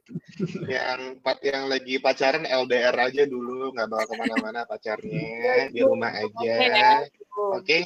yang 0.68 1.18
empat 1.18 1.38
yang 1.42 1.72
lagi 1.72 1.96
pacaran 1.98 2.44
LDR 2.44 2.94
aja 3.00 3.24
dulu, 3.24 3.72
nggak 3.72 3.88
bawa 3.88 4.04
ke 4.04 4.14
mana-mana 4.20 4.60
pacarnya. 4.68 5.72
Di 5.72 5.82
rumah 5.82 6.12
aja. 6.12 6.54
Oke. 7.56 7.64
Okay? 7.64 7.84